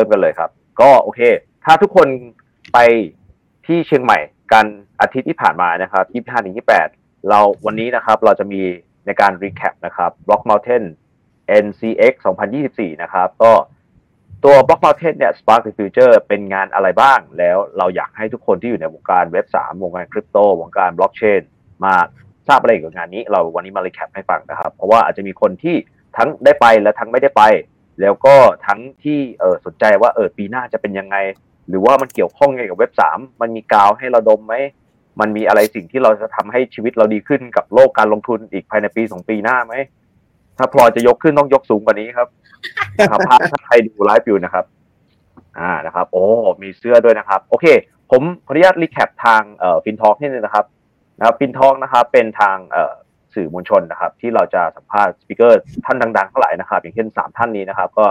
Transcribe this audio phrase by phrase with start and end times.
[0.00, 0.50] ริ่มกันเลยครับ
[0.80, 1.20] ก็โอเค
[1.64, 2.08] ถ้าทุกคน
[2.72, 2.78] ไป
[3.66, 4.18] ที่เชียงใหม่
[4.52, 4.66] กัน
[5.00, 6.54] อาทิตย์ที่ผ่านมานะครับ25ถึง
[6.92, 8.62] 28 เราวันนี้นะครับเราจะมี
[9.06, 10.84] ในการ recap นะครับ Block Mountain
[11.64, 12.14] CNX
[12.58, 13.52] 2024 นะครับ ก็
[14.44, 21.40] ตัว Block Mountain เนี่ย Spark the Future เป็นงานอะไรบ้าง แล้วเราอยากให้ทุกคนที่อยู่ในวงการเว็บ 3 วงการคริปโต วงการบล็อกเชน
[21.84, 21.94] มา
[22.48, 25.76] ทราบอะไรเกี่ยวกับงานนี้ เราวันนี้มา recap ให้ฟังนะครับ เพราะว่าอาจจะมีคนที่
[26.16, 27.42] ทั้งได้ไปและทั้งไม่ได้ไป
[28.00, 28.34] แล้วก็
[28.66, 31.16] ทั้งที่เออสนใจว่าเออปีหน้าจะเป็นยังไง
[31.68, 34.54] หรือว่ามันเกี่ยวข้องไงกับเว็บ3มันมีกาวให้เราดมไหม
[35.20, 39.74] มันมีอะไรสิ่งที่เราจะทำให้ชีวิตเราดีขึ้นกับโลกการลงทุนอีกภายในปีสองปีหน้าไหม
[40.58, 42.28] ถ้าพลอยจะยกขึ้นต้องยกสูงกว่านี้ครับ
[42.98, 44.64] นะครับภาพถ้าใครดูไลฟ์อยู่นะครับ
[45.58, 46.24] อ่านะครับ โอ้
[46.62, 47.66] มีเสื้อด้วยนะครับ โอเค
[48.10, 50.66] ผมขออนุญาตรีแคปทางเอ่อฟินทอกนิดนึงนะครับ
[51.18, 52.94] นะครับ FinTalk นะครับ เป็นทางเอ่อ
[53.34, 58.06] สื่อมวลชนนะครับ ที่เราจะสัมภาษณ์ speaker ท่านดังๆทั้งหลายนะครับ อย่างเช่นสามท่านนี้นะครับ ก็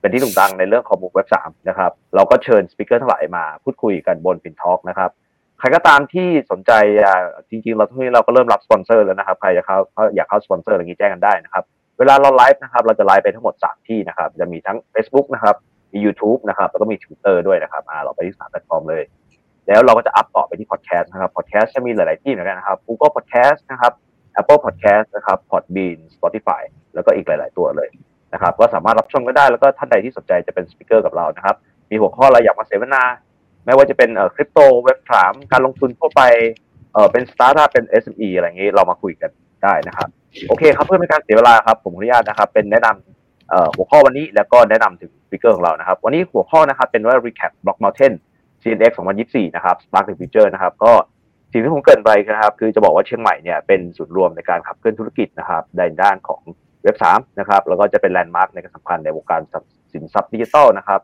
[0.00, 5.10] เป็นที่โด่งดังในเรื่องของมุกเว็บสามนะครับ เราก็เชิญ speaker ทั้งหลายมาพูดคุยกันบน FinTalk นะครับ
[5.58, 6.72] ใครก็ตามที่สนใจ
[7.04, 9.78] อ่าจริงๆ เราทุกนี้เราก็เริ่มรับสปอนเซอร์แล้วนะครับ ใครอยากเข้า
[10.14, 11.64] อยากเข้าสปอนเซอร์อะไรอย่างนี้แจ้งกันได้นะครับ
[11.98, 15.56] เวลาเราไลฟ์นะครับ เราจะไลฟ์ไปทั้งหมด 3 ที่นะครับ จะมีทั้ง Facebook นะครับ
[15.92, 19.02] มี YouTube นะครับ แล้วก็มี Twitter ด้วยนะครับอ่าเราไปที่สามแพลตฟอร์มเลย
[19.66, 23.92] แล้วเราก็จะอัพต่อไปที่พอดแคสต์นะครับ พอดแคสต์จะมีหลาย ๆ ที่เหมือนกันนะครับ Google Podcast นะครับ
[24.40, 26.62] Apple Podcast นะครับ Podbean Spotify
[26.94, 27.88] แล้วก็อีกหลาย ๆ ตัวเลย
[28.32, 31.56] นะครับ ก็สามารถรับชมกันได้แล้วก็ท่านใดที่สนใจจะเป็น speaker กับเรานะครับ
[31.90, 33.02] มีหัวข้ออะไรอยากมาเสวนา
[33.66, 36.22] ไม่ว่าจะเป็นเอ่อคริปโตเว็บสามการลงทุนทั่วไป
[36.92, 39.30] เออเป็นสตาร์ทอัพเป็น SME อะไรอย่างนี้เรามาคุยกัน
[39.62, 40.08] ได้นะครับ
[40.48, 48.14] โอเคครับเพื่อไม่ให้การเสียเวลาครับ ผมอนุญาตนะครับ เป็นแนะนำเอ่อหัวข้อวันนี้แล้วก็แนะนำถึง speaker ของเรานะครับ วันนี้หัวข้อนะครับเป็นว่า recap Block Mountain
[48.62, 48.92] CNX
[49.24, 50.92] 2024 นะครับ Spark the Future นะครับก็
[51.52, 56.42] สิ่งที่ผมเกริ่นไปนะครับ คือจะบอกว่าเชียงใหม่เนี่ยเป็นศูนย์รวมในการขับเคลื่อนธุรกิจนะครับในด้านของ
[56.82, 59.40] เว็บ3นะครับแล้วก็จะเป็นแลนด์มาร์กในการสำคัญในวงการ
[59.92, 61.00] สินทรัพย์ดิจิทัลนะครับ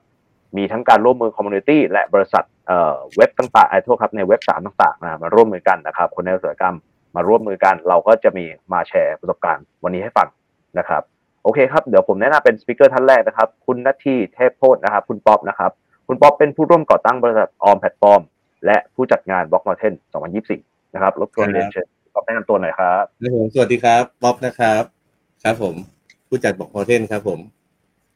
[0.57, 6.77] มีทั้งการร่วมมือ community และบริษัทเอ่อเว็บต่างๆไอ้โทษครับในเว็บสามต่างๆนะมาร่วมมือกันนะครับ คนในอุตสาหกรรม
[7.17, 10.29] มาร่วมมือกัน เราก็จะมีมาแชร์ประสบการณ์วันนี้ให้ฟัง
[10.79, 11.03] นะครับ
[11.45, 15.71] โอเคครับ เดี๋ยวผมแนะนำเป็น speaker ท่านแรกนะครับ คุณนัทที่เทพโพธนะครับ คุณป๊อปนะครับ
[16.09, 18.21] คุณป๊อปเป็นผู้ร่วมก่อตั้งบริษัทออมแพลตฟอร์ม
[18.65, 19.95] และผู้จัดงาน Block Mountain
[20.45, 24.83] 2024 นะครับรบกวนเรียนเชิญคุณป๊อปแนะนำตัวหน่อยครับครับผมสวัสดีครับป๊อปนะครับ
[25.43, 25.75] ครับผม
[26.29, 27.41] ผู้จัด Block Mountain ครับผม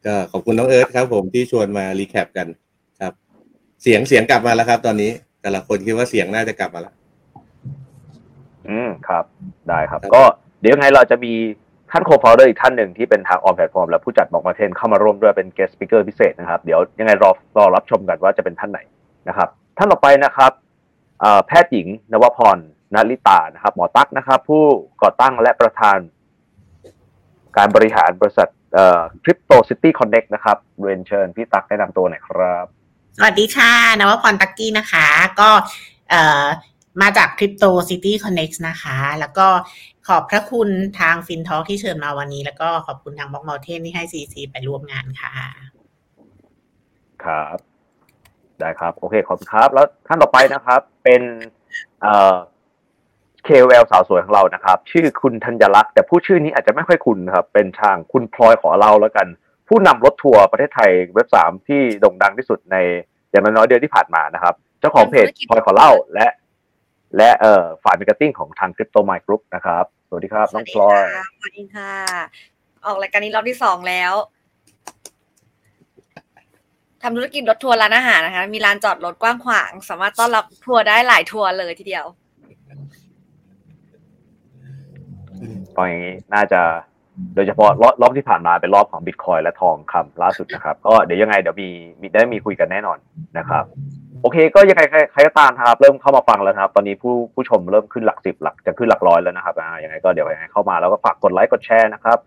[0.07, 2.49] ก็ขอบคุณน้องเอิร์ธครับผมที่ชวนมา recap กัน
[3.01, 3.13] ครับ
[3.83, 5.11] เสียงเสียงกลับมาแล้วครับ ตอนนี้
[5.43, 6.95] แต่ละคนคิดว่าเสียงน่าจะกลับมาแล้ว
[8.69, 9.25] อืมครับ
[9.69, 10.23] ได้ครับครับก็
[10.61, 11.33] เดี๋ยวยังไงเราจะมี
[11.91, 18.81] ท่าน coฟ o เดอร์อีกท่านหนึ่งที่เป็นทางออมแพลตฟอร์มและผู้จัด Block Mountain เข้ามาร่วมด้วยเป็น guest speaker พิเศษนะครับ เดี๋ยวยังไงรอรอรับชมกันว่าจะเป็นท่านไหน
[19.29, 19.49] นะครับ
[19.81, 20.53] ท่านต่อไปนะครับ
[21.21, 22.59] เอ่อแพทย์หญิงนวพร
[22.95, 24.65] นาริตานะครับ หมอตั๊กนะครับ ผู้
[25.03, 25.99] ก่อตั้งและประธาน
[27.57, 32.67] การบริหารบริษัทเอ่อ Crypto City Connect นะครับเรียนเชิญพี่ตั๊กแนะนำตัวหน่อยครับ
[33.17, 35.07] สวัสดีค่ะ นวพรตักกี้นะคะ
[35.41, 35.51] ก็
[36.11, 36.45] เอ่อ
[37.03, 39.47] มาจาก Crypto City Connect นะคะ แล้วก็
[40.09, 40.69] ขอบพระคุณ
[41.01, 45.33] ทางฟินทอที่เชิญมาวันนี้ แล้วก็ขอบคุณทางบล็อกมอเทนที่ให้ CC ไปร่วมงานค่ะ
[47.25, 47.70] ครับ
[48.63, 51.23] ได้ครับ โอเค ขอบคุณครับ แล้วท่านต่อไปนะครับ เป็น
[52.01, 52.37] เอ่อ
[53.47, 59.27] KOL สาวสวยของเรานะครับ ชื่อคุณธัญลักษณ์แต่ผู้ชื่อนี้อาจจะไม่ค่อยคุ้นครับ เป็นทางคุณพลอยขอเล่าแล้วกัน
[59.69, 62.77] ผู้นำรถทัวร์ประเทศไทยเว็บสามที่โด่งดังที่สุดใน
[63.31, 66.27] อย่างน้อยๆเดือนที่ผ่านมานะครับ เจ้าของเพจพลอยขอเล่าและ
[67.17, 71.03] และเอ่อฝ่ายมาร์เก็ตติ้งของทาง Crypto My Group นะครับ สวัสดีครับน้องพลอย
[71.39, 71.93] สวัสดีค่ะ
[72.87, 74.13] ออกรายการนี้รอบที่สองแล้ว
[77.03, 82.05] ทำธุรกิจรถทัวร์ร้านอาหารนะคะ มีลานจอดรถกว้างขวาง สามารถต้อนรับทัวร์ได้หลายทัวร์เลยทีเดียว
[85.77, 86.61] ตอนนี้น่าจะ
[87.35, 91.69] โดยเฉพาะรอบรอบที่ผ่านมาเป็นรอบของบิตคอยและทองคำล่าสุดนะครับ ก็เดี๋ยวยังไงเดี๋ยวมี
[92.01, 92.99] มีได้มีคุยกันแน่นอน
[93.39, 93.65] นะครับ
[94.23, 94.83] โอเค ก็ยังไง
[95.13, 102.19] ใครก็ตามนะครับ เริ่มเข้ามาฟังแล้วครับ ตอนนี้ผู้ผู้ชมเริ่มขึ้นหลักสิบหลักจะขึ้นหลักร้อยแล้วนะครับอ่ายังไงก็เดี๋ยวยังไงเข้ามาแล้วก็ฝากกดไลค์กดแชร์นะครับ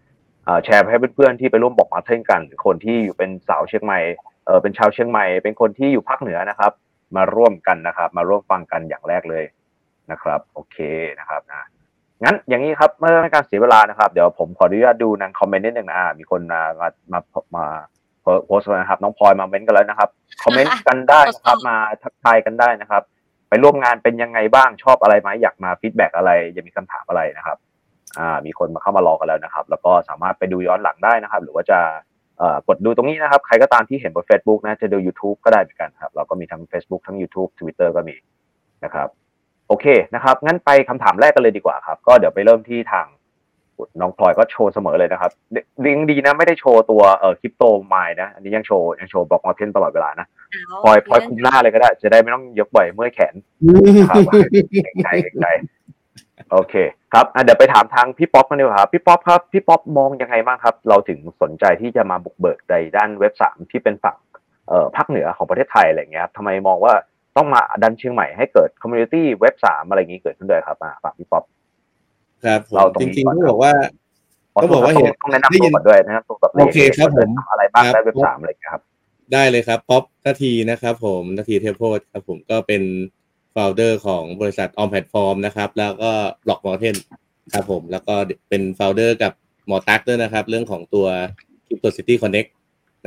[0.64, 4.00] แชร์ให้เพื่อนๆที่ไปร่วม Block Mountain กันหรือคนที่อยู่เป็นสาวเชียงใหม่
[4.46, 6.72] เออเป็นชาวเชียงใหม่ เป็นคนที่อยู่ภาคเหนือนะครับ
[7.16, 9.44] มาร่วมกันนะครับ มาร่วมฟังกันอย่างแรกเลย
[10.12, 10.78] นะครับ โอเค
[11.20, 11.68] นะครับนะ
[12.24, 17.20] งั้นอย่างนี้ครับเมื่อไม่การเสียเวลานะครับ เดี๋ยวผมขออนุญาตดูนางคอมเมนต์นิดหนึ่งนะอ่ามีคนมามามา
[17.56, 17.66] มา
[18.46, 20.10] โพสต์มานะครับ น้องพลอยมาเม้นต์กันแล้วนะครับ
[20.44, 23.04] คอมเมนต์กันได้นะครับมาทักทายกันได้นะครับ
[23.50, 27.58] ไปร่วมงานเป็นยังไงบ้างชอบอะไรไหมอยากมา feedback อะไรอยากมีคำถามอะไรนะครับ
[28.20, 31.98] อ่า มีคนมาเข้ามารอกันแล้วนะครับ แล้วก็สามารถไปดูย้อนหลังได้นะครับ หรือว่าจะเอ่อ
[32.68, 38.16] กดดูตรงนี้นะครับ ใครก็ตามที่เห็นบน Facebook นะจะดู YouTube ก็ได้เหมือนกันครับ เราก็มีทั้ง Facebook ทั้ง YouTube Twitter ก็มี
[38.84, 39.08] นะครับ
[39.68, 39.86] โอเค
[40.16, 43.08] นะครับ งั้นไปคำถามแรกกันเลยดีกว่าครับ ก็เดี๋ยวไปเริ่มที่ทาง
[44.02, 45.32] น้องพลอยก็โชว์เสมอเลยนะครับ
[45.86, 50.28] ลิงดีนะไม่ได้โชว์ตัวเอ่อคริปโตไมล์นะ อันนี้ยังโชว์ยังโชว์บล็อกมอเทนตลอดเวลานะ
[50.84, 53.34] พลอยพลอยคุมหน้าเลยก็ได้ จะได้ไม่ต้องยกบ่อยเมื่อยแขน
[54.10, 54.18] ครับ
[54.84, 55.48] เกรงใจเกรงใจ
[56.52, 56.74] โอเค
[57.14, 64.18] ครับเดี๋ยวไปถามทางพี่ป๊อปกันดีกว่าครับพี่ป๊อปครับพี่ป๊อปมองยังไงบ้างครับ เราถึงสนใจที่จะมาบุกเบิกในด้านเว็บสามที่เป็นฝั่ง
[64.68, 66.94] เอ่อภาคเหนือของประเทศไทยอะไรเงี้ยครับทำไมมองว่า
[67.38, 71.44] ต้องมาดันเชียงใหม่ให้เกิด community เว็บสามอะไรอย่างนี้เกิดขึ้นด้วยครับฝากพี่ป๊อป
[72.46, 73.74] ครับผมเราตรงจนี้ริงก่อนๆต้องบอกว่า
[74.62, 78.84] ต้องบอกว่าเห็นต้องแนะนำตัวก่อนด้วยนะครับตัวแบบโอเคครับผมทำอะไรบ้างครับได้เว็บสามอะไรอย่างเงี้ยครับ
[79.34, 82.82] ได้เลยครับป๊อปนาทีนะครับ ผมนาทีเทพโพธครับผมก็เป็น
[83.56, 86.12] f o u เดอร์ของบริษัทออมแพลตฟอร์มนะครับ แล้วก็
[86.46, 86.96] Block Mountain
[87.54, 88.16] ครับผม แล้วก็
[88.50, 89.34] เป็น f o u เดอร์กับ
[89.68, 91.08] หมอตั๊กด้วยนะครับ เรื่องของตัว
[91.66, 92.50] Crypto City Connect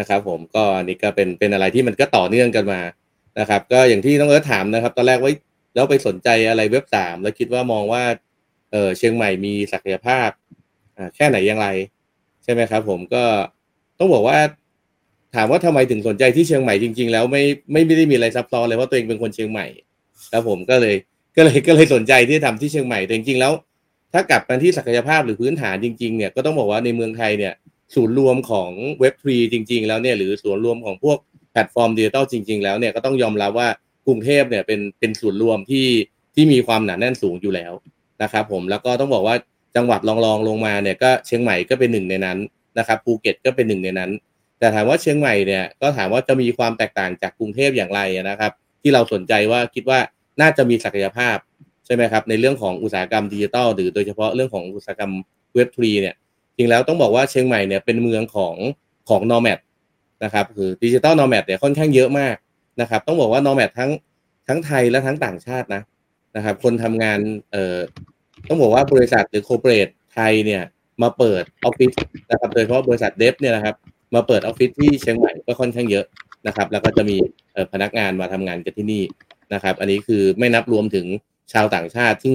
[0.01, 2.81] นะครับผมก็อันนี้ก็เป็นเป็นอะไรที่มันก็ต่อเนื่องกันมา
[3.41, 5.33] นะครับ ก็อย่างที่น้องเอิร์ธถามนะครับ ตอนแรกว่า
[5.75, 8.03] แล้วไปสนใจอะไรเว็บสามแล้วคิดว่ามองว่า
[8.73, 10.29] เออเชียงใหม่มีศักยภาพ
[10.97, 11.69] อ่าแค่ไหนอย่างไร
[12.45, 13.25] ใช่ไหมครับ ผมก็
[13.99, 14.39] ต้องบอกว่า
[15.35, 19.67] ถามว่าทำไมถึงสนใจที่เชียงใหม่จริง ๆ แล้วไม่ไม่ได้มีอะไรซับซ้อนเลยเพราะตัวเองเป็นคนเชียงใหม่
[20.33, 20.97] ครับผมก็เลย
[21.37, 23.53] ก็เลยก็เลยสนใจที่จะทำที่เชียงใหม่แต่จริงๆแล้ว
[24.13, 27.53] ถ้ากลับมาที่ศักยภาพหรือพื้นฐานจริงๆเนี่ยก็ต้องบอกว่าในเมืองไทยเนี่ย
[27.95, 28.71] ศูนย์รวมของ
[29.01, 31.19] เว็บทรีจริง ๆ แล้วเนี่ยหรือศูนย์รวมของพวก
[31.53, 33.69] แพลตฟอร์มดิจิตอลจริง ๆ แล้วเนี่ยก็ต้องยอมรับว่า
[34.07, 35.87] กรุงเทพเนี่ยเป็นเป็นศูนย์รวมที่
[36.35, 37.73] ที่มีความหนาแน่นสูงอยู่แล้ว
[38.23, 39.37] นะครับผมแล้วก็ต้องบอกว่า
[39.77, 42.39] จังหวัดรองๆลงมาเนี่ยก็เชียงใหม่ก็เป็นหนึ่งในนั้น
[42.79, 44.11] นะครับภูเก็ตก็เป็นหนึ่งในนั้น
[44.59, 48.53] แต่ถามว่าเชียงใหม่เนี่ยก็ถามว่าจะมีความแตกต่างจากกรุงเทพอย่างไรนะครับ
[48.83, 49.99] ที่เราสนใจว่าคิดว่า
[50.41, 51.37] น่าจะมีศักยภาพ
[51.87, 55.13] ใช่ไหมครับในเรื่องของอุตสาหกรรมดิจิทัลหรือโดยเฉพาะเรื่องของอุตสาหกรรม
[55.55, 56.15] เว็บทรีเนี่ย
[56.57, 58.55] จริงแล้วต้องบอกว่าเชียงใหม่เนี่ยเป็นเมืองของ
[59.09, 59.59] ของ nomad
[60.25, 62.37] นะครับคือ digital nomad เนี่ยค่อนข้างเยอะมาก
[62.81, 63.91] นะครับต้องบอกว่า nomad ทั้ง
[64.49, 65.83] ทั้งไทยและทั้งต่างชาตินะ
[66.37, 67.19] นะครับคนทำงาน
[67.53, 67.77] เอ่อ
[68.49, 70.63] ต้องบอกว่าบริษัทหรือ corporate ไทยเนี่ย
[71.03, 71.91] มาเปิดออฟฟิศ
[72.31, 73.75] นะครับโดยเฉพาะบริษัท dev เนี่ยนะครับ
[74.15, 76.05] มาเปิดออฟฟิศที่เชียงใหม่ก็ค่อนข้างเยอะ
[76.47, 77.17] นะครับ แล้วก็จะมี
[77.73, 79.03] พนักงานมาทำงานกันที่นี่
[79.55, 81.07] นะครับ อันนี้คือไม่นับรวมถึง
[81.53, 82.35] ชาวต่างชาติ ซึ่ง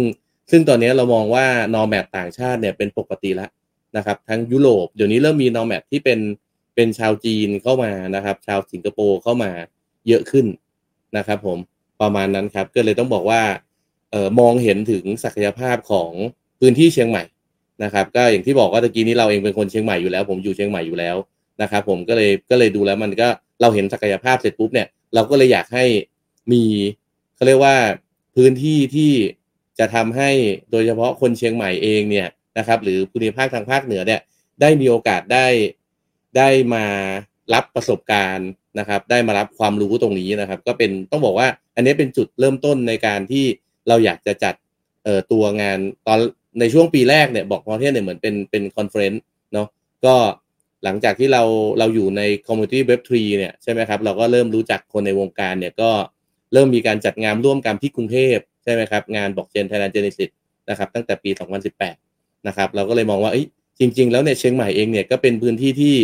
[0.51, 3.49] ซึ่งตอนนี้เรามองว่า nomad ต่างชาติเนี่ยเป็นปกติแล้ว
[3.97, 6.19] นะครับ ทั้งยุโรปเดี๋ยวนี้เริ่มมี nomad ที่เป็น
[6.75, 9.51] เป็นชาวจีนเข้ามานะครับ ชาวสิงคโปร์เข้ามา
[10.07, 10.45] เยอะขึ้น
[11.17, 11.57] นะครับ ผม
[12.01, 13.41] ประมาณนั้นครับ ก็เลยต้องบอกว่า
[14.11, 16.11] เอ่อมองเห็นถึงศักยภาพของ
[16.59, 17.23] พื้นที่เชียงใหม่
[17.83, 21.15] นะครับ ก็อย่างที่บอกว่าตะกี้นี้เราเองเป็นคนเชียงใหม่อยู่แล้ว ผมอยู่เชียงใหม่อยู่แล้ว
[21.61, 23.27] นะครับ ผมก็เลยก็เลยดูแล้วมันก็
[23.61, 25.85] เราเห็นศักยภาพเสร็จปุ๊บเนี่ยเราก็เลยอยากให้
[26.51, 26.63] มี
[27.41, 27.77] เขาเรียกว่า
[28.35, 29.11] พื้นที่ที่
[29.79, 30.29] จะทำให้
[30.71, 32.27] โดยเฉพาะคนเชียงใหม่เองเนี่ย
[32.57, 34.21] นะครับ หรือภูมิภาคทางภาคเหนือเนี่ย
[34.61, 35.47] ได้มีโอกาสได้
[36.37, 36.85] ได้มา
[37.53, 38.49] รับประสบการณ์
[38.79, 43.45] นะครับ ได้มารับความรู้ตรงนี้นะครับ ก็เป็นต้องบอกว่า อันนี้เป็นจุดเริ่มต้นในการที่
[43.87, 44.55] เราอยากจะจัด
[45.03, 46.19] เอ่อตัวงานตอน
[46.59, 49.67] ในช่วงปีแรกเนี่ย Block Mountain เนี่ยเหมือนเป็นเป็น conference เนาะ
[50.05, 50.15] ก็
[50.83, 51.43] หลังจากที่เรา
[51.79, 55.91] เราอยู่ใน community Web three เนี่ยใช่ไหมครับ เราก็เริ่มรู้จักคนในวงการเนี่ยก็
[56.53, 60.29] เริ่มมีการจัดงานร่วมกันที่กรุงเทพใช่ไหมครับงาน Blockchain Thailand Genesis
[60.69, 61.29] นะครับตั้งแต่ปี
[61.89, 63.31] 2018 นะครับเราก็เลยมองว่า
[63.79, 65.95] จริง ๆ แล้วเนี่ยเชียงใหม่เองเนี่ยก็เป็นพื้นที่ที่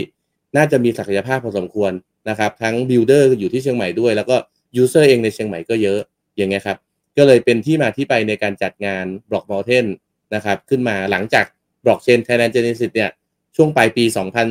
[0.58, 1.92] น่าจะมีศักยภาพพอสมควร
[2.30, 4.36] นะครับทั้ง builder อยู่ที่เชียงใหม่ด้วย แล้วก็
[4.76, 6.00] user เองในเชียงใหม่ก็เยอะ
[6.38, 6.78] อย่างเงี้ยครับ
[7.18, 9.86] ก็เลยเป็นที่มาที่ไปในการจัดงาน Block Mountain
[10.36, 11.46] นะครับขึ้นมาหลังจาก
[11.86, 13.10] Blockchain Thailand Genesis เนี่ย
[13.56, 14.04] ช่วงปลายปี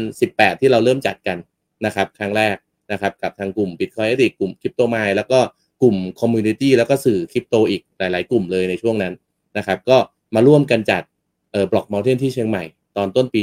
[0.06, 1.38] 2018 ที่เราเริ่มจัดกัน
[1.87, 2.56] นะครับครั้งแรก
[2.93, 5.38] นะครับกับทางกลุ่ม Bitcoin Addict กลุ่ม Cryptomind แล้วก็
[5.82, 9.12] กลุ่ม community แล้วก็สื่อคริปโตอีกหลาย ๆ กลุ่มเลยในช่วงนั้น
[9.58, 9.96] นะครับ ก็
[10.34, 11.03] มาร่วมกันจัด
[11.53, 12.65] เอ่อ Block Mountain ที่เชียงใหม่
[12.96, 13.41] ตอนต้นปี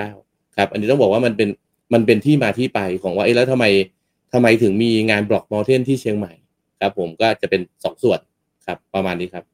[0.00, 1.48] 2019 ครับ อันนี้ต้องบอกว่ามันเป็น
[1.94, 3.64] มันเป็นที่มาที่ไปของว่าเอ๊ะแล้วทำไม
[4.32, 6.32] ทำไมถึงมีงาน Block Mountain ที่เชียงใหม่
[6.80, 8.20] ครับ ผมก็จะเป็นสองส่วน
[8.66, 9.44] ครับประมาณนี้ครับ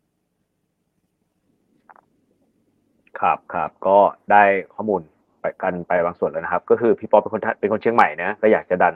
[3.20, 3.98] ครับครับก็
[4.30, 4.42] ได้
[4.74, 5.00] ข้อมูล
[5.40, 8.94] ไปกันไปบางส่วนแล้วนะครับ ก็คือพี่ป๊อปเป็นคนเป็นคนเชียงใหม่นะก็อยากจะดัน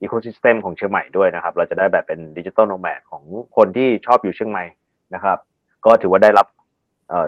[0.00, 3.22] ecosystem ของเชียงใหม่ด้วยนะครับ เราจะได้แบบเป็น digital nomad ของ
[3.56, 4.64] คนที่ชอบอยู่เชียงใหม่
[5.14, 5.38] นะครับ
[5.84, 6.46] ก็ถือว่าได้รับ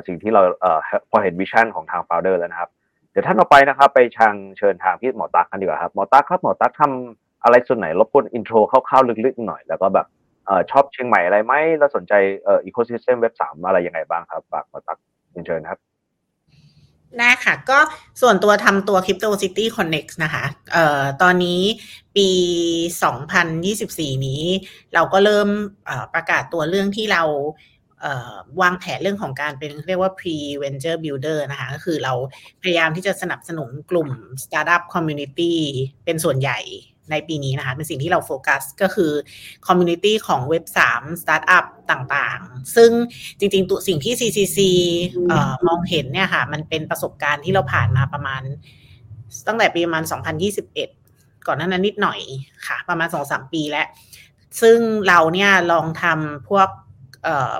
[0.06, 0.66] สิ่งที่เราอ
[1.10, 2.70] พอเห็น vision ของทาง founder แล้วนะครับ
[3.10, 10.06] เดี๋ยวท่านต่อไปนะครับ ไปชางเชิญทางพี่หมอตักกันดีกว่าครับหมอตักครับหมอตักทำอะไรส่วนไหนรบกวน intro คร่าวๆลึกๆหน่อยแล้วก็แบบ
[10.48, 12.12] อชอบเชียงใหม่อะไรไหมแล้วสนใจ
[12.46, 14.98] ecosystem เว็บสามอะไรยังไงบ้างครับฝากหมอตัก
[15.46, 15.89] เชิญครับ
[17.18, 17.78] ได้ค่ะ ก็
[18.20, 21.60] ส่วนตัวทำตัว Crypto City Connect นะคะเอ่อตอนนี้
[22.16, 22.28] ปี
[23.46, 24.44] 2024 นี้
[24.94, 25.48] เราก็เริ่ม
[26.14, 27.22] ประกาศตัวเรื่องที่เรา
[28.62, 32.12] วางแผนเรื่องของการเป็นเรียกว่า pre venture builder นะคะ ก็คือเรา
[32.62, 34.10] พยายามที่จะสนับสนุนกลุ่ม
[34.44, 35.54] startup community
[36.04, 36.58] เป็นส่วนใหญ่
[37.10, 39.12] ในปีนี้นะคะ เป็นสิ่งที่เราโฟกัสก็คือ
[39.66, 42.90] community ของเว็บ3สตาร์ทอัพต่างๆ ซึ่ง
[43.38, 44.58] จริงๆตัวสิ่งที่ CCC
[45.30, 48.42] ออมองเห็นเนี่ยค่ะ มันเป็นประสบการณ์ที่เราผ่านมาประมาณ
[49.46, 50.04] ตั้งแต่ปีประมาณ
[50.74, 52.20] 2021 ก่อนหน้านั้นนิดหน่อย
[52.66, 53.86] ค่ะ ประมาณ 2-3 ปีแล้ว
[54.62, 56.68] ซึ่งเราเนี่ยลองทำพวก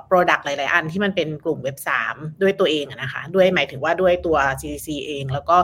[0.06, 1.76] product หลาย ๆ อันที่มันเป็นกลุ่มเว็บ
[2.10, 5.56] 3 ด้วยตัวเองนะคะด้วยหมายถึงว่าด้วยตัว CCC เอง แล้วก็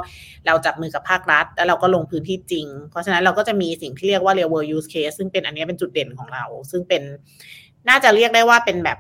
[0.47, 7.03] เราจับมือกับภาครัฐ แล้วเราก็ลงพื้นที่จริง เพราะฉะนั้นเราก็จะมีสิ่งที่เรียกว่า real world use case ซึ่งเป็นอันนี้เป็นจุดเด่นของเรา ซึ่งเป็น
[7.89, 8.99] น่าจะเรียกได้ว่าเป็นแบบ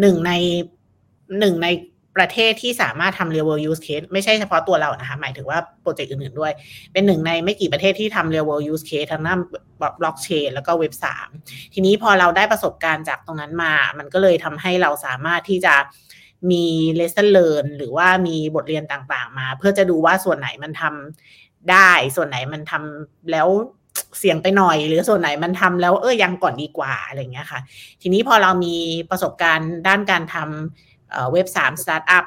[0.00, 0.32] หนึ่งใน
[1.40, 1.68] หนึ่งใน
[2.16, 6.52] ประเทศที่สามารถทำ real world use case ไม่ใช่เฉพาะตัวเรานะคะหมายถึงว่าโปรเจกต์อื่นๆด้วย
[6.92, 9.38] เป็นหนึ่งในไม่กี่ประเทศที่ทำ real world use case ทางด้าน
[10.00, 11.28] บล็อกเชนแล้วก็เว็บสาม
[11.74, 15.74] ทีนี้พอเราได้ประสบการณ์จากตรงนั้นมา มันก็เลยทำให้เราสามารถที่จะ
[16.50, 16.64] มี
[16.98, 23.48] lesson learn หรือว่ามีบทเรียนต่างๆ มา เพื่อจะดูว่าส่วนไหนมันทำได้ ส่วนไหนมันทำแล้ว
[24.18, 27.60] เสี่ยงไปหน่อย หรือส่วนไหนมันทำแล้วเออยังก่อนดีกว่าอะไรเงี้ยค่ะ
[28.02, 28.76] ทีนี้พอเรามี
[29.10, 30.93] ประสบการณ์ด้านการทำ
[31.32, 32.24] เว็บสามสตาร์ทอัพ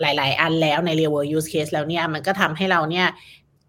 [0.00, 3.06] หลาย ๆ อันแล้วใน real world use case แล้วเนี่ย มันก็ทำให้เราเนี่ย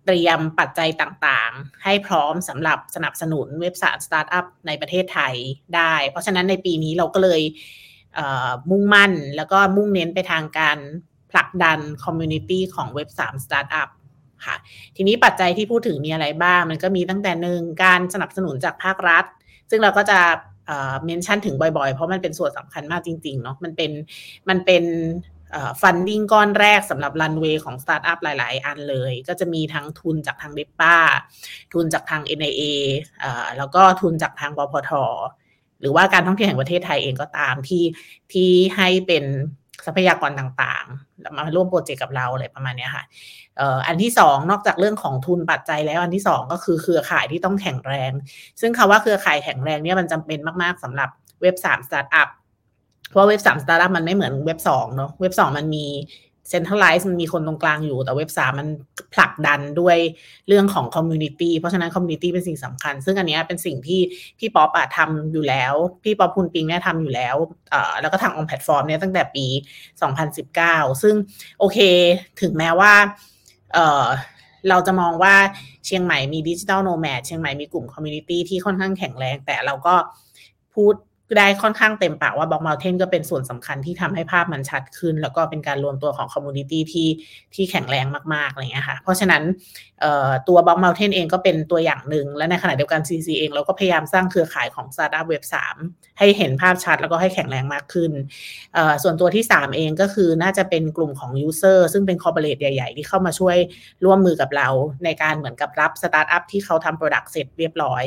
[0.05, 5.35] เตรียมปัจจัยต่างๆ ให้พร้อมสำหรับสนับสนุนเว็บสามสตาร์ทอัพในประเทศไทย
[5.75, 7.41] ได้ เพราะฉะนั้นในปีนี้เราก็เลย
[8.69, 10.77] มุ่งมั่นแล้วก็มุ่งเน้นไปทางการ
[11.31, 13.89] ผลักดัน community ของเว็บสามสตาร์ทอัพ
[14.45, 14.55] ค่ะ
[14.95, 19.25] ทีนี้ปัจจัยที่พูดถึงมีอะไรบ้าง มันก็มีตั้งแต่หนึ่งการสนับสนุนจากภาครัฐ
[19.69, 20.19] ซึ่งเราก็จะ
[21.05, 23.91] mention ถึงบ่อยๆ เพราะมันเป็นส่วนสำคัญมากจริงๆเนาะมันเป็น
[24.49, 24.83] มันเป็น
[25.81, 30.95] funding ก้อนแรกสำหรับรันเวย์ของสตาร์ทอัพหลาย ๆ อันเลย ก็จะมีทั้งทุนจากทาง depa
[31.73, 32.63] ทุนจากทาง NIA
[33.57, 34.91] แล้วก็ทุนจากทางบพท
[35.81, 37.83] หรือว่าการท่องเที่ยวแห่งประเทศไทยเองก็ตามที่
[38.31, 39.23] ที่ให้เป็น
[39.85, 43.03] ทรัพยากรต่างๆ มาร่วมโปรเจกต์กับเราอะไรประมาณนี้ค่ะ
[43.87, 48.11] อันที่สองนอกจากเรื่องของทุนปัจจัยแล้วอันที่สองก็คือเครือข่ายที่ต้องแข็งแรง
[48.61, 51.09] ซึ่งคำว่าเครือข่ายแข็งแรงเนี่ยมันจำเป็นมากๆสำหรับ
[51.41, 52.29] เว็บสามสตาร์ทอัพ
[53.09, 55.85] เพราะเว็บสามสตาร์ทอัพมันไม่เหมือนเว็บสองเนาะเว็บสองมันมี
[56.49, 58.67] centralized มันมีคนตรงกลางอยู่ แต่เว็บสามมัน
[59.13, 59.97] ผลักดันด้วย
[60.47, 64.01] เรื่องของ community เพราะฉะนั้น community เป็นสิ่งสำคัญ ซึ่งอันนี้เป็นสิ่งที่
[64.39, 65.73] พี่ป๊อปอะทำอยู่แล้ว
[66.03, 67.35] พี่ป๊อปพุนปิงเนี่ยทำอยู่แล้ว
[67.71, 69.45] เอ่อแล้วก็ทางออนแพลตฟอร์มเนี่ยตั้งแต่ปี
[70.23, 71.15] 2019 ซึ่ง
[71.59, 71.77] โอเค
[72.41, 72.93] ถึงแม้ว่า
[73.73, 74.05] เออ
[74.69, 75.35] เราจะมองว่า
[75.85, 79.95] เชียงใหม่มี digital nomad เชียงใหม่มีกลุ่ม community ที่ค่อนข้างแข็งแรง แต่เราก็
[80.73, 80.93] พูด
[81.37, 87.09] ได้ค่อนข้างเต็มปากว่า Block Mountain ก็เป็นส่วนสำคัญที่ทำให้ภาพมันชัดขึ้น แล้วก็เป็นการรวมตัวของ community ที่
[87.55, 89.43] ที่แข็งแรงมากๆอะไรเงี้ยค่ะ เพราะฉะนั้น
[90.47, 95.43] ตัว Block Mountain เองก็เป็นตัวอย่างหนึ่ง และในขณะเดียวกัน CCC เองเราก็พยายามสร้างเครือข่ายของ Startup Web
[95.81, 98.11] 3 ให้เห็นภาพชัดแล้วก็ให้แข็งแรงมากขึ้น
[99.03, 103.57] ส่วนตัวที่ 3 เองก็คือน่าจะเป็นกลุ่มของ user ซึ่งเป็น corporate ใหญ่ ๆ ที่เข้ามาช่วย
[104.05, 104.67] ร่วมมือกับเรา
[105.05, 108.03] ในการเหมือนกับรับสตาร์ทอัพที่เขาทำ product เสร็จเรียบร้อย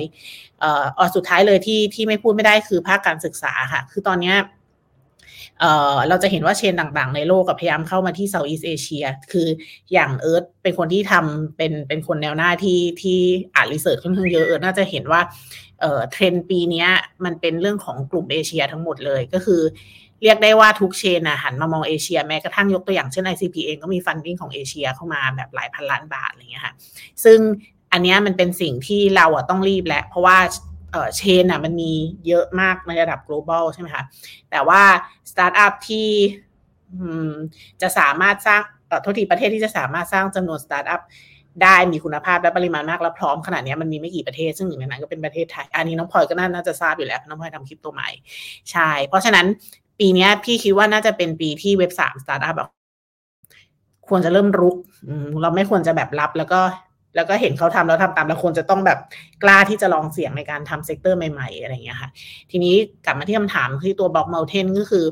[0.63, 4.35] เอ่อสุดท้ายเลยที่ที่ไม่พูดไม่ได้คือภาคการศึกษาค่ะ คือตอนนี้
[5.61, 9.49] เอ่อเราจะเห็นว่า chain ต่างๆ ในโลกกับพยายามเข้ามาที่ Southeast Asia คือ
[9.93, 13.21] อย่างเอิร์ธเป็นคนที่ทำเป็นเป็นคนแนวหน้าที่ที่
[13.55, 15.21] อ่าน research ค่อนข้างเยอะเอิร์ธน่าจะเห็นว่า
[15.81, 16.87] เอ่อเทรนด์ปีนี้
[17.25, 19.63] มันเป็นเรื่องของกลุ่มเอเชียทั้งหมดเลยก็คือ
[20.23, 26.73] เรียกได้ว่าทุก chain หันมามองเอเชียแม้กระทั่งยกตัวอย่างเช่น ICP เองก็มี funding ของเอเชียเข้ามาแบบหลายพันล้านบาทอะไรเงี้ยค่ะ
[27.25, 27.39] ซึ่ง
[27.93, 30.39] อันนี้มันเป็นสิ่งที่เราอะต้องรีบแหละ เพราะว่า
[30.93, 31.93] เออ chain อะมันมี
[32.27, 34.05] เยอะมากในระดับ global ใช่ไหมคะ
[34.51, 34.83] แต่ว่า
[35.31, 36.09] สตาร์ทอัพที่
[37.83, 41.01] จะสามารถสร้างเออทุกทีประเทศที่จะสามารถสร้างจำนวนสตาร์ทอัพ
[41.63, 48.09] ได้มีคุณภาพและปริมาณมากและพร้อมขนาดนี้มันมีไม่กี่ประเทศ ซึ่งหนึ่งในนั้นก็เป็นประเทศไทย อันนี้น้องพลอยก็น่าจะทราบอยู่แล้วน้องพลอยทำคลิปตัวใหม่
[48.71, 49.47] ใช่ เพราะฉะนั้น
[49.99, 52.57] ปีนี้พี่คิดว่าน่าจะเป็นปีที่เว็บสามสตาร์ทอัพ
[54.09, 54.77] ควรจะเริ่มรุก
[55.43, 56.61] เราไม่ควรจะแบบรับแล้วก็
[57.17, 58.99] แล้วก็เห็นเขาทำแล้วทำตามแล้วควรจะต้องแบบ
[59.43, 62.11] กล้าที่จะลองเสี่ยงในการทำ sector ใหม่ๆ อะไรอย่างเงี้ยค่ะ
[62.51, 65.05] ทีนี้กลับมาที่คำถามที่ตัว Block Mountain ก็คือ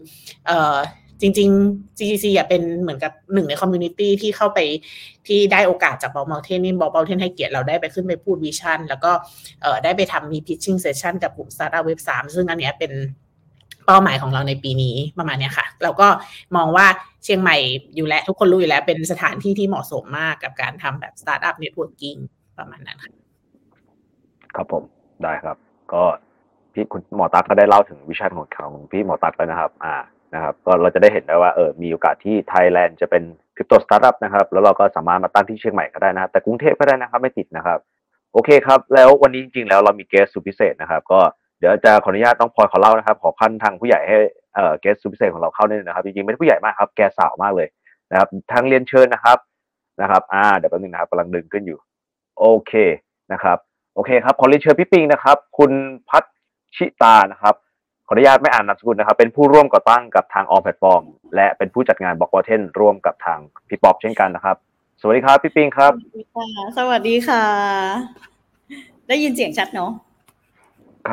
[0.47, 0.76] เออ
[1.23, 4.59] จริงๆ GGC อะเป็นเหมือนกับหนึ่งใน community ที่เข้าไป
[5.26, 9.12] ที่ได้โอกาสจาก Block Mountain นี่ Block Mountain ให้เกียรติเราได้ไปขึ้นไปพูด vision แล้วก็
[9.62, 12.92] เออได้ไปทำมี pitching session กับกลุ่ม startup Web สามซึ่งอันเนี้ยเป็น
[13.87, 16.09] เป้าหมายของเราในปีนี้ประมาณนี้ค่ะ เราก็
[16.57, 16.87] มองว่า
[17.25, 17.57] เชียงใหม่
[17.97, 22.17] อยู่แล้วทุกคนรู้อยู่แล้วเป็นสถานที่ที่เหมาะสมมากกับการทำแบบ startup networking
[22.59, 23.13] ประมาณนั้นค่ะ
[24.57, 24.83] ครับผม
[25.23, 25.57] ได้ครับ
[25.93, 26.03] ก็
[26.73, 29.97] พี่คุณหมอตักก็ได้เล่าถึง vision ของของพี่หมอตักแล้วนะครับ อ่า
[30.35, 33.23] นะครับ ก็เราจะได้เห็นได้ว่าเออมีโอกาสที่ไทยแลนด์จะเป็น
[33.57, 37.79] คริปโตสตาร์ทอัพนะครับ แล้วเราก็สามารถมาตั้งที่เชียงใหม่ก็ได้นะครับแต่กรุงเทพก็ได้นะครับ ไม่ติดนะครับ
[38.33, 41.21] โอเคครับ แล้ววันนี้จริงๆแล้วเรามีเกสสุดพิเศษนะครับ ก็
[41.61, 44.17] เดี๋ยวจะขออนุญาตต้องพลอยขอเล่านะครับ ขอขั้นทางผู้ใหญ่ให้
[44.55, 47.69] เอ่อเกสสุพิเศษของเราเข้าเนี่ยนะครับจริงๆไม่ได้ผู้ใหญ่มากครับแกสาวมากเลย
[48.11, 49.38] นะครับทางเรียนเชิญนะครับ
[50.02, 51.79] นะครับอ่าเดี๋ยวแป๊บนึงนะครับกำลังดึงขึ้นอยู่
[52.38, 52.73] โอเค
[53.33, 53.59] นะครับ
[53.95, 55.73] โอเคครับขอเรียนเชิญพี่ปิงนะครับ คุณ
[56.09, 56.25] พัช
[56.76, 57.55] ชิตานะครับ
[58.07, 61.02] ขออนุญาตไม่อ่านนามสกุลนะครับ เป็นผู้ร่วมก่อตั้งกับทางออ l แพลตฟอร์ม
[61.37, 63.38] และเป็นผู้จัดงานบอกวอเทนร่วมกับทาง
[63.69, 64.57] พี่ป๊อปเช่นกันนะครับ
[65.00, 65.93] สวัสดีครับพี่ปิงครับ
[66.79, 67.45] สวัสดีค่ะ
[69.09, 69.90] ได้ยินเสียงชัดเนาะ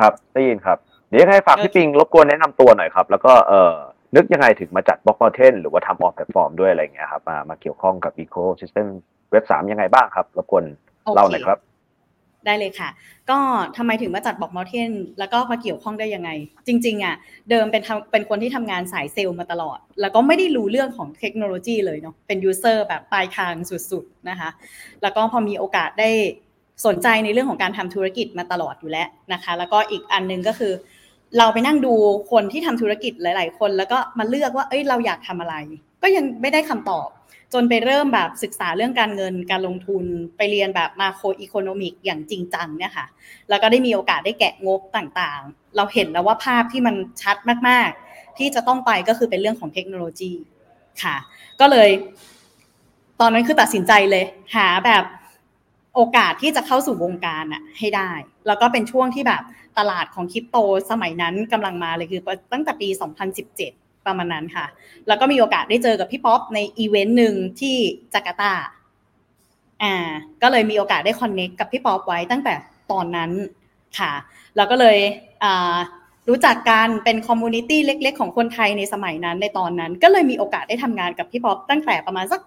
[0.02, 0.78] รับได้ยินครับ
[1.08, 3.74] เดี๋ยวให้ฝากพี่ปิงรบกวนแนะนำตัวหน่อยครับ แล้วก็เอ่อ
[4.16, 8.86] นึกยังไงถึงมาจัดบล็อก o อ t เทนหรือว่าทำออ l แพลตฟอร์มด้วยอะไรอย่างเงี้ยครับมามาเกี่ยวข้องกับ Ecosystem
[9.32, 10.64] Web สามยังไงบ้างครับรบกวน
[11.14, 11.58] เล่าหน่อยครับ
[12.46, 12.88] ได้เลยค่ะ
[13.30, 13.38] ก็
[13.76, 16.30] ทำไมถึงมาจัด Block Mountain แล้วก็มาเกี่ยวข้องได้ยังไง
[16.66, 17.14] จริง ๆ อะ
[17.50, 24.50] เดิมเป็นทำเป็นคนที่ทำงานสายเซลล์มาตลอด แล้วก็ไม่ได้รู้เรื่องของเทคโนโลยีเลยเนาะเป็น user แบบปลายทางสุด ๆ นะคะ
[25.02, 26.10] แล้วก็พอมีโอกาสได้
[26.86, 30.72] สนใจในเรื่องของการทำธุรกิจมาตลอดอยู่แล้วนะคะ แล้วก็อีกอันหนึงก็คือ
[31.38, 31.94] เราไปนั่งดู
[32.30, 35.54] คนที่ทำธุรกิจหลาย ๆ คน แล้วก็มาเลือกว่าเอ้ยเราอยากทำอะไร
[36.02, 37.08] ก็ยังไม่ได้คำตอบ
[37.54, 40.04] จนไปเริ่มแบบศึกษาเรื่องการเงินการลงทุน
[40.36, 43.06] ไปเรียนแบบมาโครอีโคโนมิกอย่างจริงจังเนี่ยค่ะ
[43.48, 47.36] แล้วก็ได้มีโอกาสได้แกะงบต่างๆ เราเห็นแล้วว่าภาพที่มันชัด
[47.68, 50.32] มากๆ ที่จะต้องไปก็คือเป็นเรื่องของเทคโนโลยี
[51.02, 51.16] ค่ะ
[51.60, 51.88] ก็เลย
[53.20, 54.24] ตอนนั้นคือตัดสินใจเลย
[54.56, 55.04] หาแบบ
[55.98, 58.10] โอกาสที่จะเข้าสู่วงการอะให้ได้
[58.46, 59.42] แล้วก็เป็นช่วงที่แบบ
[59.78, 60.56] ตลาดของคริปโต
[60.90, 62.88] สมัยนั้นกำลังมาเลยคือตั้งแต่ปี
[63.46, 64.66] 2017 ประมาณนั้นค่ะ
[65.06, 67.76] แล้วก็มีโอกาสได้เจอกับพี่ป๊อปในอีเวนต์หนึ่งที่
[68.14, 68.52] จาการ์ตา
[69.82, 69.94] อ่า
[70.42, 72.54] ก็เลยมีโอกาสได้คอนเน็กกับพี่ป๊อปไว้ตั้งแต่
[72.92, 73.30] ตอนนั้น
[73.98, 74.12] ค่ะ
[74.56, 74.98] แล้วก็เลย
[75.44, 75.76] อ่า
[76.28, 82.40] รู้จักกันเป็น community เล็ก ๆ ของคนไทยในสมัยนั้นในตอนนั้น ก็เลยมีโอกาสได้ทำงานกับพี่ป๊อปตั้งแต่ประมาณสัก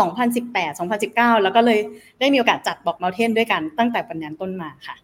[0.00, 0.78] 2018
[1.10, 1.78] 2019 แล้วก็เลย
[2.20, 4.96] ได้มีโอกาสจัดบอกเม t เทนด้วยกันตั้งแต่วันนั้นต้นมาค่ะ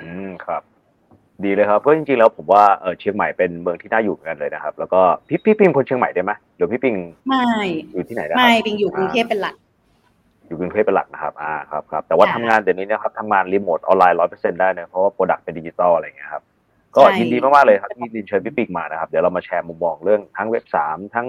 [0.00, 0.62] อืมครับ
[1.44, 6.96] ดีเลยครับก็จริงๆแล้วผมว่าเออเชียงใหม่เป็นเมืองที่น่าอยู่เหมือนกันเลยนะครับ แล้วก็พี่พี่ปิงคนเชียงใหม่ได้ไหมหรือพี่ปิง
[7.28, 7.44] ไม่
[7.92, 9.54] อยู่ที่ไหนนะครับ ไม่ปิงอยู่กรุงเทพเป็นหลัก
[10.46, 16.42] อยู่กรุงเทพเป็นหลักนะครับ อ่าครับครับแต่ว่าค่ะทำงานเดี๋ยวนี้นะครับทำงานรีโมทออนไลน์ร้อยเปอร์เซ็นต์ได้นะเพราะว่า product เป็นดิจิตอลอะไรอย่างเงี้ยครับ
[16.96, 21.26] ก็ใช่ยินดีมากๆเลยครับที่ได้เชิญพี่ปิงมานะครับเดี๋ยวเรามาแชร์มุมมองเรื่องทั้งเว็บสามทั้ง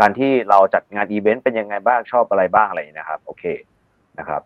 [0.00, 3.44] การที่เราจัดงานอีเวนต์เป็นยังไงบ้างชอบอะไรบ้างอะไรนะครับ โอเค
[4.18, 4.42] นะครับ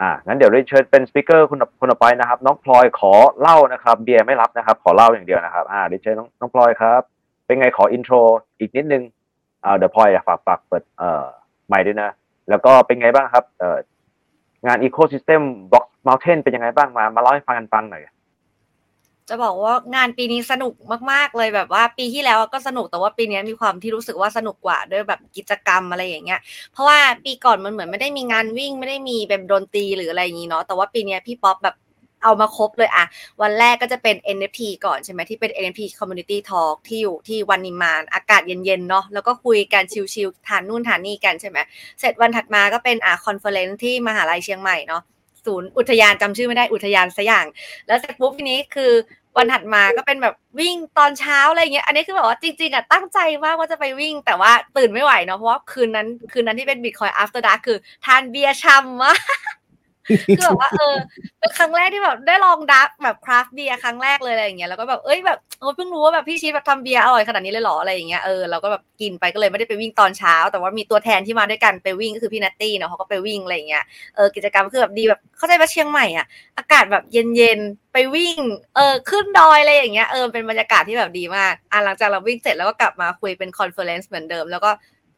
[0.00, 7.02] อ่างั้นเดี๋ยวเรียนเชิญเป็น speaker คนคนต่อไปนะครับ น้องพลอยขอเหล้านะครับ เบียร์ไม่รับนะครับ ขอเหล้าอย่างเดียวนะครับ อ่าเรียนเชิญน้องน้องพลอยครับ
[7.46, 8.14] เป็นไงขอ intro
[8.60, 9.02] อีกนิดนึง
[9.64, 11.24] อ่าเดี๋ยวพลอยฝากฝากเปิดเอ่อ
[11.68, 12.10] ใหม่ด้วยนะ
[12.48, 13.78] แล้วก็เป็นไงบ้างครับเอ่อ
[14.66, 18.02] งาน Ecosystem Block Mountain เป็นยังไงบ้างมามาเล่าให้ฟังกันฟังหน่อย
[19.30, 20.74] จะบอกว่างานปีนี้สนุก
[21.12, 26.40] มาก ๆ เลยแบบว่าปีที่แล้วก็สนุกแต่ว่าปีนี้มีความที่รู้สึกว่าสนุกกว่าด้วยแบบกิจกรรมอะไรอย่างเงี้ย
[26.72, 31.76] เพราะว่าปีก่อนมันเหมือนไม่ได้มีงานวิ่งไม่ได้มีแบบดนตรีหรืออะไรอย่างงี้เนาะแต่ว่าปีนี้พี่ป๊อปแบบ
[32.24, 33.04] เอามาครบเลยอะ
[33.42, 39.82] วันแรกก็จะเป็น NFT ก่อนใช่ไหมที่เป็น NFT Community Talk ที่อยู่ที่วันนิมานอากาศเย็นๆเนาะแล้วก็คุยกัน
[40.14, 41.58] chill ๆทานนู่นทานนี่กันใช่ไหม
[42.00, 45.02] เสร็จวันถัดมาก็เป็นอ่า conference ที่มหาลัยเชียงใหม่เนาะ
[45.46, 47.46] ศูนย์อุทยานจำชื่อไม่ได้อุทยานสักอย่าง
[47.86, 48.92] แล้วเสร็จปุ๊บทีนี้คือ
[49.36, 59.18] วันถัดมาก็เป็นแบบวิ่งตอนเช้าอะไรเงี้ย อันนี้คือแบบว่าจริงๆอะตั้งใจมากว่าจะไปวิ่ง แต่ว่าตื่นไม่ไหวเนาะเพราะว่าคืนนั้นคืนนั้นที่เป็นบิตคอย after dark คือ ทานเบียร์ฉ่ำมาก
[60.36, 60.96] คือแบบว่าเออ
[61.38, 73.84] เป็นครั้งแรกที่แบบได้ลองดับแบบ craft beer ครั้งแรกเลยอะไรอย่างเงี้ยแล้วก็แบบเอ้ยแบบเออเพิ่งรู้ว่าแบบพี่ชิตแบบทำเบียร์อร่อยขนาดนี้เลยหรออะไรอย่างเงี้ยเออเราก็แบบกินไปก็เลยไม่ได้ไปวิ่งตอนเช้า แต่ว่ามีตัวแทนที่มาด้วยกันไปวิ่งก็คือพี่นัตตี้เนาะเขาก็ไปวิ่งอะไรอย่างเงี้ย
[74.16, 76.26] เออกิจกรรมคือแบบดีแบบเข้าใจว่าเชียงใหม่อะ
[76.58, 78.38] อากาศแบบเย็นๆไปวิ่ง
[78.76, 84.70] เออขึ้นดอยอะไรอย่างเงี้ยเออเป็นบรรยากาศที่แบบดีมากอะหลังจากเราวิ่งเสร็จแล้วก็กลับมาคุยเป็น conference เหมือนเดิมแล้วก็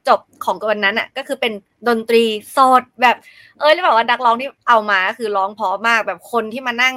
[0.08, 1.52] จบของวันนั้นอะ ก็คือเป็น
[1.88, 2.24] ดนตรี
[2.56, 3.16] สดแบบ
[3.58, 6.96] เออแล้วแบบว่านักร้องที่เอามาก็คือร้องเพราะมากแบบคนที่มานั่ง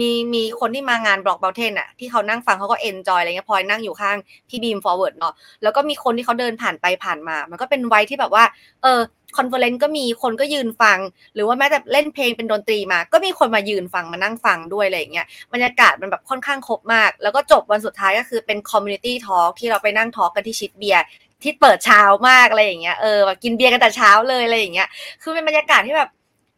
[0.00, 4.16] มีมีคนที่มางาน Block Mountain อะที่เขานั่งฟังเขาก็ enjoy อะไรเงี้ยพลอยนั่งอยู่ข้าง
[4.48, 8.44] พี่บีมฟอร์เวิร์ดเนาะแล้วก็มีคนที่เขาเดินผ่านไปผ่านมา มันก็เป็นไวที่แบบว่า
[8.82, 9.00] เออ
[9.36, 10.98] conference ก็มีคนก็ยืนฟัง
[11.34, 21.02] หรือว่าแม้แต่เล่นเพลงเป็นดนตรีมา ก็มีคนมายืนฟังมานั่งฟังด้วยอะไรเงี้ยบรรยากาศมันแบบค่อนข้างครบมาก แล้วก็จบวันสุดท้ายก็คือเป็น community talk ที่เราไปนั่ง talk กันที่ชิดเบียร์
[21.42, 24.88] ที่เปิดเช้ามากอะไรอย่างเงี้ยเออแบบกินเบียร์กันแต่เช้าเลยอะไรอย่างเงี้ย
[25.22, 26.10] คือเป็นบรรยากาศที่แบบ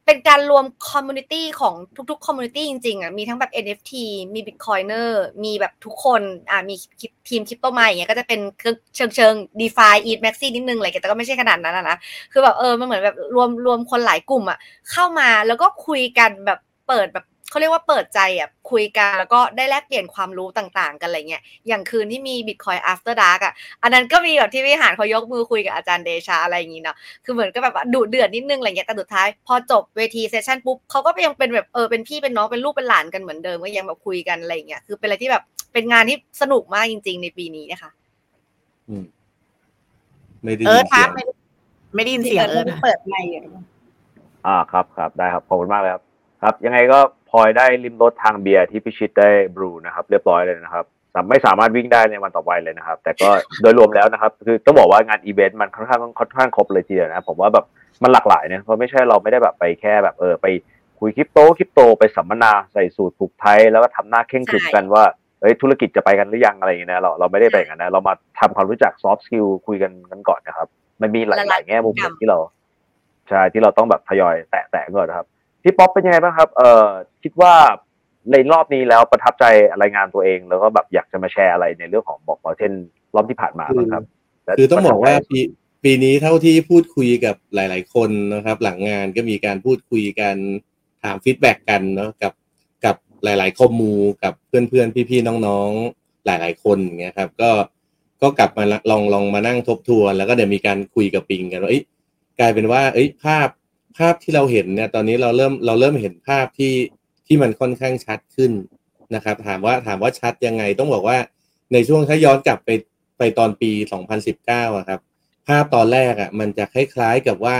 [0.07, 1.75] เป็นการรวม community ของ
[2.11, 3.93] ทุกๆ community จริงๆอะมีทั้งแบบ NFT
[4.35, 5.11] มี Bitcoiner
[5.45, 6.75] มีแบบทุกคนอ่ามี
[7.29, 8.41] ทีมคริปโตมาอย่างเงี้ยก็จะเป็น
[8.95, 11.97] เชิงเชิง DeFi e t Maxi นิดนึงอะไรแต่ก็ไม่ใช่ขนาดนั้นอะนะ
[12.33, 14.59] คือแบบเออมันเหมือนแบบรวมรวมคนหลายกลุ่มอะ
[14.91, 16.59] เข้ามาแล้วก็คุยกันแบบ
[16.89, 37.91] เปิดแบบ เขาเรียกว่าเปิดใจอะคุยกันแล้วก็ได้แลกเปลี่ยนความรู้ต่างๆ กันอะไรเงี้ยอย่างคืนที่มี Bitcoin After Dark อะอันนั้นก็มีแบบที่วิหารเขายกมือคุยกับอาจารย์เดชาอะไรอย่างงี้เนาะคือเหมือนก็แบบว่าดุเดือดนิดนึงอะไรเงี้ยแต่สุดท้าย พอจบเวทีเซสชันปุ๊บเขาก็ยังเป็นแบบเออเป็นพี่เป็นน้องเป็นลูกเป็นหลานกันเหมือนเดิมก็ยังแบบคุยกันอะไรเงี้ยคือเป็นอะไรที่แบบเป็นงานที่สนุกมากจริง ๆ ในปีนี้นะคะ
[38.89, 39.05] อืม
[40.45, 41.33] ไม่ได้เอยิอนเสีทัยกงไม่ได้
[41.95, 43.41] ไม่ได้ยินเสียงเออนะเปิดไมค์อยู่
[44.47, 46.03] อ่าครับครับได้ครับขอบคุณมากเลยครับ
[46.43, 50.85] ครับ ยังไงก็พล อยได้ริมรถทางเบียร์ที่พิชิตได้บรูนะครับ เรียบร้อยเลยนะครับ
[51.31, 53.29] ไม่สามารถวิ่งได้ในวันต่อไปเลยนะครับ แต่ก็
[53.63, 57.65] โดยรวมแล้วนะครับ คือต้องบอกว่างานอีเวนต์มันค่อนข้างค่อนข้างครบเลยทีเดียวนะผมว่าแบบ
[58.03, 60.47] มันหลากหลายเนะเพราะไม่ใช่เราไม่ได้แบบไปแค่แบบเออไป
[60.99, 65.05] คุยคริปโตคริปโตไปสัมมนาใส่สูตรผูกไทยแล้วก็ทำหน้าเคร่งขรึมกันว่า
[65.41, 70.69] เอ้ยธุรกิจจะไปกันหรือยังอะไรอย่างเงี้ยนะเราเราไม่ได้ไปอย่างนั้นนะเรามาทำความรู้จัก soft skill คุยกันกันก่อนนะครับ
[71.03, 72.39] มันมีหลายหลายแง่มุมที่เรา
[73.29, 75.27] ใช่ที่เราต้องแบบทยอยแตะแตะก่อนนะครับ
[75.67, 76.87] พี่ป๊อปเป็นยังไงบ้างครับ เอ่อ
[77.23, 77.55] คิดว่า
[78.33, 79.45] ในรอบนี้แล้วประทับใจ
[79.83, 82.73] ในงานตัวเอง แล้วก็แบบอยากจะมาแชร์อะไรในเรื่องของ Block Mountain
[83.15, 84.05] รอบที่ผ่านมาบ้างครับ
[84.59, 85.41] คือต้องบอกว่าปี
[85.85, 90.37] ปีนี้เท่าที่พูดคุยกับหลาย ๆ คนนะครับ หลังงานก็มีการพูดคุยกัน
[91.03, 92.33] ถาม feedback กันเนาะกับ
[92.85, 97.51] กับหลายๆ commu กับเพื่อน ๆ พี่ ๆ น้อง ๆ หลาย ๆ คนอย่างเงี้ยครับ ก็
[98.23, 101.83] ก็กลับมาลองลองมานั่งทบทวน แล้วก็เดี๋ยวมีการคุยกับปิงกันว่าเอ้ย
[102.39, 103.49] กลายเป็นว่า เอ้ยภาพ
[103.97, 106.75] ภาพที่เราเห็นเนี่ยตอนนี้เราเริ่มเราเริ่มเห็นภาพที่
[107.27, 108.53] ที่มันค่อนข้างชัดขึ้น
[109.15, 111.19] นะครับ ถามว่าถามว่าชัดยังไงต้องบอกว่า
[111.73, 112.71] ในช่วงถ้าย้อนกลับไป
[113.19, 113.71] ไปตอนปี
[114.25, 115.01] 2019อะครับ
[115.47, 117.59] ภาพตอนแรกอะมันจะคล้ายๆกับว่า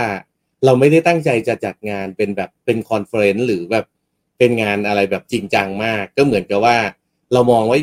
[0.65, 3.85] เราไม่ได้ตั้งใจจะจัดงานเป็นแบบเป็น conference หรือแบบ
[4.37, 6.77] เป็นงานอะไรแบบจริงจังมาก ก็เหมือนกับว่า
[7.33, 7.77] เรามองไว้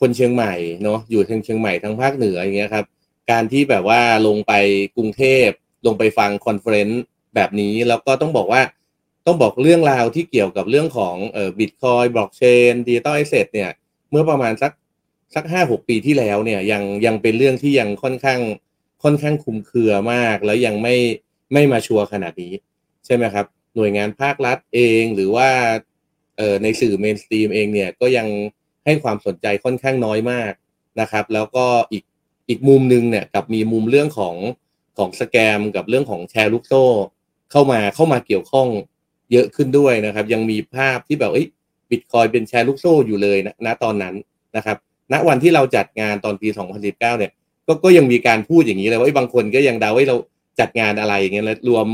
[0.00, 2.86] คนเชียงใหม่เนาะอยู่ทางเชียงใหม่ทางภาคเหนืออย่างเงี้ยครับ
[3.30, 4.52] การที่แบบว่าลงไป
[4.96, 5.48] กรุงเทพ
[5.86, 7.02] ลงไปฟัง conference
[7.34, 8.62] แบบนี้แล้วก็ต้องบอกว่า
[9.26, 13.70] ต้องบอกเรื่องราวที่เกี่ยวกับเรื่องของเอ่อบิตคอยบล็อกเชน digital asset เนี่ย
[14.10, 14.72] เมื่อประมาณสัก
[15.34, 18.40] สักห้าหกปีที่แล้วเนี่ยยังยังเป็นเรื่องที่ยังค่อนข้าง
[19.02, 20.96] ค่อนข้างคลุมเครือมาก แล้วยังไม่
[21.52, 22.52] ไม่ mature ขนาดนี้
[23.04, 25.48] ใช่ไหมครับ หน่วยงานภาครัฐเองหรือว่า
[26.36, 28.28] เอ่อในสื่อ mainstream เองเนี่ยก็ยัง
[28.84, 30.52] ให้ความสนใจค่อนข้างน้อยมาก
[31.00, 32.04] นะครับ แล้วก็อีก
[32.48, 34.34] อีกมุมหนึ่งเนี่ยกลับมีมุมเรื่องของ
[34.98, 36.84] ของ scam กับเรื่องของแชร์ลูกโซ่
[37.52, 38.68] เข้ามาเข้ามาเกี่ยวข้อง
[39.32, 41.46] เยอะขึ้นด้วยนะครับ ยังมีภาพที่แบบเอ้ย
[41.90, 44.14] บิตคอยเป็นแชร์ลูกโซ่อยู่เลยนะณตอนนั้น
[44.56, 44.76] นะครับ
[45.12, 47.32] ณวันที่เราจัดงานตอนปี 2019 เนี่ย
[47.66, 50.16] ก็ก็ยังมีการพูดอย่างนี้เลยว่าบางคนก็ยังเดาว่าเรา
[50.60, 51.86] จัดงานอะไรอย่างเงี้ยแล้วรวม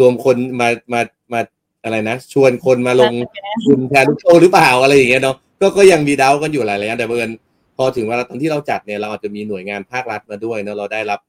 [0.00, 1.00] รวมคนมามา
[1.32, 1.40] มา
[1.84, 3.12] อะไรนะ ชวนคนมาลง
[3.66, 7.30] ทุนแชร์ลูกโซ่หรือเปล่าอะไรอย่างเงี้ยเนาะก็ก็ยังมีเดากันอยู่หลายๆอย่างแต่เบิร์น
[7.76, 11.20] พอถึงเวลาตอนที่เราจัดเนี่ยเราอาจจะมีหน่วยงานภาครัฐมาด้วยเนาะเราได้รับ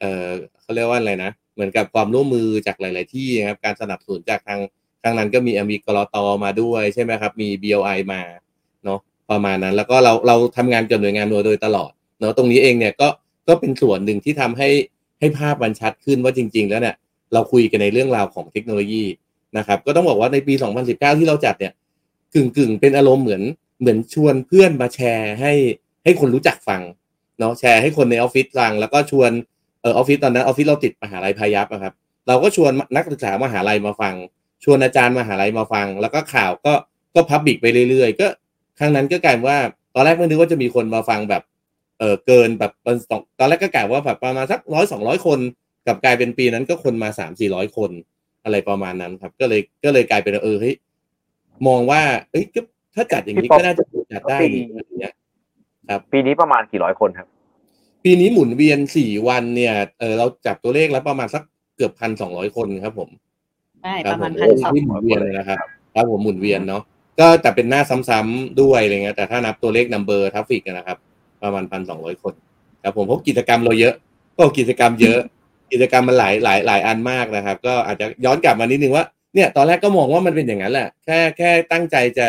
[0.00, 0.28] เออ
[0.60, 4.60] เขาเรียกว่าอะไรนะ เหมือนกับความร่วมมือจากหลาย ๆ ที่นะครับการสนับสนุนจากทาง
[5.02, 8.22] ทางนั้นก็มีมีกรตมาด้วยใช่ไหมครับมี BOI มา
[8.84, 8.98] เนาะ
[9.30, 13.08] ประมาณนั้น แล้วก็เราเราทำงานกับหน่วยงานโดยตลอดเนาะตรงนี้เองเนี่ยก็
[13.48, 14.68] ก็เป็นส่วนหนึ่งที่ทำให้
[15.20, 16.96] ให้ภาพมันชัดขึ้นว่าจริง ๆ แล้วเนี่ย
[17.32, 19.04] เราคุยกันในเรื่องราวของเทคโนโลยี
[19.58, 20.54] นะครับก็ต้องบอกว่าในปี
[20.86, 21.72] 2019 ที่เราจัดเนี่ย
[22.34, 23.42] กึ่งกึ่งเป็นอารมณ์เหมือน
[23.80, 25.52] เหมือนชวนเพื่อนมาแชร์ให้
[26.04, 26.82] ให้คนรู้จักฟัง
[27.38, 29.30] เนาะแชร์ให้คนในออฟฟิศฟัง แล้วก็ชวน
[29.82, 31.94] เออออฟฟิศตอนนั้นออฟฟิศเราติดมหาลัยพายัพนะครับ
[32.28, 34.14] เราก็ชวนนักศึกษามหาลัยมาฟัง
[34.64, 36.74] ชวนอาจารย์มหาลัยมาฟัง แล้วก็ข่าวก็
[37.14, 38.26] ก็พับบิกไปเรื่อยๆ ก็
[38.78, 39.58] ครั้งนั้นก็กลายว่า
[39.94, 41.42] ตอนแรกไม่นึกว่าจะมีคนมาฟังแบบ
[41.98, 42.72] เออเกินแบบ
[43.38, 45.38] ตอนแรกก็กลายว่าแบบประมาณสักร้อยสองร้อยคน
[45.86, 47.90] กับกลายเป็นปีนั้นก็คนมาสามสี่ร้อยคน
[48.44, 50.74] อะไรประมาณนั้นครับ ก็เลยก็เลยกลายเป็นเออเฮ้ย
[51.68, 52.44] มองว่า เอ้ย
[52.94, 55.14] ถ้าจัดอย่างนี้ก็น่าจะจัดได้อย่างเงี้ย
[55.90, 57.28] ครับ ปีนี้ประมาณกี่ร้อยคนครับ
[58.04, 61.42] ปีนี้หมุนเวียนสี่วันเนี่ยเออเราจับตัวเลขแล้วประมาณสัก
[61.76, 63.08] เกือบพันสองร้อยคนครับผม
[63.82, 65.58] ใช่ครับระมาณพันสองที่หมุนเวียนเลยนะครับ
[65.94, 66.82] ครับผมหมุนเวียนเนาะ
[67.20, 70.98] ก็แต่เป็นหน้าซ้ำๆด้วยอะไรเงี้ยแต่ถ้านับตัวเลข number traffic นะครับ
[71.42, 72.34] ประมาณพันสองร้อยคน
[72.82, 73.94] ครับผมเพราะกิจกรรมเราเยอะ
[74.36, 75.20] ก็กิจกรรมเยอะ
[75.72, 82.26] กิจกรรมมันหลายหลายหลายอันมากนะครับ ก็อาจจะย้อนกลับมานิดนึงว่าเนี่ยตอนแรกก็มองว่ามันเป็นอย่างนั้นแหละแค่แค่ตั้งใจจะ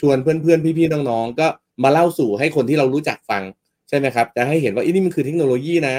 [0.00, 1.46] ชวนเพื่อนๆพี่ๆน้องๆก็
[1.82, 3.42] มาเล่าสู่ให้คนที่เรารู้จักฟัง
[3.88, 5.96] ใช่ไหมครับจะให้เห็นว่านี่มันคือเทคโนโลยีนะ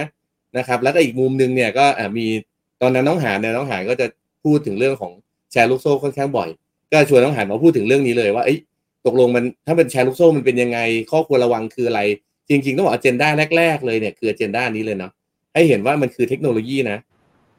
[0.58, 1.86] นะครับ แล้วก็อีกมุมนึงเนี่ยก็
[2.18, 2.26] มี
[2.82, 4.08] ตอนนั้นน้องหานเนี่ยน้องหานก็จะ
[4.44, 5.12] พูดถึงเรื่องของ
[5.52, 6.50] แชร์ลูกโซ่ค่อนข้างบ่อย
[6.92, 8.56] ก็ชวนน้องหานมาพูดถึงเรื่องนี้เลยว่าเอ้
[9.06, 10.80] ตกลงมันถ้าเป็นแชร์ลูกโซ่มันเป็นยังไง
[11.12, 12.02] ข้อควรระวังคืออะไร
[12.50, 15.12] จริง ๆ ต้องบอกอเจนดาแรก ๆ เลยเนี่ยคืออเจนดานี้เลยเนาะ
[15.54, 16.98] ให้เห็นว่ามันคือเทคโนโลยีนะ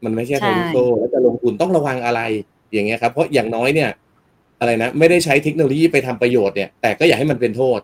[0.04, 2.20] มันไม่ใช่แชร์ลูกโซ่แล้วจะลงทุนต้องระวังอะไร
[2.72, 3.90] อย่างเงี้ยครับเพราะอย่างน้อยเนี่ย
[4.60, 7.80] อะไรนะไม่ได้ใช้เทคโนโลยีไปทำประโยชน์เนี่ยแต่ก็อย่าให้มันเป็นโทษ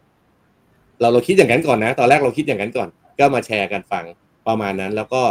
[1.01, 4.05] เราเราคิดอย่างนั้นก่อนนะ ตอนแรกเราคิดอย่างนั้นก่อน ก็มาแชร์กันฟัง
[4.47, 5.23] ประมาณนั้น แล้วก็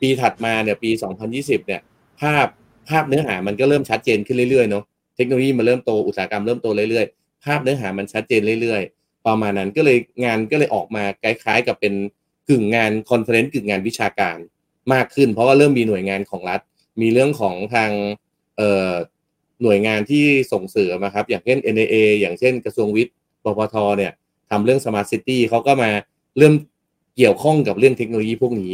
[0.00, 0.90] ปีถัดมาเนี่ยปี
[1.28, 1.80] 2020 เนี่ย
[2.20, 2.46] ภาพ
[2.88, 4.84] ภาพเนื้อหามันก็เริ่มชัดเจนขึ้นเรื่อยๆเนาะ
[5.16, 11.94] เทคโนโลยีมันเริ่มโตอุตสาหกรรมเริ่มโตเรื่อยๆ ภาพเนื้อหามันชัดเจนเรื่อยๆ ประมาณนั้นก็เลยงานก็เลยออกมาคล้ายๆ กับเป็น
[12.48, 14.38] กึ่งงาน conference กึ่งงานวิชาการ
[14.92, 16.60] มากขึ้น เพราะว่าเริ่มมีหน่วยงานของรัฐ
[17.00, 17.90] มีเรื่องของทาง
[18.56, 18.92] เอ่อ
[19.62, 24.12] หน่วยงานที่ส่งเสริมนะครับ อย่างเช่น NIA อย่างเช่นกระทรวงวิทย์ปปทเนี่ย
[24.52, 25.90] ทำเรื่อง Smart City เขาก็มา
[26.38, 26.54] เริ่ม
[27.16, 28.72] เกี่ยวข้องกับเรื่องเทคโนโลยีพวกนี้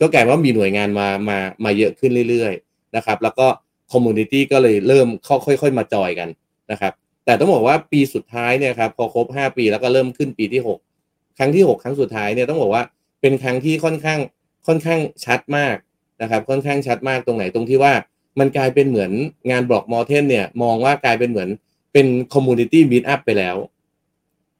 [0.00, 3.46] ก็กลายว่ามีหน่วยงานมามามาเยอะขึ้นเรื่อยๆนะครับ แล้วก็
[3.92, 6.28] community ก็เลยเริ่มค่อยๆมาจอยกัน
[6.70, 6.92] นะครับ
[7.24, 10.62] แต่ต้องบอกว่าปีสุดท้ายเนี่ยครับพอครบ 5 ปีแล้วก็เริ่มขึ้นปีที่
[10.98, 12.82] 6 ครั้งที่ 6 ครั้งสุดท้ายเนี่ยต้องบอกว่า
[13.20, 14.20] เป็นครั้งที่ค่อนข้าง
[14.66, 15.76] ค่อนข้างชัดมาก
[16.22, 17.92] นะครับค่อนข้างชัดมากตรงไหนตรงที่ว่า
[18.38, 19.12] มันกลายเป็นเหมือน
[19.50, 21.48] งาน Block Mountain เนี่ยมองว่ากลายเป็นเหมือน
[21.92, 23.56] เป็น community meetup ไปแล้ว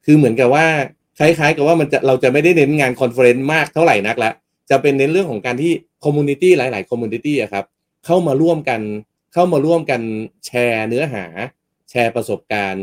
[0.05, 0.67] คือเหมือนกับว่า
[1.19, 4.33] คล้ายๆ กับว่ามันจะเราจะไม่ได้เน้นงาน conference มากเท่าไหร่นักแล้ว
[4.71, 5.73] จะเป็นเน้นเรื่องของการที่
[6.05, 7.65] community หลายๆ community อะครับ
[8.07, 8.81] เข้ามาร่วมกัน
[9.33, 10.01] เข้ามาร่วมกัน
[10.47, 11.25] แชร์เนื้อหา
[11.91, 12.83] แชร์ประสบการณ์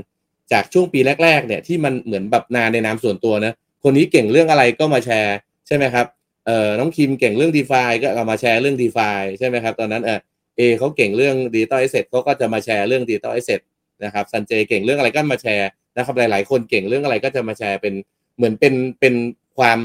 [0.51, 3.53] จากช่วงปีแรก ๆ เนี่ยที่มันเหมือนแบบนานในนามส่วนตัวนะ
[3.83, 5.35] คนนี้เก่งเรื่องอะไรก็มาแชร์
[5.67, 6.05] ใช่ไหมครับ
[6.45, 10.19] เอ่อน้องคิมเก่งเรื่อง d e f าก็เอามาแชร์เรื่อง d e f าใช่ไหมครับตอนนั้นเออ
[10.57, 13.59] เอเขาเก่งเรื่อง digital asset เขาก็จะมาแชร์เรื่อง digital asset
[14.03, 17.93] นะครับซันเจเก่งเรื่องอะไรก็มาแชร์ นะครับหลาย ๆ คนเก่งเรื่องอะไรก็จะมาแชร์เป็น
[18.37, 19.13] เหมือนเป็นเป็น
[19.57, 19.77] ความ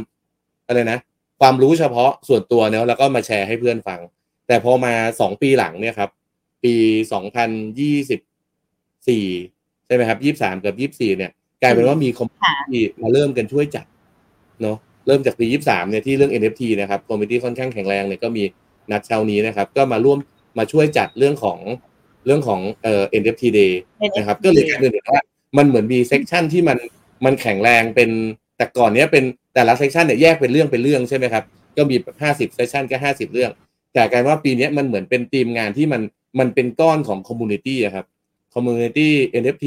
[0.66, 0.98] อะไรนะ
[1.40, 4.00] ความรู้เฉพาะส่วนตัวเนาะแล้วก็มาแชร์ให้เพื่อนฟัง
[4.46, 6.10] แต่พอมาสองปีหลังเนี่ยครับ
[6.64, 6.74] ปี
[7.12, 8.20] สองพันยี่สิบ
[9.08, 9.26] สี่
[9.86, 11.30] ใช่ไหมครับยี่สามกับยี่สี่เนี่ย
[11.62, 13.86] กลายเป็นว่ามี community มาเริ่มกันช่วยจัด
[14.62, 18.42] เนาะเริ่มจากปียี่สามเนี่ยที่เรื่อง NFT นะครับ community ค่อนข้างแข็งแรงเนี่ยก็มี
[18.90, 20.18] นัดเช้านี้นะครับ ก็มาร่วม
[20.58, 21.58] มาช่วยจัดเรื่องของ
[22.26, 23.72] เรื่องของเอ่อ NFT day
[24.16, 25.20] นะครับ ก็เลยกลายเป็นว่า
[25.56, 26.78] มันเหมือนมี section ที่มัน
[27.24, 28.10] มันแข็งแรงเป็น
[28.56, 31.44] แต่ก่อนเนี้ยเป็นแต่ละ section เนี่ยแยกเป็นเรื่องเป็นเรื่องใช่ไหมครับ
[31.76, 33.50] ก็มีห้าสิบ session ก็ห้าสิบเรื่อง
[33.92, 36.02] แต่กลายว่าปีนี้มันเหมือนเป็นทีมงานที่มัน
[36.38, 38.06] มันเป็นก้อนของคอมมูนิตี้ครับ
[38.54, 39.12] คอมมูนิตี้
[39.42, 39.66] NFT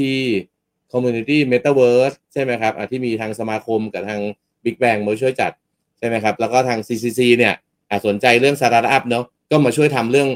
[0.92, 4.20] คอมมูนิตี้เมตาเวิร์สใช่ไหมครับอะที่มีทางสมาคมกับทาง
[4.64, 5.52] Big Bang มาช่วยจัด
[5.98, 7.54] ใช่ไหมครับ แล้วก็ทาง CCC เนี่ย
[7.90, 10.28] อะสนใจเรื่องสตาร์ทอัพเนาะก็มาช่วยทำเรื่อง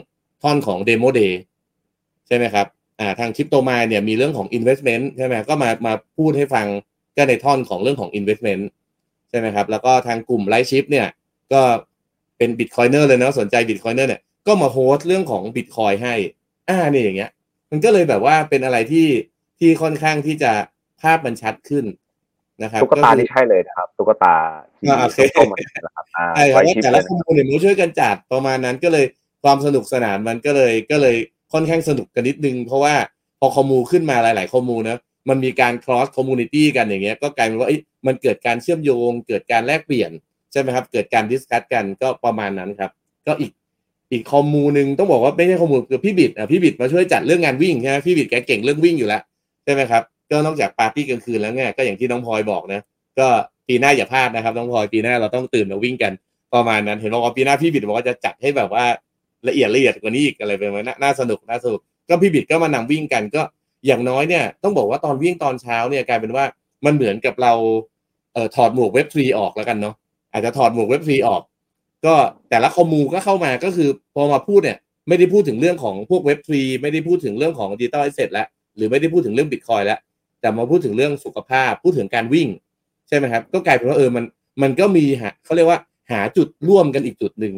[0.42, 1.32] ท่อนของ Demo Day
[2.26, 2.66] ใช่ไหมครับ
[3.00, 6.66] อ่าทางคริปโตมาเนี่ยมีเรื่องของ investment ใช่ไหมก็มามาพูดให้ฟัง
[7.16, 8.62] ก็ในท่อนของเรื่องของ investment
[9.30, 11.08] ใช่ไหมครับ แล้วก็ทางกลุ่ม Right Shift เนี่ย
[11.52, 11.62] ก็
[12.38, 16.14] เป็น bitcoiner เลยนะสนใจ bitcoiner เนี่ยก็มา host เรื่องของบิตคอยให้
[16.68, 17.30] อ่านี่อย่างเงี้ย
[17.70, 19.06] มันก็เลยแบบว่าเป็นอะไรที่
[19.58, 20.52] ที่ค่อนข้างที่จะ
[21.02, 21.84] ภาพมันชัดขึ้น
[22.62, 24.34] นะครับตุ๊กตานี่ใช่เลยนะครับตุ๊กตา
[24.78, 29.04] ที่อ่าโอเคส้มๆมันนะครับอ่าใช่ครับ Right Shift แต่ละเลยคอม community ช่วยกันจัดประมาณนั้นก็เลย
[29.42, 31.16] ความสนุกสนานมันก็เลยก็เลย
[31.52, 32.94] ค่อนข้างสนุกกันนิดนึง เพราะว่า
[33.40, 37.68] พอ commu ขึ้นมาหลาย ๆ commu นะมันมีการ cross community กันอย่างเงี้ยก็กลายเป็นว่า
[38.06, 40.10] มันเกิดการเชื่อมโยง เกิดการแลกเปลี่ยน
[40.52, 42.90] ใช่ไหมครับ เกิดการดิสคัตกันก็ประมาณนั้นครับ
[43.26, 43.52] ก็อีก
[44.12, 49.22] อีกคอมูหนึ่งต้องบอกว่าไม่ใช่คอมูคือพี่บิดอะพี่บิดมาช่วยจัดเรื่องงานวิ่งใช่ไหมพี่บิดแกเก่งเรื่องวิ่งอยู่แล้ว
[49.64, 52.80] ใช่ไหมครับก็นอกจากปาร์ตี้กลางคืนแล้วไงก็อย่างที่น้องพลอยบอกนะ
[53.18, 53.26] ก็
[53.68, 56.12] ปีหน้าอย่าพลาดนะครับน้องพลอยปีหน้าเราต้องตื่นมาวิ่งกัน
[56.54, 58.84] ประมาณนั้น เห็นบอกว่าปีหน้าพี่บิดบอกว่าจะจัดให้แบบว่า
[59.48, 63.42] ละเอียดละเอียดกว่านี้อีกอะไรไปไหมนน่าสนุกน่าสนุกก็พี่บิดก็มานำวิ่งกันก็
[63.87, 66.44] อย่างน้อยเนี่ยต้องบอกว่าตอนวิ่งตอนเช้าเนี่ยกลายเป็นว่า
[66.85, 67.53] มันเหมือนกับเรา
[68.33, 69.94] เอ่อถอดหมวกเว็บทรีออกแล้วกันเนาะ
[70.33, 71.42] อาจจะถอดหมวกเว็บทรีออก
[72.07, 72.14] ก็
[72.50, 79.98] แต่ละ commu ก็เข้ามาก็คือพอมาพูดเนี่ยไม่ได้พูดถึงเรื่องของพวกเว็บทรีไม่ได้พูดถึงเรื่องของ digital asset แล้วหรือไม่ได้พูดถึงเรื่องบิตคอยแล้ว
[80.40, 82.48] แต่มาพูดถึงเรื่องสุขภาพพูดถึงการวิ่ง
[83.09, 84.24] ใช่ไหมครับ ก็กลายเป็นว่าเออมัน
[84.62, 85.79] มันก็มีหาเขาเรียกว่า
[86.11, 87.55] หาจุดร่วมกันอีกจุดหนึ่ง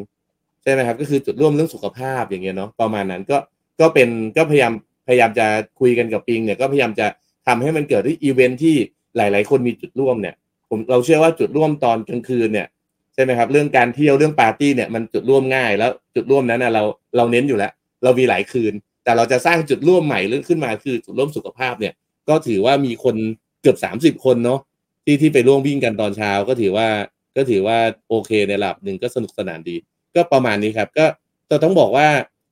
[0.62, 3.38] ใช่ไหมครับ ก็คือจุดร่วมเรื่องสุขภาพอย่างเงี้ยเนาะประมาณนั้นก็
[3.81, 4.72] ก็เป็นก็พยายาม
[5.07, 5.46] พยายามจะ
[5.81, 7.07] คุยกันกับปิงเนี่ยก็พยายามจะ
[7.46, 8.77] ทำให้มันเกิดที่อีเวนท์ที่
[9.16, 10.35] หลาย ๆ คนมีจุดร่วมเนี่ย
[10.70, 12.66] ผมเราเชื่อว่าจุดร่วมตอนกลางคืนเนี่ย
[13.14, 16.83] ใช่ไหมครับ เรื่องการเที่ยวเรื่องปาร์ตี้เนี่ยมันจุดร่วมง่าย แล้วจุดร่วมนั้นนะเรา
[17.16, 17.72] เราเน้นอยู่แล้ว
[18.05, 18.72] เรามีหลายคืน
[19.05, 21.94] แต่เราจะสร้างจุดร่วมใหม่เรื่องขึ้นมาคือจุดร่วมสุขภาพเนี่ย
[22.29, 23.16] ก็ถือว่ามีคน
[23.62, 24.61] เกือบสามสิบคนเนาะ
[25.05, 26.88] ที่ที่ไปร่วมวิ่งกันตอนเช้าก็ถือว่า
[27.37, 29.77] ก็ถือว่าโอเคในระดับหนึ่งก็สนุกสนานดี
[30.16, 31.07] ก็ประมาณนี้ครับ ก็
[31.51, 32.09] จะต้องบอกว่า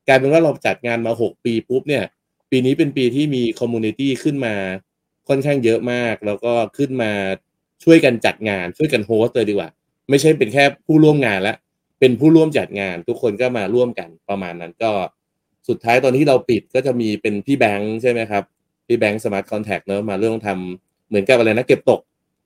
[0.08, 2.04] กลายเป็นว่าเราจัดงานมาหกปีปุ๊บเนี่ย
[2.50, 4.54] ปีนี้เป็นปีที่มี community ขึ้นมา
[5.28, 7.12] ค่อนข้างเยอะมาก แล้วก็ขึ้นมา
[7.84, 9.68] ช่วยกันจัดงานช่วยกัน host เลยดีกว่า
[10.10, 11.56] ไม่ใช่เป็นแค่ผู้ร่วมงานแล้ว
[12.00, 14.90] เป็นผู้ร่วมจัดงาน ทุกคนก็มาร่วมกันประมาณนั้นก็
[15.68, 18.44] สุดท้ายตอนที่เราปิดก็จะมีเป็นพี่แบงค์ใช่ไหมครับ
[18.86, 22.00] พี่แบงค์ Smart Contract เนอะมาเรื่องทำเหมือนกับอะไรนะเก็บตก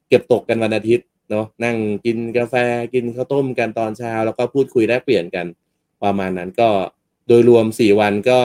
[0.09, 2.55] เก็บตกกันวันอาทิตย์ เนาะนั่งกินกาแฟ
[2.95, 5.47] กินข้าวต้มกันตอนเช้า แล้วก็พูดคุยแลกเปลี่ยนกัน
[6.03, 6.69] ประมาณนั้นก็
[7.29, 8.41] โดยรวมสี่วันก็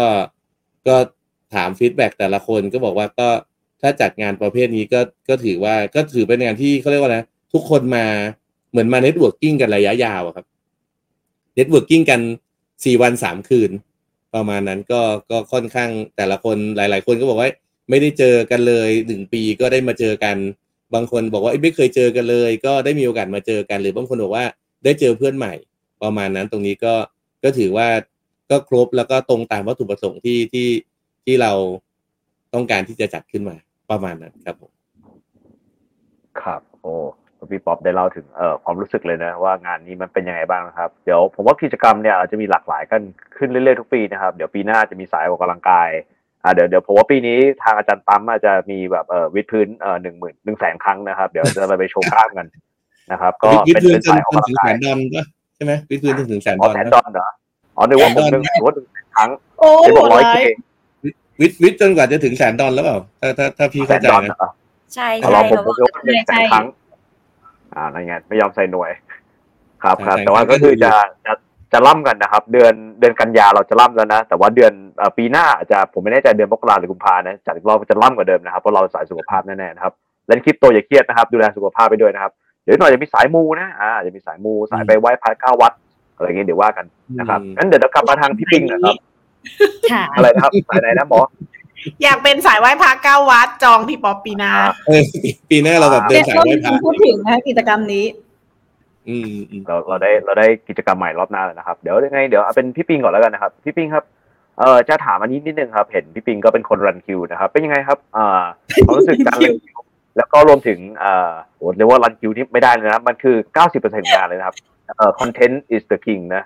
[0.88, 0.96] ก็
[1.56, 3.30] ถาม feedback แต่ละคนก็บอกว่าก็
[3.82, 8.06] ถ้าจัดงานประเภทนี้ก็ก็ถือว่าก็ถือเป็นงานที่เขาเรียกว่านะทุกคนมา
[8.72, 10.46] เหมือนมา networking กันระยะยาวอะครับ
[11.56, 12.22] networking กัน
[12.86, 13.72] สี่วันสามคืน
[14.36, 17.50] ประมาณนั้นก็ก็ค่อนข้างแต่ละคนหลาย ๆ คนก็บอกว่า
[17.89, 20.38] ไม่ได้เจอกันเลยหนึ่งปีก็ได้มาเจอกัน
[20.93, 24.45] บางคนบอกว่าไม่เคยเจอกันเลย ก็ได้มีโอกาสมาเจอกัน หรือบางคนบอกว่า
[24.84, 25.54] ได้เจอเพื่อนใหม่
[26.04, 26.93] ประมาณนั้นตรงนี้ก็
[27.43, 27.88] ก็ถือว่า
[28.52, 30.67] ก็ครบแล้วก็ตรงตามวัตถุประสงค์ที่ที่
[31.25, 31.52] ที่เรา
[32.54, 33.56] ต้องการที่จะจัดขึ้นมา
[33.91, 34.71] ประมาณนั้นครับผม
[36.41, 36.93] ครับโอ้
[37.52, 43.02] พี่ป๊อปได้เล่าถึงเอ่อความรู้สึกเลยนะว่างานนี้มันเป็นยังไงบ้างนะครับ เดี๋ยวผมว่ากิจกรรมเนี่ยอาจจะมีหลากหลายกัน
[43.38, 45.89] ขึ้นเรื่อยๆทุกปีนะครับ เดี๋ยวปีหน้าจะมีสายออกกำลังกาย
[46.43, 52.47] อ่าเดี๋ยวเดี๋ยวผมว่าปีนี้ทางอาจารย์ตั้มอาจจะมีแบบเอ่อวิดพื้นเอ่อหนึ่งหมื่นหนึ่งแสนครั้งนะครับ เดี๋ยวจะไปโชว์กล้ามกัน
[53.12, 55.21] นะครับ ก็วิดเป็นพื้นเป็นจนสายออกจนกำลัถึงงแสกายนดอลก็
[55.56, 57.28] ใช่ไหมวิดพื้นจนถึงแสนอ๋ดออลแสนนะดอลเหรอ
[57.78, 60.38] อ๋อนึกว่าผมนึกว่าถึงครั้งโอ้เดี๋ยวบอกร้อยโหเค
[61.41, 64.49] วิดวิดจนกว่าจะถึงแสนดอลแล้วเปล่าถ้าถ้าถ้าพี่แสเข้านใจดอลนะเหรอ
[64.95, 66.65] ใช่เอาใช่เราผมเขาผบอมกยกเป็นหนึ่งแสนครั้ง
[67.75, 68.91] อ่านั่นไงไม่ยอมใส่หน่วย
[69.84, 70.91] ครับครับใช่แต่ว่าใช่ก็คือก็ดูจะ
[71.25, 71.34] จะ
[71.73, 79.93] จะล่ำกันนะครับ เดือนเดือนกันยาเราจะล่ำแล้วนะ แต่ว่าเดือนเอ่อปีหน้าอาจจะผมไม่แน่ใจเดือนมกราหรือกุมภานะจัดอีกรอบจะล่ำกว่าเดิมนะครับเพราะเราสายสุขภาพแน่ๆนะครับ
[80.27, 82.32] เล่นคริปโตอย่าเครียดนะครับ ดูแลสุขภาพไปด้วยนะครับ
[82.63, 85.73] เดี๋ยวหน่อยจะมีสายมูนะอ่าจะมีสายมูสายไปไหว้พระเก้าวัด
[86.15, 86.86] อะไรอย่างเงี้ยเดี๋ยวว่ากัน
[87.19, 88.95] นะครับงั้นเดี๋ยวเรากลับมาทางพี่ปิงนะครับ
[89.91, 91.21] ค่ะอะไรนะครับสายไหนนะหมอ
[92.03, 95.03] อยากเป็นสายไหว้พระเก้าวัดจองพี่ป๊อปปีหนาอ่าเออ
[95.49, 98.29] ปีหน้าเราแบบเดินเนี่ยสายก็ไหว้มีพระคนพูดถึงนะกิจกรรมนี้อืมอืม
[99.67, 104.04] เราเราได้เราได้กิจกรรมใหม่รอบหน้าแล้วนะครับ เดี๋ยวยังไงเดี๋ยวเอาเป็นพี่ปิงก่อนแล้วกันนะครับ พี่ปิงครับ
[104.60, 108.43] เอ่อจะถามอันนี้นิดนึงครับ เห็นพี่ปิงก็เป็นคนรันคิวนะครับเป็นยังไงครับอ่า
[108.86, 109.80] ความรู้สึกการรันคิว
[110.17, 113.36] แล้วก็รวมถึงเอ่อโหเรียกว่ารันคิวที่ไม่ได้เลยนะครับมันคือ
[113.74, 114.56] 90%งานเลยนะครับ
[114.98, 116.43] เอ่อ content is the king นะ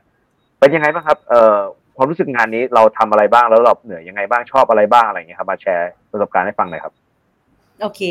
[0.59, 1.57] เป็นยังไงบ้างครับเอ่อ
[1.97, 6.93] ความรู้สึกงานนี้เราทำอะไรบ้างแล้วเราเหนื่อยยังไงบ้างชอบอะไรบ้างอะไรอย่างเงี้ยครับมาแชร์ประสบการณ์ให้ฟังหน่อยครับ
[7.81, 8.01] โอเค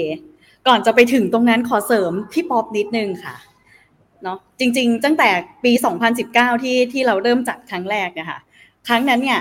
[0.67, 3.35] ก่อนจะไปถึงตรงนั้นขอเสริมพี่ป๊อปนิดนึงค่ะ
[4.23, 5.29] เนาะจริง ๆ ตั้งแต่
[5.65, 5.73] ปี
[6.19, 8.41] 2019 ที่ที่เราเริ่มจัดครั้งแรกเนี่ยค่ะ
[8.89, 9.41] ครั้งนั้นเนี่ย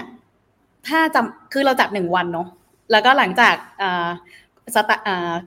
[0.88, 2.48] ถ้าจำคือเราจัดหนึ่งวันเนาะ
[2.92, 3.56] แล้วก็หลังจาก
[4.76, 4.98] สตา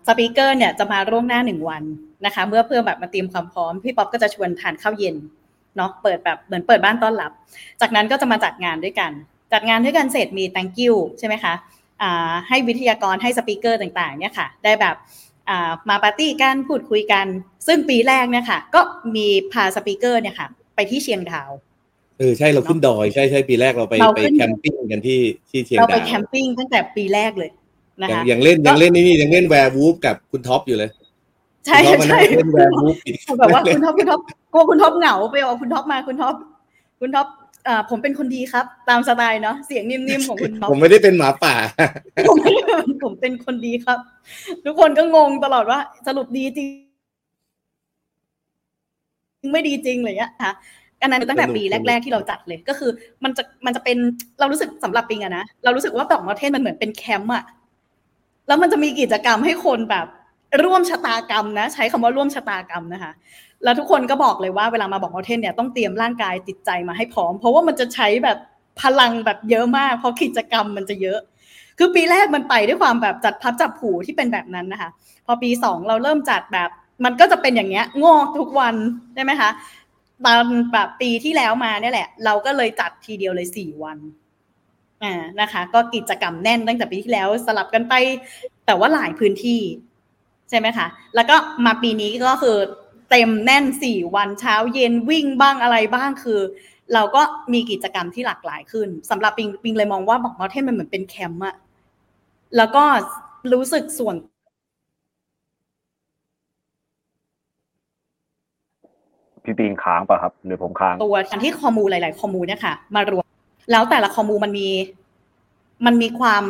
[0.07, 1.83] สปีกเกอร์เนี่ยจะมาร่วงหน้าหนึ่งวัน
[2.27, 5.17] นะคะ เมื่อเพื่อแบบมาเตรียมความพร้อม พี่ป๊อปก็จะชวนทานข้าวเย็น
[5.77, 7.33] เนาะเปิดแบบเหมือนเปิดบ้านต้อนรับ
[7.81, 9.11] จากนั้นก็จะมาจัดงานด้วยกัน
[9.53, 11.55] จัดงานด้วยกันเสร็จมี thank you ใช่ไหมคะ
[12.49, 14.95] ให้วิทยากรให้ speaker ต่างๆเนี่ยค่ะ ได้แบบ
[15.89, 17.27] มาปาร์ตี้กันพูดคุยกัน
[17.67, 18.81] ซึ่งปีแรกเนี่ยค่ะ ก็
[19.17, 21.51] มีพา speaker เนี่ยค่ะ ไปที่เชียงดาว
[22.19, 27.51] เออใช่เราขึ้นดอยใช่ใช่ปีแรกเราไปเราไปขึ้น camping กันที่ที่เชียงดาวเราไป camp ing ตั้งแต่ปีแรกเลย
[28.03, 30.91] นะยังคะยังเล่นยังเล่นนี่นี่ยังเล่น werewolf กับคุณท็อปอยู่เลย
[31.67, 34.21] ใช่คุณท็อปมันใช่เล่น werewolf อีกแบบว่าคุณท็อปคุณท็อป
[34.53, 36.35] กลัวคุณท็อปเหงาไปเอาคุณท็อปมาคุณท็อป
[37.01, 37.44] คุณท็อปอ่า
[37.91, 41.55] ผมเป็นคนดีครับ ตามสไตล์เนาะเสียงนิ่มๆของคุณท็อปผมไม่ได้เป็นหมาป่า
[42.29, 42.63] ผมไม่ได้
[43.05, 43.99] ผมเป็นคนดีครับ
[44.65, 46.69] ทุกคนก็งงตลอดว่า สรุปดีจริง
[49.53, 50.53] ไม่ดีจริงอะไรอย่างเงี้ยค่ะ
[51.03, 52.91] อันนั้นตั้งแต่ปีแรก ๆที่เราจัดเลยก็คือ
[53.25, 53.97] มันจะมันจะเป็น
[54.41, 57.45] เรารู้สึกสำหรับปิงอะนะเรารู้สึกว่า Block Mountain มันเหมือนเป็นแคมป์อะ
[58.47, 60.07] แล้วมันจะมีกิจกรรมให้คนแบบ
[60.65, 63.13] ร่วมชะตากรรมนะ ใช้คำว่าร่วมชะตากรรมนะคะ
[63.65, 68.39] แล้วทุกคนก็บอกเลยว่าเวลามาบอกมอเทนเนี่ยต้องเตรียมร่างกายจิตใจมาให้พร้อม เพราะว่ามันจะใช้แบบ
[68.81, 71.21] พลังแบบเยอะมาก เพราะกิจกรรมมันจะเยอะ
[71.79, 74.91] คือปีแรกมันไปด้วยความแบบจัดพับจับผูที่เป็นแบบนั้นนะคะ
[75.27, 76.71] พอปีสองเราเริ่มจัดแบบ
[77.05, 78.75] มันก็จะเป็นอย่างเงี้ยงอกทุกวัน
[79.15, 79.51] ใช่ไหมคะ
[80.25, 83.99] ตอนแบบปีที่แล้วมาเนี่ยแหละ เราก็เลยจัดทีเดียวเลยสี่วัน
[85.03, 87.95] อ่านะคะ ก็กิจกรรมแน่นตั้งแต่ปีที่แล้วสลับกันไป
[88.67, 89.61] แต่ว่าหลายพื้นที่
[90.51, 92.57] ใช่ไหมคะ แล้วก็มาปีนี้ก็คือ
[93.11, 96.41] เต็มแน่นสี่วันเช้าเย็นวิ่งบ้างอะไรบ้างคือ
[96.95, 101.55] เราก็มีกิจกรรมที่หลากหลายขึ้นสำหรับปิงปิงเลยมองว่าบอกมอเทนมันเหมือนเป็นแคมป์อะ
[102.57, 102.85] แล้วก็
[103.53, 104.17] รู้สึกส่วน
[109.45, 113.25] พี่ปิงค้างป่ะครับ หรือผมค้าง ตัวที่ข้อมูลหลายๆข้อมูลเนี่ยค่ะ มารวม
[113.71, 114.69] แล้วแต่ละข้อมูลมันมี
[115.87, 116.45] มันมีความ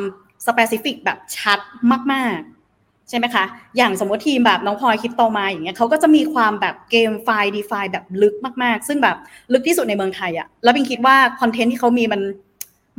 [0.46, 1.58] specific แบบชัด
[2.12, 2.63] มาก ๆ
[3.08, 3.44] ใช่ไหมคะ
[3.76, 9.16] อย่างสมมติทีมแบบน้องพลอยคริปโตมาอย่างเงี้ยเขาก็จะมีความแบบ GameFi DeFi แบบลึกมากๆ ซึ่งแบบ
[9.52, 12.22] ลึกที่สุดในเมืองไทยอะแล้วปิงคิดว่า content ที่เขามีมัน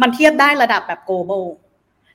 [0.01, 1.45] มันเทียบได้ระดับแบบ global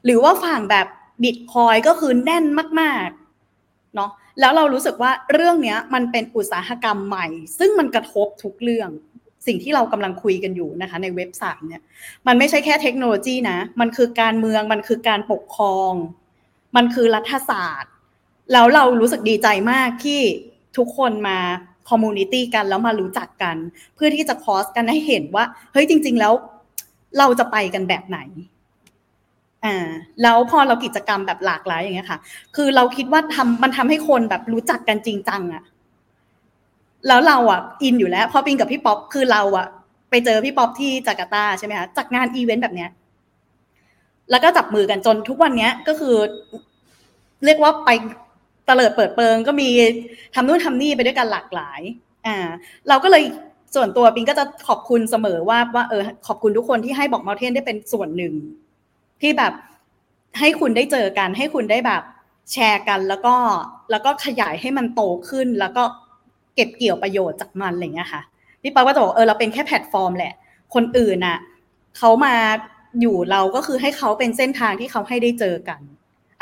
[0.05, 0.87] หรือว่าฝั่งแบบ
[1.23, 2.45] บิตคอยก็คือแน่น
[2.81, 7.27] มากๆเนาะแล้วเรารู้สึกว่าเรื่องเนี้ยมันเป็นอุตสาหกรรมใหม่
[7.59, 8.91] ซึ่งมันกระทบทุกเรื่อง
[9.47, 11.83] สิ่งที่เรากำลังคุยกันอยู่นะคะ ในเว็บสามเนี่ย
[12.27, 15.93] มันไม่ใช่แค่เทคโนโลยีนะ มันคือการเมืองมันคือการปกครอง
[16.77, 17.93] มันคือรัฐศาสตร์
[18.53, 20.21] แล้วเรารู้สึกดีใจมากที่
[20.77, 21.39] ทุกคนมา
[21.89, 23.57] community กันแล้วมารู้จักกัน
[23.95, 26.33] เพื่อที่จะ cross กันให้เห็นว่า เฮ้ยจริง ๆ แล้ว
[27.19, 28.19] เราจะไปกันแบบไหน
[29.65, 29.77] อ่า
[30.23, 32.19] แล้วพอเรากิจกรรมแบบหลากหลายอย่างเงี้ยค่ะ
[32.57, 35.63] คือเราคิดว่าทำมันทำให้คนแบบรู้จักกันจริงจังอะ
[37.07, 39.67] แล้วเราอะอินอยู่แล้ว พอปิงกับพี่ป๊อปคือเราอะ
[40.11, 42.91] ไปเจอพี่ป๊อปที่จาการ์ตาใช่ไหมคะจากงานอีเวนต์แบบเนี้ย
[44.31, 46.17] แล้วก็จับมือกันจนทุกวันเนี้ยก็คือ
[47.45, 47.91] เรียกว่าไป
[48.67, 49.69] เตลิดเปิดเปิง ก็มี
[50.35, 51.81] ทำนู่นทำนี่ไปด้วยกันหลากหลาย
[52.27, 52.37] อ่า
[52.89, 53.23] เราก็เลย
[53.75, 58.35] ส่วนตัวปิงก็จะขอบคุณเสมอว่าว่าเออขอบคุณทุกคนที่ให้ Block Mountain ได้เป็นส่วนหนึ่ง
[59.21, 59.53] ที่แบบ
[60.39, 62.03] ให้คุณได้เจอกัน ให้คุณได้แบบ
[62.53, 63.35] แชร์กันแล้วก็
[63.91, 65.83] แล้วก็ขยายให้มันโตขึ้น แล้วก็
[66.55, 68.23] เก็บเกี่ยวประโยชน์จากมันอะไรเงี้ยค่ะ
[68.63, 70.35] พี่ป๊อปก็จะบอกเออเราเป็นแค่แพลตฟอร์มแหละ
[70.75, 71.39] คนอื่นน่ะ
[71.99, 72.35] เขามา
[73.01, 75.81] อยู่เราก็คือให้เขาเป็นเส้นทางที่เขาให้ได้เจอกัน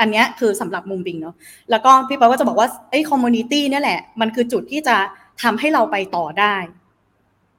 [0.01, 1.35] อันนี้คือสำหรับมุมปิงเนาะ
[1.71, 4.97] แล้วก็พี่ป๊อปก็จะบอกว่าไอ้ community นี่แหละ มันคือจุดที่จะ
[5.43, 6.57] ทำให้เราไปต่อได้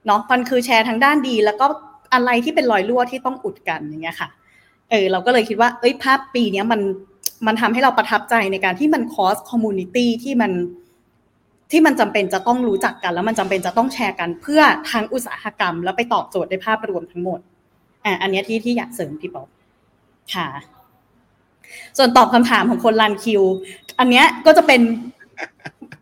[0.05, 1.65] เนาะมันคือแชร์ทางด้านดี แล้วก็
[2.13, 4.29] อะไรที่เป็นรอยรั่วที่ต้องอุดกันอย่างเงี้ยค่ะ
[4.89, 6.81] เออเราก็เลยคิดว่า เอ้ยภาพปีนี้มัน
[7.47, 10.51] มันทำให้เราประทับใจในการที่มัน cross community ที่มัน
[11.71, 17.39] ที่มันจำเป็นจะต้องรู้จักกัน แล้วมันจำเป็นจะต้องแชร์กัน เพื่อทางอุตสาหกรรม แล้วไปตอบโจทย์ในภาพรวมทั้งหมด
[18.05, 19.47] อ่าอันนี้ที่ที่อยากเสริมพี่ป๊อป
[20.35, 20.47] ค่ะ
[21.97, 23.43] ส่วนตอบคำถามของคนรันคิว
[23.99, 24.81] อันเนี้ยก็จะเป็น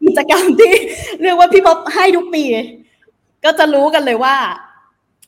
[0.04, 0.72] กิจกรรมที่
[1.22, 2.44] เรียกว่าพี่ป๊อปให้ทุกปี
[3.46, 4.36] ก็จะรู้กันเลยว่า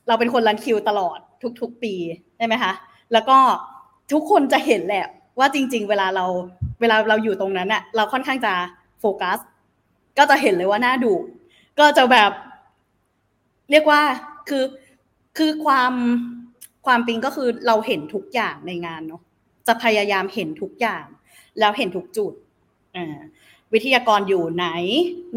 [0.08, 1.18] เราเป็นคนรันคิวตลอด
[1.62, 1.94] ทุก ๆ ปี
[2.38, 2.74] ใช่ไหมคะ
[3.14, 3.38] แล้วก็
[4.12, 5.06] ทุกคนจะเห็นแหละ
[5.40, 6.26] ว่าจริง ๆ เวลาเรา
[6.82, 8.54] เวลาเราอยู่ตรงนั้นอะเราค่อนข้างจะ
[9.00, 9.38] โฟกัส
[10.18, 11.14] ก็จะเห็นเลยว่าหน่าดู
[11.80, 12.32] ก็จะแบบ
[13.72, 14.02] เรียกว่า
[14.50, 14.66] คือ
[15.38, 15.94] คือความ
[16.90, 19.22] ความปิงก็คือเราเห็นทุกอย่างในงานเนาะ
[19.68, 21.06] จะพยายามเห็นทุกอย่าง
[21.60, 22.34] แล้วเห็นทุกจุด
[22.96, 23.18] อ่า
[23.74, 24.68] วิทยากรอยู่ไหน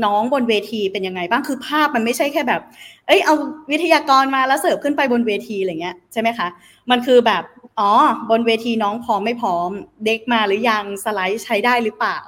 [0.05, 2.63] น้องบนเวทีเป็นยังไงบ้างคือภาพมันไม่ใช่แค่แบบ
[3.07, 3.35] เอ้ยเอา
[3.71, 6.49] วิทยากรมาแล้วเสิร์ฟขึ้นไปบนเวทีอะไรเงี้ยใช่ไหมคะ
[6.91, 7.43] มันคือแบบ
[7.79, 7.91] อ๋อ
[8.31, 9.71] บนเวทีน้องพร้อมไม่พร้อม
[10.05, 12.19] เด็กมาหรือยังสไลด์ใช้ได้หรือเปล่า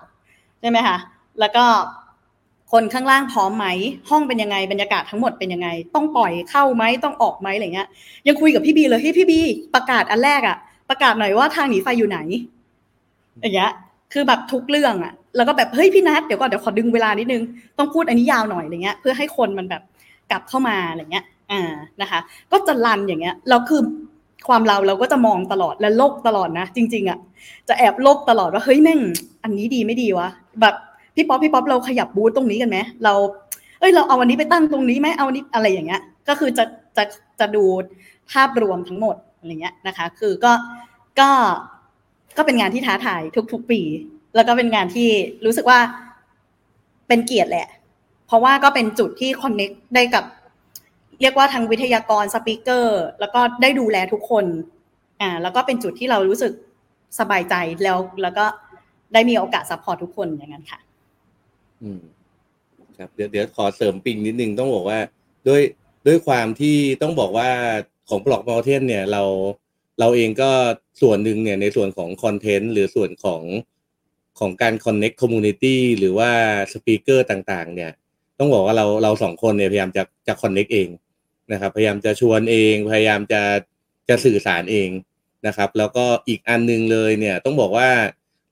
[0.60, 0.98] ใช่ไหมคะ
[1.40, 1.64] แล้วก็
[2.72, 3.66] คนข้างล่างพร้อมไหม
[4.10, 7.88] ห้องเป็นยังไง บรรยากาศทั้งหมดเป็นยังไง ต้องปล่อยเข้าไหมต้องออกไหมอะไรเงี้ย
[8.28, 9.40] ยังคุยกับพี่บีเลยเฮ้ยพี่บี
[9.74, 10.56] ประกาศอันแรกอะ
[10.90, 12.18] ประกาศหน่อยว่าทางหนีไฟอยู่ไหน
[13.42, 13.72] อย่างเงี้ย
[14.12, 17.42] คือแบบทุกเรื่องอะแล้วก็แบบเฮ้ยพี่นัทเดี๋ยวก่อนเดี๋ยวขอดึงเวลานิดนึง
[17.78, 19.82] ต้องพูดอันนี้ยาวหน่อยอะไรเงี้ย เพื่อให้คนมันแบบ
[20.30, 22.20] กลับเข้ามาอะไรเงี้ย อ่านะคะ
[22.52, 23.82] ก็จะรันอย่างเงี้ยเราคือ
[24.48, 27.18] ความเราเราก็จะมองตลอดและโลกตลอดนะจริง ๆอะ
[27.68, 29.00] จะแอบโลกตลอดว่าเฮ้ยแม่ง
[29.42, 30.28] อันนี้ดีไม่ดีวะ
[30.60, 30.74] แบบ
[31.14, 33.14] พี่ป๊อปพี่ป๊อปเราขยับบูธตรงนี้กันไหมเรา
[33.80, 36.64] เอ้ยเราเอาวันนี้ไปตั้งตรงนี้ไหมเอาวันนี้อะไรอย่างเงี้ย ก็คือจะ
[36.96, 37.04] จะ
[37.40, 37.64] จะดู
[38.32, 40.52] ภาพรวมทั้งหมดอะไรเงี้ยนะคะ คือก็
[41.20, 41.30] ก็
[42.36, 43.80] ก็เป็นงานที่ท้าทายทุก ๆ ปี
[44.34, 45.08] แล้วก็เป็นงานที่
[45.44, 45.78] รู้สึกว่า
[47.08, 47.68] เป็นเกียรติแหละ
[48.26, 50.24] เพราะว่าก็เป็นจุดที่ connect ได้กับ
[51.20, 54.44] เรียกว่าทางวิทยากร speaker แล้วก็ได้ดูแลทุกคน
[55.20, 56.52] อ่าแล้วก็เป็นจุดที่เรารู้สึก
[57.18, 57.54] สบายใจ
[57.84, 58.44] แล้วแล้วก็
[59.12, 60.80] ได้มีโอกาส support ทุกคนอย่างนั้นค่ะ
[61.84, 62.00] อืม
[62.98, 65.00] ครับเดี๋ยวเดี๋ยวขอเสริมปิงนิดนึงต้องบอกว่า
[65.48, 65.62] ด้วย
[66.06, 67.50] ด้วยความที่ต้องบอกว่า
[68.08, 69.22] ของ Block Mountain เนี่ยเรา
[70.00, 70.50] เราเองก็
[71.00, 73.42] ส่วนหนึ่งเนี่ยในส่วนของ content หรือส่วนของ
[74.38, 76.30] ของการ connect community หรือว่า
[76.72, 77.90] speaker ต่างๆ เนี่ย
[78.38, 80.88] ต้องบอกว่าเราเราสองคนเนี่ยพยายามจะจะ connect เอง
[81.52, 83.42] นะครับ พยายามจะชวนเอง พยายามจะ
[84.08, 84.88] จะสื่อสารเอง
[85.46, 87.90] นะครับ แล้วก็อีกอันนึงเลยเนี่ยต้องบอกว่า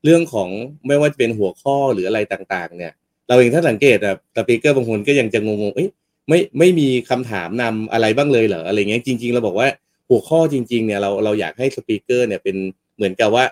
[0.05, 0.49] เรื่องของ
[0.87, 2.93] ไม่ว่าจะเป็นหัวข้อหรืออะไรต่างๆ เนี่ย
[3.29, 5.89] เราเองถ้าสังเกตอะ speaker บางคนก็ยังจะงงๆเอ้ย
[6.29, 9.69] ไม่ไม่มีคำถามนำอะไรบ้างเลยเหรออะไรเงี้ยจริง ๆ เราบอกว่า
[10.09, 12.57] หัวข้อจริง ๆ เนี่ยเราเราอยากให้สปีกเกอร์เนี่ยเป็น
[12.97, 13.45] เหมือนกับว่า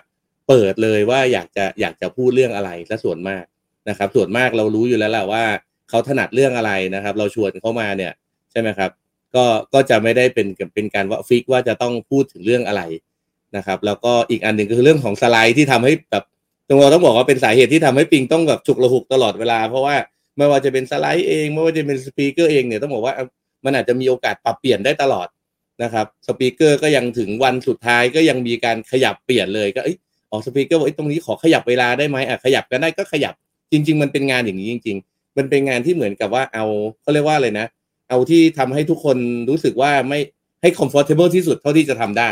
[0.47, 3.43] เปิดเลยว่าอยากจะอยากจะพูดเรื่องอะไรและส่วนมาก
[3.89, 5.43] นะครับ ส่วนมากเรารู้อยู่แล้วแหละว่า
[5.89, 8.11] เขาถนัดเรื่องอะไรนะครับ เราชวนเขามาเนี่ย
[8.51, 8.91] ใช่ไหมครับ
[9.35, 12.81] ก็ก็จะไม่ได้เป็นเป็นการว่าฟิกว่าจะต้องพูดถึงเรื่องอะไร
[13.57, 16.23] นะครับ แล้วก็อีกอันหนึ่งก็คือเรื่องของสไลด์ที่ทำให้แบบ
[16.71, 19.95] ตรงเราต้องบอกว่าเป็นสาเหตุที่ทำให้ปิงต้องแบบฉุกระหุกตลอดเวลา เพราะว่า
[20.37, 23.13] ไม่ว่าจะเป็นสไลด์เอง ไม่ว่าจะเป็น speaker เองเนี่ยต้องบอกว่า
[23.65, 25.27] มันอาจจะมีโอกาสปรับเปลี่ยนได้ตลอด
[25.83, 29.97] นะครับ speaker ก็ยังถึงวันสุดท้ายก็ยังมีการขยับเปลี่ยนเลยก็เอ้ย
[30.31, 33.33] speaker บอกตรงนี้ขอขยับเวลาได้ไหมอะขยับกันได้ก็ขยับ
[33.71, 36.65] จริง ๆ มันเป็นงานอย่างนี้จริง ๆ มันเป็นงานที่เหมือนกับว่าเอา
[37.01, 37.67] เขาเรียกว่าอะไรนะ
[38.09, 39.17] เอาที่ทำให้ทุกคน
[39.49, 40.19] รู้สึกว่าไม่
[40.61, 42.29] ให้ comfortable ที่สุดเท่าที่จะทำได้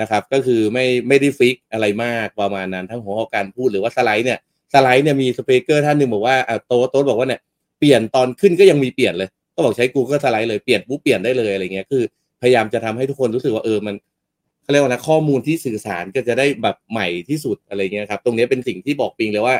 [0.00, 4.38] นะครับ ก็คือไม่ไม่ได้ fix อะไรมากประมาณนั้น ทั้งหัวข้อการพูดหรือว่าสไลด์เนี่ย
[4.74, 7.40] สไลด์เนี่ยมีสเปกเกอร์ท่านหนึ่งบอกว่าอะโต๊ะโต๊ะบอกว่าเนี่ย
[7.78, 12.02] เปลี่ยนตอนขึ้นก็ยังมีเปลี่ยนเลย ก็บอกใช้ Google สไลด์เลยเปลี่ยนปุ๊บเปลี่ยนได้เลยอะไรเงี้ยคือ
[12.42, 13.94] พยายามจะทำให้ทุกคนรู้สึกว่าเออมัน
[14.62, 19.54] เขาเรียกว่านะข้อมูลที่สื่อสารก็จะได้แบบใหม่ที่สุดอะไรเงี้ยครับตรงนี้เป็นสิ่งที่บอกปิงเลยว่า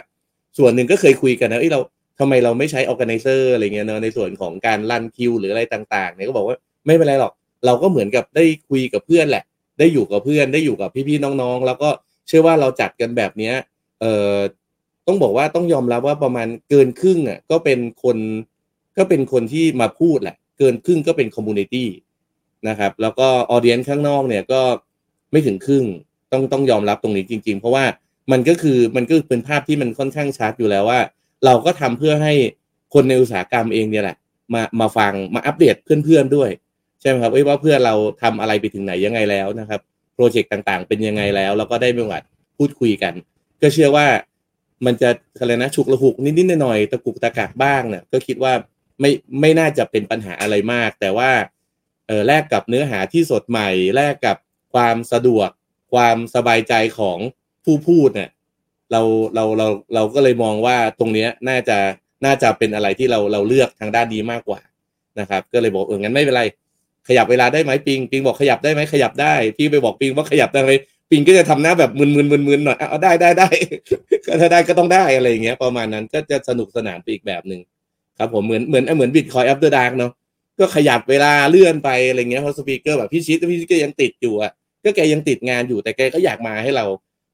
[0.59, 1.81] ส่วนหนึ่งก็เคยคุยกันนะเอ้เรา
[2.21, 6.57] ทำไมเราไม่ใช้ organizer อะไรเงี้ยเนอะในส่วนของการรันคิวหรืออะไรต่างๆเนี่ยก็บอกว่า
[6.87, 7.33] ไม่เป็นไรหรอก
[7.67, 9.45] เราก็เหมือนกับได้คุยกับเพื่อนแหละ
[9.79, 11.89] ได้อยู่กับเพื่อนได้อยู่กับพี่ๆน้องๆ แล้วก็
[12.27, 13.55] เชื่อว่าเราจัดกันแบบเนี้ย
[14.01, 14.37] เอ่อ
[15.07, 18.17] ต้องบอกว่าต้องยอมรับว่าประมาณเกินครึ่งอะก็เป็นคน
[18.99, 21.89] ก็เป็นคนที่มาพูดแหละ เกินครึ่งก็เป็น community
[22.69, 24.61] นะครับ แล้วก็ audience ข้างนอกเนี่ยก็
[25.33, 25.85] ไม่ถึงครึ่ง
[26.33, 27.85] ต้องต้องยอมรับตรงนี้จริง ๆ เพราะว่า
[28.33, 31.01] มันก็คือมันก็เป็นภาพที่มันค่อนข้างชัดอยู่แล้วว่า
[31.45, 32.33] เราก็ทำเพื่อให้
[32.95, 34.17] คนในอุตสาหกรรมเองเนี่ยแหละ
[34.55, 36.51] มามาฟังมาอัปเดตเพื่อนๆด้วย
[37.09, 39.81] ใช่ไหมครับว่าเพื่อเราทำอะไรไปถึงไหนยังไงแล้วนะครับ
[40.15, 42.23] โปรเจกต์ต่างๆ เป็นยังไงแล้ว แล้วก็ได้มีโอกาส
[42.59, 43.15] พูดคุยกัน
[43.63, 44.07] ก็เชื่อว่า
[44.87, 48.53] มันจะอะไรนะฉุกระหุกนิดๆหน่อยๆตะกุกตะกักบ้างเนี่ยก็คิดว่า
[49.01, 51.31] ไม่ไม่น่าจะเป็นปัญหาอะไรมาก แต่ว่า
[52.07, 54.37] เออแลกกับเนื้อหาที่สดใหม่แลกกับ
[54.75, 55.49] ความสะดวก
[55.93, 57.19] ความสบายใจของ
[57.65, 58.31] ผู้พูดเนี่ย
[58.93, 59.03] เรา
[59.35, 61.79] เราเราเราก็เลยมองว่าตรงเนี้ยน่าจะ
[62.25, 64.61] น่าจะเป็นอะไรที่เราเราเลือกทางด้านนี้มากกว่า
[65.21, 66.43] นะครับ ก็เลยบอกเอองั้นไม่เป็นไร
[67.09, 70.71] ขยับเวลาได้ไหมปิงปิงบอกขยับได้ไหมขยับได้ พี่ไปบอกปิงว่าขยับได้ไหม
[71.11, 73.49] ปิงก็จะทำหน้าแบบมึนๆมึนๆหน่อยเอาได้ได้ได้
[74.27, 77.61] ก็ถ้าได้ก็ต้องได้อะไรอย่างเงี้ยประมาณนั้นก็จะสนุกสนานไปอีกแบบหนึ่ง
[78.19, 80.13] ครับผมเหมือนเหมือนเหมือน Bitcoin After Dark เนาะ
[80.59, 84.53] ก็ขยับเวลาเลื่อนไปอะไรเงี้ยเพราะ speaker แบบพี่ชิดพี่ชิดก็ยังติดอยู่อะ
[84.85, 86.85] ก็แกยังติดงานอยู่แต่แกก็อยากมาให้เรา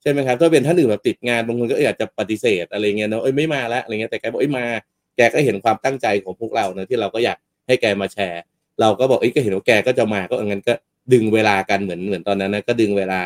[0.03, 4.65] ใช่ไหมครับถ้าเป็นท่านอื่นแบบติดงานบางคนก็อาจจะปฏิเสธอะไรเงี้ยเนาะเอ้ยไม่มาแล้วอะไรเงี้ยแต่แกบอกเอ้ยมา
[5.17, 8.43] แกก็เห็นความตั้งใจของพวกเราเนะที่เราก็อยากให้แกมาแชร์
[8.81, 10.75] เราก็บอกเอ้ยก็เห็นว่าแกก็จะมาก็งั้นก็
[11.13, 13.21] ดึงเวลากันเหมือนเหมือนตอนนั้นนะก็ดึงเวลา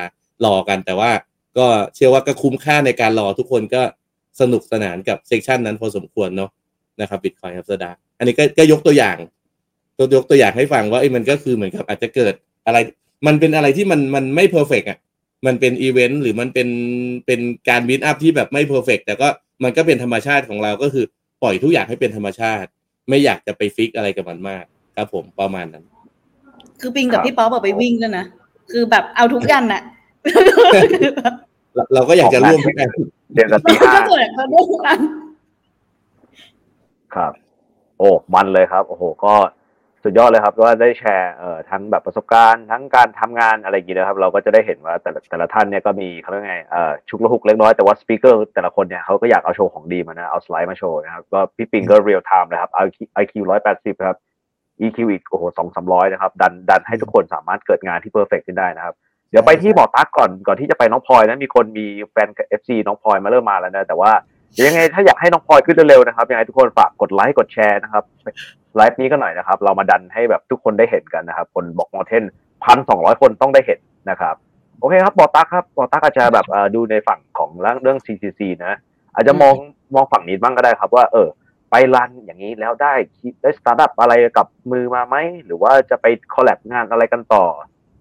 [0.45, 1.11] รอกันแต่ว่า
[1.59, 3.83] ก็เชื่อว่าก็คุ้มค่าในการรอทุกคนก็
[4.41, 6.51] สนุกสนานกับ session นั้นพอสมควรเนาะ
[7.01, 9.17] นะครับบิตคอยน์ครับสดาอันนี้ก็ก็ยกตัวอย่าง
[9.99, 12.35] ตัวยกตัวอย่างให้ฟังว่าไอ้มันก็คือเหมือนกับอาจจะเกิด
[12.67, 12.79] อะไร
[13.27, 14.99] มันเป็นอะไรที่มันมันไม่ perfect อะ
[15.47, 16.69] มันเป็นอีเวนต์หรือมันเป็น
[17.27, 19.29] เป็นการบินอัพที่แบบไม่ perfect แต่ก็
[19.65, 21.05] มันก็เป็นธรรมชาติของเราก็คือ
[21.43, 22.69] ปล่อยทุกอย่างให้เป็นธรรมชาติ
[23.09, 24.65] ไม่อยากจะไป fix อะไรกับมันมาก
[24.97, 25.85] ครับผมประมาณนั้น
[26.81, 28.25] คือปิงกับพี่ป๊อปบอกไปวิ่งแล้วนะ
[28.73, 29.83] คือแบบเอาทุกยันน่ะ
[31.75, 32.93] เราเราก็อยากจะร่วมทุกอย่าง
[33.35, 34.99] เดือนกับตีห้าก็เกิดมาด้วยกัน
[37.15, 37.33] ครับ
[37.99, 39.35] โอ้มันเลยครับ โอ้โห ก็
[40.05, 52.71] สุดยอดเลยครับว่าได้แชร์เอ่อทั้งแบบประสบการณ์ ทั้งการทำงานอะไรอย่างเงี้ยนะครับ เราก็จะได้เห็นว่าแต่ละแต่ละท่านเนี่ยก็มีเขาเรียกไงเอ่อฉุกละหุกเล็กน้อยแต่ว่า speaker แต่ละคนเนี่ยเขาก็อยากเอาโชว์ของดีมานะเอาสไลด์มาโชว์นะครับ ก็พี่ปิงก็ real time นะครับ
[53.23, 54.17] IQ ร้อยแปดสิบครับ
[54.85, 58.95] EQ อีกโอ้โหสองสามร้อยนะครับ ดันดันให้ทุกคนสามารถเกิดงานที่ perfect ขึ้นได้นะครับ
[59.31, 64.13] เดี๋ยวไปที่หมอตั๊กก่อนก่อนที่จะไปน้องพลอยนะมีคนมีแฟน FC น้องพลอยมาเริ่มมาแล้วนะแต่ว่า
[64.55, 68.05] เดี๋ยวยังไงถ้าอยากให้น้องพลอยขึ้นเร็วๆนะครับยังไงทุกคนฝากกดไลค์กดแชร์นะครับ
[68.77, 72.25] ไลฟ์นี้ก็หน่อยนะครับ เรามาดันให้แบบทุกคนได้เห็นกันนะครับ คน Block Mountain
[72.65, 73.79] พันสองร้อยคนต้องได้เห็น
[74.11, 74.35] นะครับ
[74.81, 77.51] โอเคครับหมอตั๊กครับหมอตั๊กอาจจะแบบเอ่อดูในฝั่งของ
[77.83, 78.75] เรื่อง CCC นะ
[79.15, 79.55] อาจจะมอง
[79.95, 81.29] มองฝั่งนี้บ้างก็ได้ครับว่าเออ
[81.71, 82.93] ไป run อย่างนี้แล้วได้
[83.43, 87.45] ได้สตาร์ทอัพอะไรกลับมือมาไหม หรือว่าจะไป collab งานอะไรกันต่อ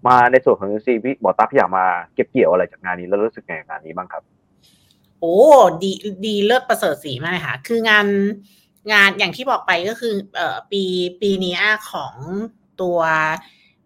[0.06, 4.22] มาในส่วนของซีพี่หมอตั๊กอยากมาเก็บเกี่ยวอะไรจากงานนี้แล้วรู้สึกไงงานนี้บ้างครับ
[5.20, 5.36] โอ้
[5.82, 5.92] ดี
[6.26, 8.06] ดีเลิศประเสริฐศรีมากเลยค่ะ คืองาน
[8.92, 10.82] งานอย่างที่บอกไปก็คือเอ่อปี
[11.22, 11.58] ปีนี้
[11.90, 12.12] ของ
[12.80, 12.98] ตัว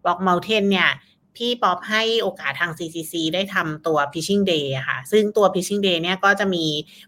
[0.05, 0.91] Block Mountain เนี่ย
[1.37, 6.65] พี่ป๊อปให้โอกาสทาง CCC ได้ทำตัว Pitching Day ค่ะ ซึ่งตัว Pitching Day เนี่ยก็จะมี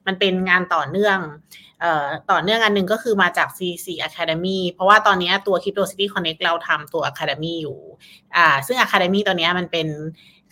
[0.06, 1.18] มันเป็นงานต่อเนื่อง
[1.82, 7.78] ออต่อเนื่องอันหนึ่งก็คือมาจาก CCC Academy เพราะว่าตอนนี้ตัว Crypto City Connect เราทำตัว Academy อยู่
[8.36, 9.88] อ่าซึ่ง Academy ตอนนี้มันเป็น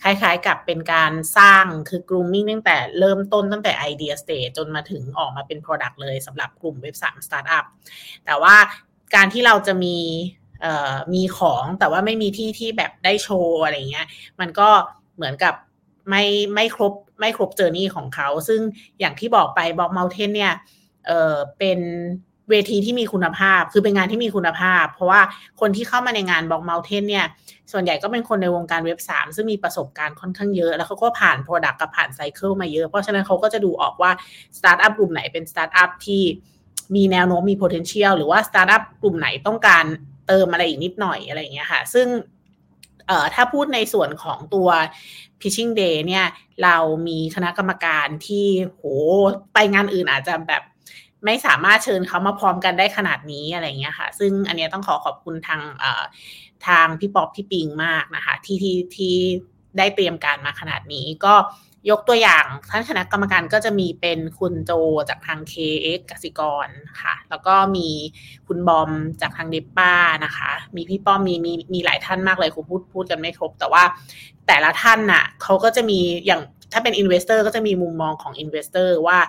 [0.03, 7.65] คล้ายๆกับเป็นการสร้างคือ grooming ตั้งแต่เริ่มต้นตั้งแต่ idea stage จนมาถึงออกมาเป็น product เลยสำหรับกลุ่มเว็บ3 startup
[8.25, 8.55] แต่ว่า
[9.15, 9.97] การที่เราจะมี
[11.13, 14.07] มีของแต่ว่าไม่มีที่ที่แบบได้โชว์อะไรเงี้ย
[14.39, 14.69] มันก็
[15.15, 15.53] เหมือนกับ
[16.09, 16.23] ไม่
[16.55, 18.61] ไม่ครบไม่ครบ journey ของเขา ซึ่ง
[18.99, 20.53] อย่างที่บอกไป Block Mountain เนี่ย
[21.07, 21.79] เออเป็น
[22.49, 25.21] เวทีที่มีคุณภาพ คือเป็นงานที่มีคุณภาพ เพราะว่า
[25.59, 27.25] คนที่เข้ามาในงาน Block Mountain เนี่ย
[27.71, 34.11] ส่วนใหญ่ก็เป็นคนในวงการเว็บ 3 ซึ่งมีประสบการณ์ค่อนข้างเยอะ แล้วเขาก็ผ่าน product กับผ่าน cycle มาเยอะ เพราะฉะนั้นเขาก็จะดูออกว่า
[34.57, 36.21] สตาร์ทอัพกลุ่มไหนเป็นสตาร์ทอัพที่
[36.95, 39.85] มีแนวโน้มมี potential หรือว่าสตาร์ทอัพกลุ่มไหนต้องการ
[40.31, 42.07] เติมอะไรอีกนิดหน่อยอะไรอย่างเงี้ยค่ะ ซึ่ง
[43.07, 44.69] เอ่อถ้าพูดในส่วนของตัว
[45.41, 46.25] pitching day เนี่ย
[46.63, 46.77] เรา
[47.07, 48.83] มีคณะกรรมการที่โห
[49.53, 50.63] ไปงานอื่นอาจจะแบบ
[51.25, 56.03] ไม่สามารถเชิญเขามาพร้อมกันได้ขนาดนี้อะไรเงี้ยค่ะ ซึ่งอันเนี้ยต้องขอขอบคุณทางเอ่อ
[56.67, 59.15] ทางพี่ป๊อปพี่ปิงมากนะคะ ที่ที่ที่
[59.77, 61.33] ได้เตรียมการมาขนาดนี้ก็
[61.89, 64.71] ยกตัวอย่างท่านคณะกรรมการก็จะมีเป็นคุณโจ
[65.09, 66.67] จากทาง KX กสิกร
[67.01, 67.87] ค่ะ แล้วก็มี
[68.47, 68.89] คุณบอม
[69.21, 69.93] จากทาง depa
[70.25, 73.83] นะคะ มีพี่ป้อมมีมีมีหลายท่านมากเลยคุณพูดพูดกันไม่ครบ แต่ว่า
[74.47, 76.41] แต่ละท่านน่ะเขาก็จะมีอย่าง
[76.73, 79.19] ถ้าเป็น investor ก็จะมีมุมมองของ investor ว่า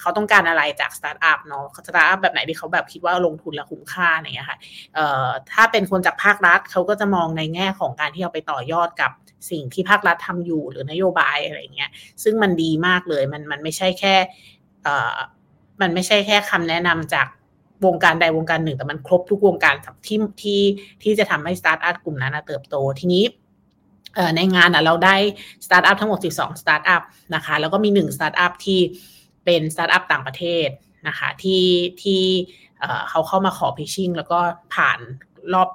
[0.00, 4.58] เขาต้องการอะไรจากสตาร์ทอัพเนาะสตาร์ทอัพแบบไหนที่เขาแบบคิดว่าลงทุนแล้วคุ้มค่าอย่างเงี้ยค่ะ
[4.94, 9.10] เอ่อถ้าเป็นคนจากภาครัฐเขาก็จะมองในแง่ของการที่เอาไปต่อยอดกับ
[9.50, 11.90] สิ่งที่ภาครัฐทำอยู่หรือนโยบายอะไรเงี้ย
[12.22, 14.14] ซึ่งมันดีมากเลย มันมันไม่ใช่แค่
[14.82, 15.16] เอ่อ
[15.80, 17.26] มันไม่ใช่แค่คำแนะนำจาก
[17.86, 19.74] วงการใดวงการหนึ่ง แต่มันครบทุกวงการ
[20.06, 20.62] ที่ที่
[21.02, 23.24] ที่จะทำให้สตาร์ทอัพกลุ่มนั้นเติบโตทีนี้
[24.36, 25.16] ในงานเราได้
[25.66, 27.02] สตาร์ทอัพทั้งหมด 12 สตาร์ทอัพ
[27.34, 28.80] นะคะ แล้วก็มี1สตาร์ทอัพที่
[29.44, 30.68] เป็นสตาร์ทอัพต่างประเทศ
[31.08, 31.64] นะคะที่
[32.02, 32.22] ที่
[33.10, 34.38] เขาเข้ามาขอ pitching แล้วก็
[34.74, 34.98] ผ่าน
[35.54, 35.68] รอบ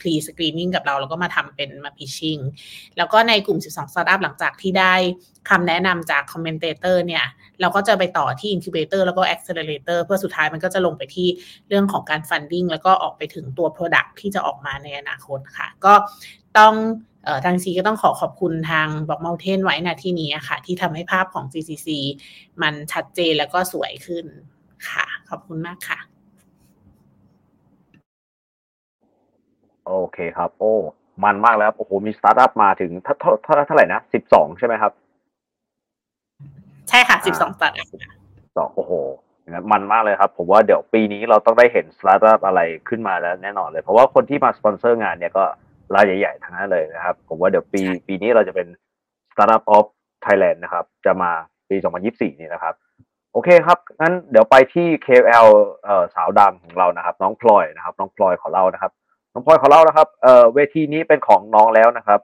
[0.00, 2.40] pre screening กับเรา แล้วก็มาทำเป็นมา pitching
[2.96, 4.94] แล้วก็ในกลุ่ม 12 startup หลังจากที่ได้
[5.50, 7.24] คำแนะนำจาก commentator เนี่ย
[7.60, 11.28] เราก็จะไปต่อที่ incubator แล้วก็ accelerator เพื่อสุดท้ายมันก็จะลงไปที่
[11.68, 15.94] เรื่องของการ funding แล้วก็ออกไปถึงตัว product ที่จะออกมาในอนาคตค่ะ ก็
[16.58, 16.74] ต้อง
[17.44, 21.88] ทางซีก็ต้องขอขอบคุณทางบอกเมลเทนไว้นะที่นี้ค่ะ ที่ทำให้ภาพของ CCC
[22.62, 24.24] มันชัดเจนแล้วก็สวยขึ้น
[24.88, 26.17] ค่ะ ขอบคุณมากค่ะ
[29.88, 30.74] โอเคครับ โอ้
[31.24, 34.92] มันมากแล้วโอ้โหมีสตาร์ทอัพมาถึงเท่าเท่าเท่าเท่าไหร่นะสิบสองใช่ไหมครับ
[36.88, 37.86] ใช่ค่ะสิบสองสตาร์ทอัพ
[38.56, 38.92] สองโอ้โห
[39.72, 45.44] มันมากเลยครับ ผมว่าเดี๋ยวปีนี้เราต้องได้เห็นสตาร์ทอัพอะไรขึ้นมาแล้วแน่นอนเลย เพราะว่าคนที่มาสปอนเซอร์งานเนี่ยก็
[45.94, 48.68] รายใหญ่ๆทั้งนั้นเลยนะครับ ผมว่าเดี๋ยวปีปีนี้เราจะเป็น
[49.32, 49.86] Startup of
[50.24, 51.30] Thailand นะครับ จะมา
[51.68, 51.76] ปี
[52.08, 52.74] 2024 นี่นะครับ
[53.32, 55.48] โอเคครับ งั้นเดี๋ยวไปที่ KOL
[55.84, 58.92] เอ่อสาวดำของเรานะครับ น้องพลอยนะครับ น้องพลอยขอเล่านะครับ
[59.38, 62.20] น้องพลอยขอเล่านะครับเอ่อเวทีนี้เป็นของน้องแล้วนะครับ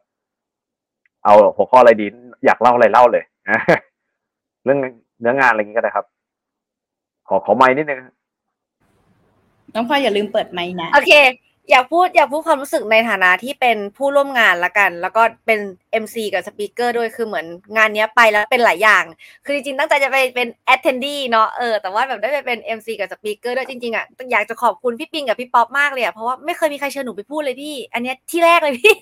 [1.25, 2.07] เอาหัวข้ออะไรดี
[2.45, 3.25] อยากเล่าอะไรเล่าเลย
[4.65, 4.79] เรื่อง
[5.21, 6.07] เนื้องานอะไรนี้ก็ได้ครับ
[7.29, 8.01] ขอขอไม้นิดนึง
[9.75, 11.13] น้องพลอยอย่าลืมเปิดไม้นะ โอเค
[11.71, 15.61] อยากพูดอยากพูดความรู้สึกในฐานะที่เป็นผู้ร่วมงานละกัน แล้วก็เป็น
[16.03, 17.47] MC กับสปีกเกอร์ด้วยคือเหมือน
[17.77, 19.05] งานนี้ไปแล้วเป็นหลายอย่าง
[19.45, 28.95] คือจริงๆตั้งใจจะไปเป็น attendee เนาะเออแต่ว่าแบบได้ไปเป็น MC กับสปีกเกอร์ด้วยจริงๆอะอยากจะขอบคุณพี่ปิงกับพี่ป๊อปมากเลยอะเพราะว่าไม่เคยมีใครเชิญหนูไปพูดเลยพี่ อันนี้ที่แรกเลยพี่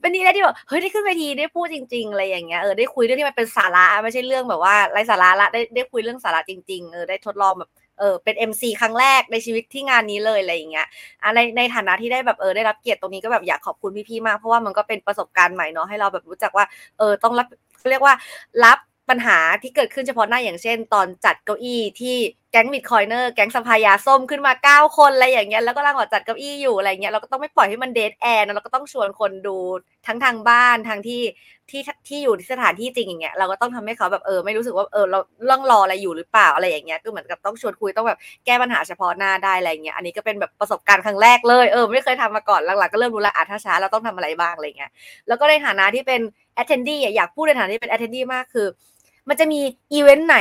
[0.00, 10.86] เป็นนี่แหละที่แบบเฮ้ยได้ขึ้นเวทีได้พูดจริง ๆ อะไรอย่างเงี้ยเออได้คุยเรื่องที่มันเป็นสาระไม่ใช่เรื่องแบบว่าไร้สาระละได้ได้คุยเรื่องสาระจริง ๆ เออได้ทดลองแบบ เออเป็น MC ครั้งแรกในชีวิตที่งานนี้เลยอะไรอย่างเงี้ย
[11.34, 16.64] ในในฐานะที่ได้แบบเออได้รับเกียรติตรงนี้ก็แบบอยากขอบคุณพี่ๆมากเพราะว่ามันก็เป็นประสบการณ์ใหม่เนาะให้เราแบบรู้จักว่า
[16.98, 17.46] เออต้องรับ
[17.90, 18.14] เรียกว่า
[18.64, 18.78] รับ
[19.10, 22.16] ปัญหาที่เกิดขึ้นเฉพาะหน้าอย่างเช่น ตอนจัดเก้าอี้ที่
[22.56, 29.56] แก๊ง Bitcoiner แก๊งสภายาส้มขึ้นมาเก้าคนอะไรอย่างเงี้ยแล้วก็ร่างอจัดเก้าอี้อยู่อะไรเงี้ยเราก็ต้องไม่ปล่อยให้มัน dead air นะเราก็ต้องชวนคนดู
[30.06, 31.22] ทั้งทางบ้านทางที่
[31.70, 44.90] ที่ที่อยู่ที่สถานที่จริงอย่างเงี้ยเราก็ต้องทำให้เขาแบบเออไม่รู้สึกว่าเออเราเรื่องรออะไรอยู่หรือเปล่าอะไรอย่างเงี้ยก็เหมือนกับต้องชวนคุยต้องแบบแก้ปัญหาเฉพาะหน้าได้อะไรเงี้ยอันนี้ก็เป็นแบบประสบการณ์ครั้งแรกเลยเออไม่เคยทำมาก่อนหลังๆก็เริ่มรู้ละอาถ้าช้าเราต้องทำอะไรบ้างอะไรเงี้ย
[45.28, 46.20] แล้วก็ในฐานะที่เป็น
[46.62, 48.66] attendee อยากพูดในฐานะที่เป็น attendee มากคือ
[49.28, 49.60] มันจะมี
[49.92, 50.38] อีเวนต์ไหน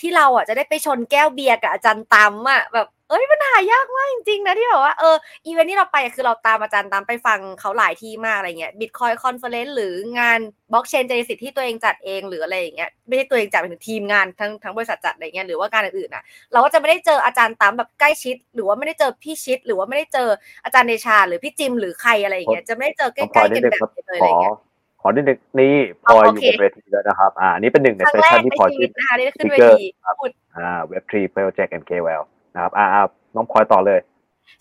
[0.00, 5.16] ที่เราอะจะได้ไปชนแก้วเบียร์กับอาจารย์ตั๊มอะแบบเอ้ยมันหายากมากจริงๆนะที่แบบว่าเออ
[5.46, 10.40] อีเวนต์ที่เราไปคือเราตามอาจารย์ตั๊มไปฟังเขาหลายที่มากอะไรเงี้ย Bitcoin Conference หรืองาน
[10.72, 16.22] Blockchain Genesis ที่ตัวเองจัดเองหรืออะไรอย่างเงี้ยไม่ใช่ตัวเองจัดเป็นทีมงานทั้งทั้งบริษัทจัดอะไรเงี้ยหรือว่าการอื่นๆอะ
[16.52, 20.28] เราก็จะไม่ได้เจออาจารย์ตั๊มแบบใกล้ชิด หรือว่าไม่ได้เจอพี่ชิด หรือว่าไม่ได้เจอ
[20.64, 24.65] อาจารย์เดชาหรือพี่จิมหรือใครอะไรอย่างเงี้ยจะไม่ได้เจอใกล้ๆกันแบบเลยอะไรเงี้ยข
[25.06, 28.90] อนิดนึงนี่พลอยอยู่บนเวทีแล้วนะครับ อ่า นี่เป็นหนึ่งใน session ที่พลอยขึ้น
[29.34, 29.78] speaker
[30.56, 32.22] อ่า Web3 project เอ็มเคเวล
[32.54, 32.86] นะครับ อ่า
[33.36, 34.00] น้องพลอยต่อเลย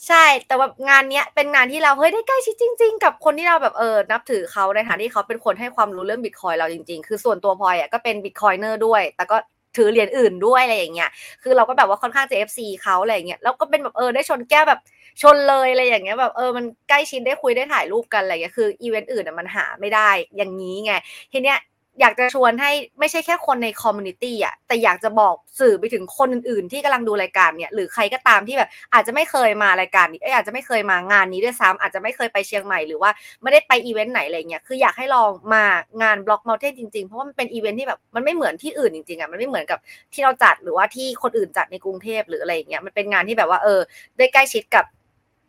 [0.07, 9.37] ใช่ แต่ว่างานเนี้ยเป็นงานที่เราเฮ้ยได้ใกล้ชิดจริง ๆ กับคนที่เราแบบเออนับถือเขาในฐานที่เขาเป็นคนให้ความรู้เรื่องบิตคอยน์เราจริง ๆ คือส่วนตัวพลอยอะก็เป็น Bitcoiner ด้วย แต่ก็
[9.77, 11.09] ถือเหรียญอื่นด้วยอะไรอย่างเงี้ย
[11.43, 14.79] คือเราก็แบบว่าค่อนข้างจะเอฟซีเขาอะไรอย่างเงี้ย แล้วก็เป็นแบบเออได้ชนแก้วแบบ
[15.21, 20.93] ชนเลยอะไรอย่างเงี้ยแบบเออมันใกล้ชิดได้คุยได้ถ่ายรูปกันอะไรเงี้ย คืออีเวนต์อื่นอะมันหาไม่ได้อย่างนี้ไง
[21.31, 21.57] ทีเนี้ย
[21.99, 35.63] อยากจะชวนให้ไม่ใช่แค่คนใน community อะแต่อยากจะบอกสื่อไปถึงคนอื่นๆ ที่กำลังดูรายการเนี่ยหรือใครก็ตามที่แบบอาจจะไม่เคยมารายการนี้อาจจะไม่เคยมางานนี้ด้วยซ้ำอาจจะไม่เคยไปเชียงใหม่หรือว่าไม่ได้ไปอีเวนต์ไหนอะไรเงี้ยคืออยากให้ลองมา
[36.01, 39.79] งาน Block Mountain จริงๆ เพราะว่ามันเป็นอีเวนต์ที่แบบมันไม่เหมือนที่อื่นจริงๆอะมันไม่เหมือนกับ
[40.13, 43.79] ที่เราจัดหรือว่าที่คนอื่นจัดในกรุงเทพหรืออะไรเงี้ยมันเป็นงานที่แบบว่าเออ
[44.17, 44.85] ได้ใกล้ชิดกับ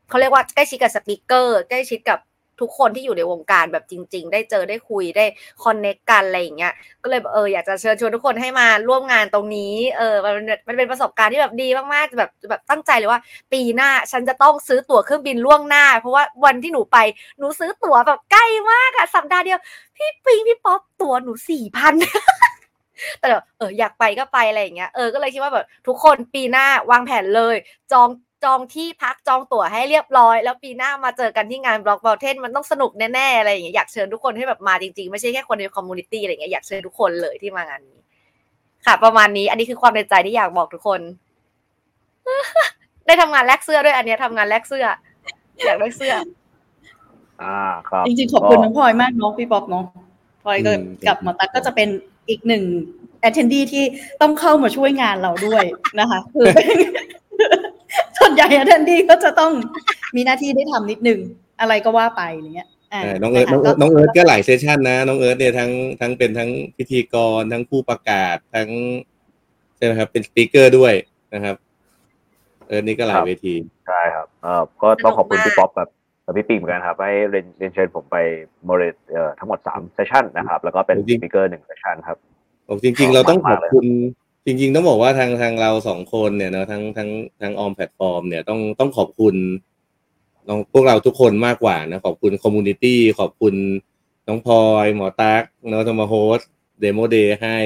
[0.09, 2.19] เขาเรียกว่าใกล้ชิดกับสปิเกอร์ใกล้ชิดกับ
[2.61, 5.25] ทุกคนที่อยู่ในวงการแบบจริง ๆ ได้เจอได้คุยได้
[5.65, 10.35] คอนเน็กกันอะไรอย่างเงี้ยก็เลยเอออยากจะเชิญชวนทุกคนให้มาร่วมงานตรงนี้เออมัน
[10.69, 13.21] มันเป็นประสบการณ์ที่แบบดีมากๆแบบแบบตั้งใจเลยว่า
[13.53, 16.99] ปีหน้าฉันจะต้องซื้อตั๋วเครื่องบินล่วงหน้า เพราะว่าวันที่หนูไป
[17.39, 19.61] หนูซื้อตั๋วแบบใกล้มากอะสัปดาห์เดียว
[19.97, 21.95] พี่ปิงพี่ป๊อปตั๋วหนูสี่พัน
[23.21, 23.29] แต่
[23.59, 27.57] เอออยากไปก็ไปอะไรอย่างเงี้ยเออก็เลยคิดว่าแบบทุกคนปีหน้าวางแผนเลย
[27.93, 28.09] จอง
[28.45, 37.99] จองที่พักจองตั๋วให้เรียบร้อย แล้วปีหน้ามาเจอกันที่งาน Block Mountain มันต้องสนุกแน่ๆอะไรอย่างเงี้ยอยากเชิญทุกคนให้แบบมาจริงๆ ไม่ใช่แค่คนใน community อะไรเงี้ยอยากเชิญทุกคนเลยที่มางานนี้
[38.87, 41.01] ค่ะ ประมาณนี้ อันนี้คือความในใจที่อยากบอกทุกคน
[43.07, 44.87] ได้ทำงานแลกเสื้อด้วยอันนี้ทำงานแลกเสื้อ
[45.67, 46.15] อยากได้เสื้อ
[47.43, 47.59] อ่า
[47.89, 49.85] ครับจริงๆขอบคุณน้องพลอยมากเนาะพี่ป๊อปเนาะ
[50.45, 50.71] พลอยก็
[51.07, 51.89] กับหมอตั๊กก็จะเป็น
[52.29, 52.63] อีกหนึ่ง
[53.27, 53.85] attendee ที่
[54.23, 55.65] ต้องเข้ามาช่วยงานเราด้วย
[56.01, 57.26] นะคะคือส่วน
[58.37, 59.53] ใหญ่ attendee ก็จะต้อง
[60.17, 61.19] มีหน้าที่ได้ทำนิดนึง
[61.61, 62.69] อะไรก็ว่าไปอะไรเงี้ย
[63.23, 63.49] น้องเอิร์ธ
[63.81, 65.71] น้องเอิร์ธก็หลาย session นะ น้องเอิร์ธเนี่ยทั้ง
[66.01, 68.69] ทั้งเป็นทั้งพิธีกรทั้งผู้ประกาศทั้ง
[69.77, 70.93] ใช่ไหมครับเป็น speaker ด้วย
[71.35, 71.57] นะครับ
[72.69, 73.55] เอิร์ธนี่ก็หลายเวที
[73.87, 75.89] ใช่ครับเอ่อก็ต้องขอบคุณสนุกมากพี่ป๊อปกับ
[76.25, 78.17] กับพี่ปิงเหมือนกันครับให้เรียนเรียนเชิญผมไป
[78.65, 82.17] moderate เอ่อทั้งหมดสาม sessionันนะครับ แล้วก็เป็น speaker หนึ่ง session ครับ
[82.69, 83.87] บอกจริงๆ เราต้องขอบมากเลย
[84.47, 87.11] จริงๆต้องบอกว่าทางทางเราสองคนเนี่ยเนอะทั้งทั้ง
[87.43, 89.35] ทั้งออมแพลตฟอร์มเนี่ยต้องต้องขอบคุณ
[90.49, 93.55] น้องพวกเราทุกคนมากกว่านะขอบคุณ community ขอบคุณ
[94.29, 96.41] น้องพลอยหมอตั๊กเนอะที่มา host
[96.81, 97.57] Demo Day ให้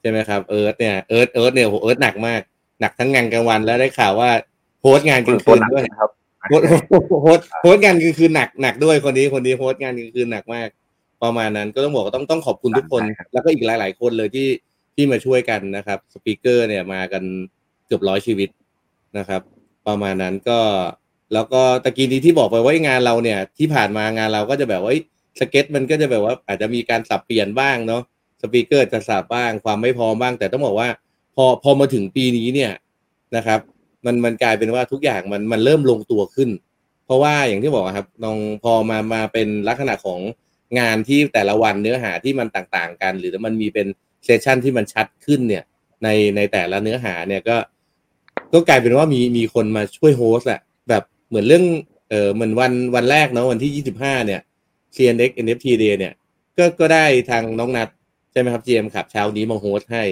[0.00, 2.40] ใช่ไหมครับเอิร์ธเนี่ยเอิร์ธเอิร์ธเนี่ยโหเอิร์ธหนักมาก
[2.80, 4.30] หนักทั้งงานกลางวันแล้วได้ข่าวว่า
[4.82, 6.10] host งานกลางคืนด้วยนะครับ
[6.48, 10.68] host host host งานคือคือหนักหนักด้วยคนนี้คนนี้ host งานคือคือหนักมาก
[11.22, 14.46] ประมาณนั้นก็ต้องบอกว่าต้องต้องขอบคุณทุกคนใช่ครับแล้วก็อีกหลาย ๆ คนเลยที่
[14.94, 17.22] ที่มาช่วยกันนะครับ speaker เนี่ยมากัน
[17.86, 18.48] เกือบร้อยชีวิต
[19.18, 19.42] นะครับ
[19.86, 20.60] ประมาณนั้นก็
[21.34, 25.00] แล้วก็ตะกี้นี้ที่บอกไปว่างานเราเนี่ย ที่ผ่านมางานเราก็จะแบบว่าเอ้
[25.40, 28.02] schedule มันก็จะแบบว่าอาจจะมีการสับเปลี่ยนบ้างเนาะ
[28.40, 30.88] speaker จะสับบ้างความไม่พร้อมบ้าง แต่ต้องบอกว่า
[31.36, 32.72] พอพอมาถึงปีนี้เนี่ย
[33.36, 33.60] นะครับ
[34.04, 36.50] มันมันกลายเป็นว่าทุกอย่างมันมันเริ่มลงตัวขึ้น
[37.06, 40.20] เพราะว่าอย่างที่บอกครับลองพอมามาเป็นลักษณะของ
[40.78, 43.86] งานที่แต่ละวันเนื้อหาที่มันต่างๆ กัน หรือมันมีเป็น
[44.24, 45.62] session ที่มันชัดขึ้นเนี่ย
[46.02, 47.56] ในในแต่ละเนื้อหาเนี่ยก็
[48.52, 51.64] ก็กลายเป็นว่ามีมีคนมาช่วย host อะแบบเหมือนเรื่อง
[52.10, 54.40] เออเหมือนวันวันแรกเนาะวันที่ยี่สิบห้าเนี่ย
[54.94, 56.12] CNX NFT Day เนี่ย
[56.58, 57.88] ก็ก็ได้ทางน้องนัด
[58.32, 60.04] ใช่ไหมครับ GM ขับเช้านี้มาโฮสให้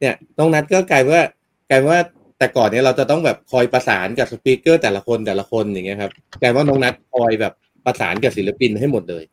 [0.00, 1.22] เนี่ยน้องนัดก็กลายว่า
[1.70, 2.00] กลายว่า
[2.38, 7.52] แต่ก่อนเนี่ยเราจะต้องแบบคอยประสานกับสปีกเกอร์แต่ละคนแต่ละคนอย่างเงี้ยครับกลายว่าน้องนัดคอยแบบ
[7.86, 9.24] ประสานกับศิลปินให้หมดเลย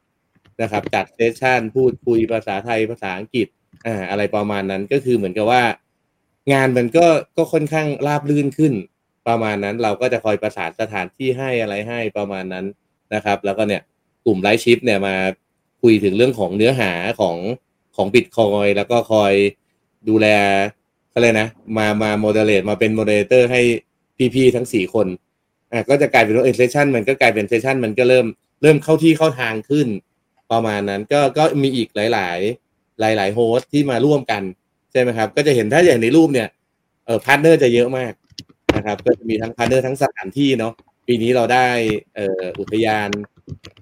[0.61, 3.47] นะครับ จัดเซสชันพูดคุยภาษาไทยภาษาอังกฤษ
[3.87, 5.63] อ่าอะไรประมาณนั้นก็คือเหมือนกับว่า
[6.53, 7.07] งานมันก็
[7.37, 8.73] ก็ค่อนข้างราบรื่นขึ้น
[9.27, 12.65] ประมาณนั้นเราก็จะคอยประสานสถานที่ให้อะไรให้ประมาณนั้น
[13.13, 13.81] นะครับ แล้วก็เนี่ย
[14.25, 15.15] กลุ่ม Right Shift เนี่ยมา
[15.81, 17.37] คุยถึงเรื่องของเนื้อหาของ
[17.95, 19.33] ของบิตคอยแล้วก็คอย
[20.09, 20.27] ดูแล
[21.13, 21.47] อะไรนะ
[21.77, 23.61] มามา moderate มาเป็น moderator ให้
[24.35, 25.07] พี่ๆทั้งสี่คน
[25.71, 28.25] อะก็จะกลายเป็นว่า session มันก็กลายเป็น session มันก็เริ่ม
[28.61, 29.87] เริ่มเข้าที่เข้าทางขึ้น
[30.51, 32.68] ประมาณนั้นก็ก็มีอีกหลาย ๆ
[32.99, 34.43] หลายๆ host ที่มาร่วมกัน
[34.91, 36.47] ใช่ไหมครับ ก็จะเห็นถ้าอย่างในรูปเนี่ย
[37.05, 38.13] เออ partner จะเยอะมาก
[38.75, 40.73] นะครับ ก็จะมีทั้ง partner ทั้งสถานที่เนาะ
[41.07, 41.67] ปีนี้เราได้
[42.15, 43.09] เอ่ออุทยาน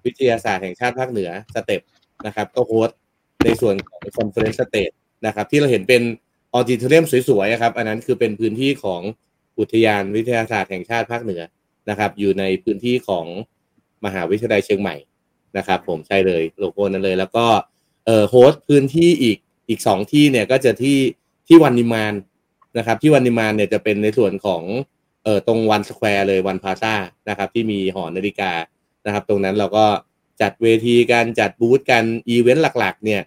[0.05, 1.81] วิทยาศาสตร์แห่งชาติภาคเหนือ STeP
[2.25, 2.97] นะครับ ก็ host
[3.43, 4.91] ในส่วนของ conference stage
[5.25, 6.01] นะครับ ที่เราเห็นเป็น
[6.53, 9.01] ออ i ิเทเรียมสวยๆอะครับ อันนั้นคือเป็นพื้นที่ของ
[9.59, 11.41] อุทยานวิทยาศาสตร์แห่งชาติภาคเหนือ
[11.89, 13.25] นะครับ อยู่ในพื้นที่ของ
[14.05, 14.95] มหาวิทยาลัยเชียงใหม่
[15.57, 17.45] นะครับ ผมใช่เลยโลโก้นั้นเลย แล้วก็
[18.07, 19.37] เอ่อ host พื้นที่อีก
[19.69, 20.97] อีกสองที่เนี่ยก็จะที่
[21.47, 22.13] ที่ One Nimman
[22.77, 24.63] นะครับที่ One Nimman เนี่ยจะเป็นในส่วนของ
[25.23, 26.95] เอ่อตรง One Square เลย One Piazza
[27.29, 28.51] นะครับที่มีหอนาฬิกา
[29.05, 29.85] นะครับ ตรงนั้นเราก็
[30.41, 33.21] จัดเวทีการจัดบูธกันอีเวนต์หลักๆ เนี่ย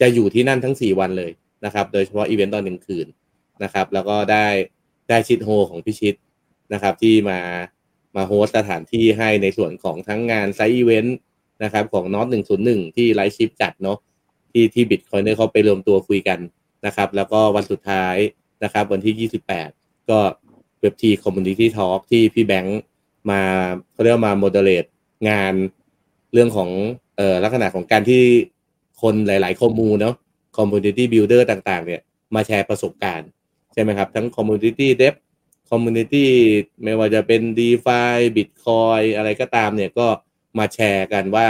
[0.00, 1.32] จะอยู่ที่นั่นทั้ง 4 วันเลย
[1.64, 3.06] นะครับ โดยเฉพาะอีเวนต์ตอนกลางคืน
[3.62, 4.46] นะครับ แล้วก็ได้
[5.08, 6.14] ได้ชิดโฮของพิชิต
[6.72, 7.38] นะครับ ที่มา
[8.16, 11.16] มา host สถานที่ให้ในส่วนของทั้งงาน side event
[11.62, 13.98] นะครับ ของ Node หนึ่งศูนย์หนึ่งที่ Right Shift จัดเนาะ
[14.56, 16.38] ที่ที่ Bitcoiner เขาไปรวมตัวคุยกัน
[16.86, 18.16] นะครับ แล้วก็วันสุดท้าย
[18.64, 19.30] นะครับ วันที่
[19.62, 20.18] 28 ก็
[20.80, 22.80] Web Three Community Talk ที่พี่แบงค์
[23.30, 23.40] มา
[23.92, 24.84] เขาเรียกมา moderate
[25.28, 25.54] งาน
[26.32, 26.70] เรื่องของ
[27.16, 28.22] เอ่อลักษณะของการที่
[29.02, 30.14] คนหลายๆ commu เนาะ
[30.56, 32.00] community builder ต่าง ๆ เนี่ย
[32.34, 33.28] มาแชร์ประสบการณ์
[33.72, 35.14] ใช่ไหมครับ ทั้ง community dev
[35.70, 36.30] community
[36.82, 40.06] ไม่ว่าจะเป็น d e f i Bitcoin อะไรก็ตามเนี่ยก็
[40.58, 41.48] มาแชร์กันว่า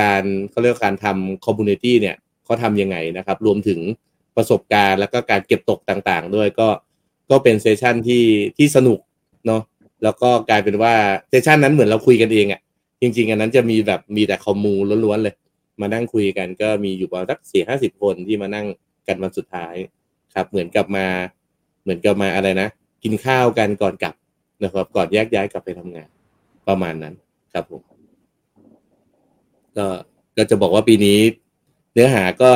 [0.00, 2.16] การเขาเรียกการทำ community เนี่ย
[2.52, 3.80] เขาทำยังไงนะครับ รวมถึง
[4.36, 6.68] ประสบการณ์แล้วก็การเก็บตกต่างๆ ด้วยก็
[7.30, 8.24] ก็เป็น session ที่
[8.56, 8.98] ที่สนุก
[9.46, 9.62] เนาะ
[10.02, 10.94] แล้วก็กลายเป็นว่า
[11.28, 12.60] session นั้นเหมือนเราคุยกันเองอะ่ะ
[13.00, 14.74] จริง ๆ อันนั้นจะมีแบบมีแต่ commu
[15.04, 15.34] ล้วนๆเลย
[15.80, 18.66] มานั่งคุยกันก็มีอยู่ประมาณสักสี่ห้าสิบคนที่มานั่ง
[19.08, 19.74] กันวันสุดท้าย
[20.34, 21.06] ครับ เหมือนกับมา
[21.82, 22.68] เหมือนกับมาอะไรนะ
[23.02, 24.14] กินข้าวกันก่อนกลับ
[24.62, 26.08] นะครับ ก่อนแยกย้ายกลับไปทำงาน
[26.68, 27.14] ประมาณนั้น
[27.52, 27.82] ครับผม
[29.76, 29.86] ก็
[30.36, 31.18] ก็จะบอกว่าปีนี้
[31.92, 32.50] เนื้อหาก็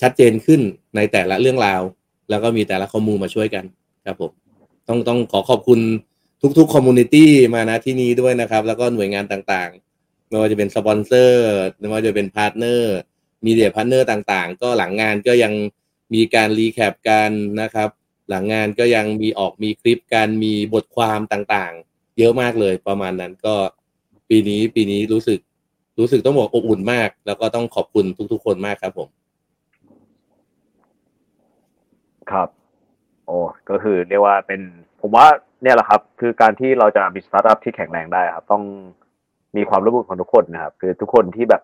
[0.00, 0.60] ชัดเจนขึ้น
[0.96, 1.82] ในแต่ละเรื่องราว
[2.30, 3.64] แล้วก็มีแต่ละ commu มาช่วยกัน
[4.06, 4.30] ครับผม
[4.88, 5.80] ต้องต้องขอขอบคุณ
[6.58, 11.46] ทุกๆ community มา ณ ที่นี้ด้วยนะครับ แล้วก็หน่วยงานต่างๆไม่ว่าจะเป็นสปอนเซอร์
[11.80, 15.52] ไม่ว่าจะเป็น partner media partner ต่างๆ ก็หลังงานก็ยัง
[16.14, 17.30] มีการ recap กัน
[17.60, 17.88] นะครับ
[18.30, 23.54] หลังงานก็ยังมีออกมีคลิปการมีบทความต่างๆ เยอะมากเลยประมาณนั้นก็
[24.28, 25.38] ปีนี้ปีนี้รู้สึก
[25.98, 29.08] รู้สึกต้องบอกอบอุ่นมาก แล้วก็ต้องขอบคุณทุก ๆ คนมากครับผม
[32.30, 32.48] ครับ
[33.26, 33.36] โอ้
[33.70, 34.60] ก็คือเรียกว่าเป็น
[35.00, 35.26] ผมว่า
[35.62, 38.62] เนี่ยแหละครับ คือการที่เราจะมีสตาร์ทอัพที่แข็งแรงได้ครับ ต้อง
[39.56, 41.62] มีความร่วมมือของทุกคนนะครับ คือทุกคนที่แบบ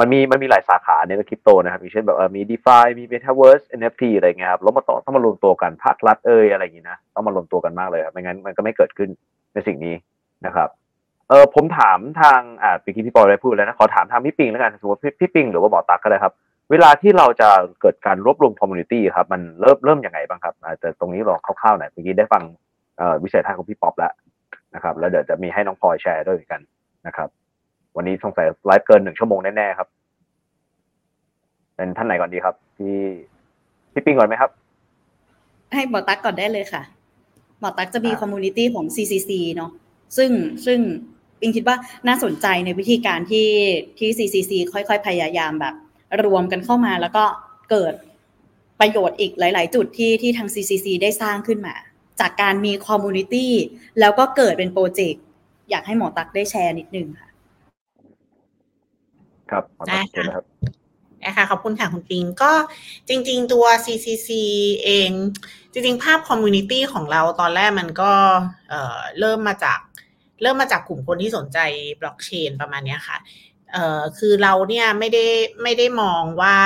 [0.00, 9.10] มันมีมันมีหลายสาขาในคริปโตนะครับอย่างเช่นแบบเออมี d e f i มี Metaverse NFT อะไรเงี้ยครับแล้วมาต่อต้องมารวมตัวกันภาครัฐเอยอะไรอย่างงี้นะต้องมารวมตัวกันมากเลยครับไม่งั้นมันก็ไม่เกิดขึ้น
[9.54, 9.94] ในสิ่งนี้
[10.46, 10.68] นะครับ
[11.32, 16.32] ออผมถามทางอ่าเมื่อกี้พี่ปอยได้พูดแล้วนะขอถามทางพี่ปิงแล้วกันสมมติพี่พี่ปิงหรือว่าหมอตักก็ได้ครับ
[16.70, 17.48] เวลาที่เราจะ
[17.80, 22.42] เกิดการรวบรวม community ครับมันเริ่มเริ่มยังไงบ้างครับอาจจะตรงนี้ลองคร่าวๆหน่อยเมื่อกี้ได้ฟัง
[22.96, 24.12] เอ่อวิสัยทัศน์ของพี่ป๊อปแล้ว
[24.74, 26.60] นะครับ แล้วเดี๋ยวจะมีให้น้องพลอยแชร์ด้วยกัน
[27.06, 27.28] นะครับ
[27.96, 29.88] วันนี้สงสัยไลฟ์เกินหนึ่งชั่วโมงแน่ๆครับ
[31.76, 32.96] เป็นท่านไหนก่อนดีครับพี่
[33.92, 34.50] พี่ปิงก่อนไหมครับ
[35.72, 36.82] ให้หมอตั๊กก่อนได้เลยค่ะ
[37.60, 39.70] หมอตั๊กจะมีอ่า community ของ CCC เนาะ
[40.16, 40.30] ซึ่ง
[40.66, 40.78] ซึ่ง
[41.44, 41.76] ปิงคิดว่า
[42.08, 43.48] น่าสนใจในวิธีการที่
[43.98, 45.74] ที่ CCC ค่อยๆ พยายามแบบ
[46.24, 47.24] รวมกันเข้ามาแล้วก็
[47.70, 47.94] เกิด
[48.80, 51.74] ประโยชน์อีกหลาย ๆ จุดที่ที่ทาง CCC ได้สร้างขึ้นมา
[52.20, 53.52] จากการมี community
[54.00, 55.24] แล้วก็เกิดเป็นโปรเจกต์
[55.70, 57.28] อยากให้หมอตั๊กได้แชร์นิดนึงค่ะ
[59.50, 60.44] ครับหมอตั๊กได้ค่ะนะครับ
[61.24, 62.52] นะคะขอบคุณค่ะคุณปิงก็
[63.08, 64.30] จริง ๆ ตัว CCC
[64.84, 65.10] เอง
[65.72, 68.12] จริง ๆ ภาพ community ของเราตอนแรกมันก็
[68.68, 69.78] เเริ่มมาจาก
[70.44, 71.58] เริ่มมาจากกลุ่มคนที่สนใจ
[72.00, 73.18] บล็อกเชนประมาณนี้ค่ะ
[73.72, 75.26] เอ่อคือเราเนี่ยไม่ได้
[75.62, 76.56] ไม่ได้มองว่า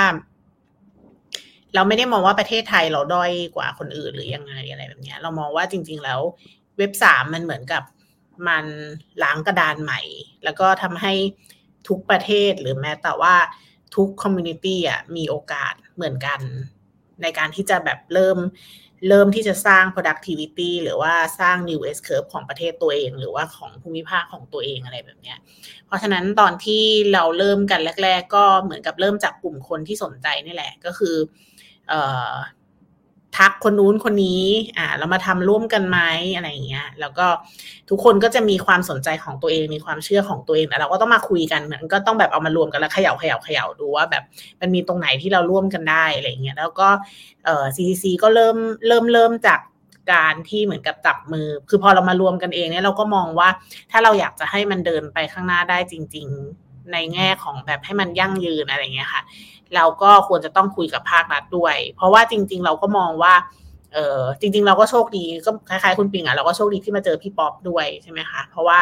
[1.75, 6.19] เราไม่ได้มองว่าประเทศไทยเราด้อยกว่าคนอื่นหรือยังไงอะไรแบบนี้เรามองว่าจริง ๆ แล้ว
[6.77, 7.83] เว็บสามมันเหมือนกับ
[8.47, 8.65] มัน
[9.23, 10.01] ล้างกระดานใหม่
[10.43, 11.13] แล้วก็ทำให้
[11.87, 13.35] ทุกประเทศหรือแม้แต่ว่า
[13.95, 16.39] ทุกคอมมูนิตี้อะมีโอกาสเหมือนกัน
[17.21, 18.37] ในการที่จะแบบเริ่ม
[19.07, 25.37] เริ่มที่จะสร้าง productivity หรือว่าสร้าง new S curve ของประเทศตัวเอง หรือว่าของภูมิภาคของตัวเองอะไรแบบเนี้ย
[25.85, 26.83] เพราะฉะนั้นตอนที่
[27.13, 31.15] เราเริ่มกันแรก ๆ ก็เหมือนกับเริ่มจากกลุ่มคนที่สนใจนี่แหละก็คือ
[31.91, 31.93] อ
[33.37, 34.45] ทักคนนู้นคนนี้
[34.77, 35.99] อ่า เรามาทำร่วมกันไหม
[36.35, 37.27] อะไรอย่างเงี้ย แล้วก็
[37.89, 44.23] ทุกคนก็จะมีความสนใจของตัวเอง มีความเชื่อของตัวเองแต่เราก็ต้องมาคุยกันมือนก็ต้องแบบเอามารวมกันแล้วเขย่าเขย่าเขย่าดูว่าแบบ
[44.61, 46.89] มันมีตรงไหนที่เราร่วมกันได้อะไรอย่างเงี้ย แล้วก็
[47.45, 48.57] เอ่อ CCC ก็เริ่ม
[48.87, 49.59] เริ่มเริ่มจาก
[50.13, 53.49] การที่เหมือนกับจับมือ คือพอเรามารวมกันเองเนี่ยเราก็มองว่า
[53.91, 56.27] ถ้าเราอยากจะให้มันเดินไปข้างหน้าได้จริง
[56.59, 59.21] ๆ ในแง่ของแบบให้มันยั่งยืนอะไรเงี้ยค่ะ
[59.75, 63.33] เราก็ควรจะต้องคุยกับภาครัฐด้วย เพราะว่าจริง ๆ เราก็มองว่า
[63.93, 68.79] เออจริง ๆ เราก็โชคดีก็คล้ายๆคุณปิงอะเราก็โชคดีที่มาเจอพี่ป๊อปด้วยใช่ไหมคะเพราะว่า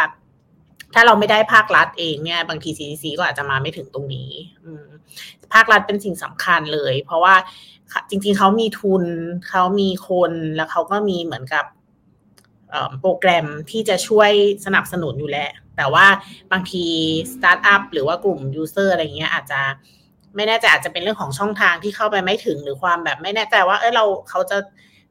[0.94, 4.32] ถ้าเราไม่ได้ภาครัฐเองเนี่ย บางที CCC ก็อาจจะมาไม่ถึงตรงนี้
[4.66, 4.68] อ
[5.54, 7.36] ภาครัฐเป็นสิ่งสำคัญเลย เพราะว่า
[8.10, 9.04] จริง ๆ เขามีทุน
[9.50, 11.66] เขามีคนแล้วเขาก็มีเหมือนกับ
[13.02, 14.32] โปรแกรมที่จะช่วย
[14.66, 16.06] สนับสนุนอยู่แล้ว แต่ว่า
[16.52, 16.86] บางที
[17.34, 19.62] สตาร์ทอัพหรือว่ากลุ่ม user อะไรเงี้ยอาจจะ
[20.38, 24.58] ไม่แน่ใจอาจจะเป็นเรื่องของช่องทางที่เข้าไปไม่ถึงหรือความแบบไม่แน่ใจว่า เออเราเขาจะ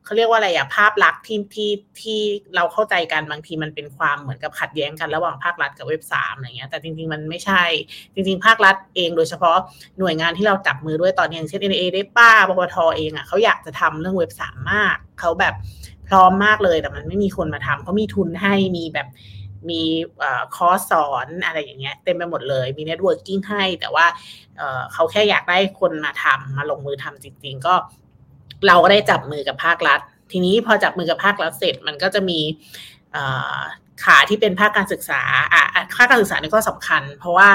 [0.05, 1.71] เขาเรียกว่าอะไรอะภาพลักษณ์ที่ที่
[2.01, 2.21] ที่
[2.57, 7.63] เราเข้าใจกันบางทีมันเป็นความเหมือนกับขัดแย้งกันระหว่างภาครัฐกับเว็บสามอะไรเงี้ยแต่จริง ๆ มันไม่ใช่
[8.15, 9.57] จริง ๆ ภาครัฐเองโดยเฉพาะ
[9.99, 15.55] หน่วยงานที่เราจับมือด้วยตอนนี้อย่างเช่น NIA depa ปปทเองอะเขาอยากจะทำเรื่องเว็บสามมากเขาแบบ
[16.09, 19.09] พร้อมมากเลยแต่มันไม่มีคนมาทำเขามีทุนให้มีแบบ
[19.71, 19.83] มี
[20.57, 24.07] คอร์สสอนอะไรอย่างเงี้ยเต็มไปหมดเลย มี networking ให้ แต่ว่า
[24.93, 27.75] เขาแค่อยากได้คนมาทำมาลงมือทำจริง ๆ ก็
[28.67, 30.01] เราก็ได้จับมือกับภาครัฐ
[30.33, 32.41] ทีนี้พอจับมือกับภาครัฐเสร็จมันก็จะมี
[34.05, 35.23] ขาที่เป็นภาคการศึกษา
[35.55, 35.65] อะ
[35.97, 37.49] ภาคการศึกษานี่ก็สำคัญ เพราะว่า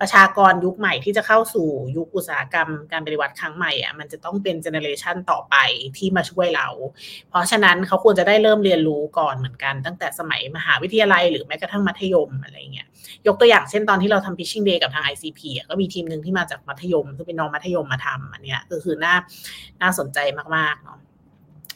[0.00, 5.56] ประชากรยุคใหม่ที่จะเข้าสู่ยุคอุตสาหกรรมการปฏิวัติครั้งใหม่อะมันจะต้องเป็นเจเนอเรชันต่อไป
[5.96, 6.68] ที่มาช่วยเรา
[7.28, 12.86] เพราะฉะนั้นเขาควรจะได้เริ่มเรียนรู้ก่อนเหมือนกัน ตั้งแต่สมัยมหาวิทยาลัยหรือแม้กระทั่งมัธยมอะไรเงี้ย
[13.26, 19.14] ยกตัวอย่างเช่นตอนที่เราทำ pitching day กับทาง ICP อะก็มีทีมหนึ่งที่มาจากมัธยมซึ่งเป็นน้องมัธยมมาทำอันเนี้ยก็คือน่า
[19.82, 20.18] น่าสนใจ
[20.56, 20.98] มากๆเนาะ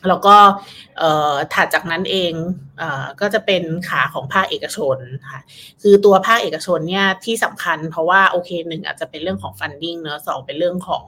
[0.08, 0.36] แล้วก็
[1.54, 2.32] ถัดจากนั้นเอง
[2.78, 2.84] เอ
[3.20, 4.98] ก็จะเป็นขาของภาคเอกชน
[5.30, 5.40] ค่ะ
[5.82, 11.04] คือตัวภาคเอกชนเนี่ยที่สำคัญเพราะว่าโอเคหนึ่งอาจจะเป็นเรื่องของ funding เนอะสองเป็นเรื่องของ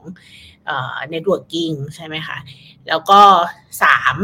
[0.65, 2.37] เอ่อ networking ใช่ไหมคะ
[2.89, 3.21] แล้วก็
[3.83, 4.15] สาม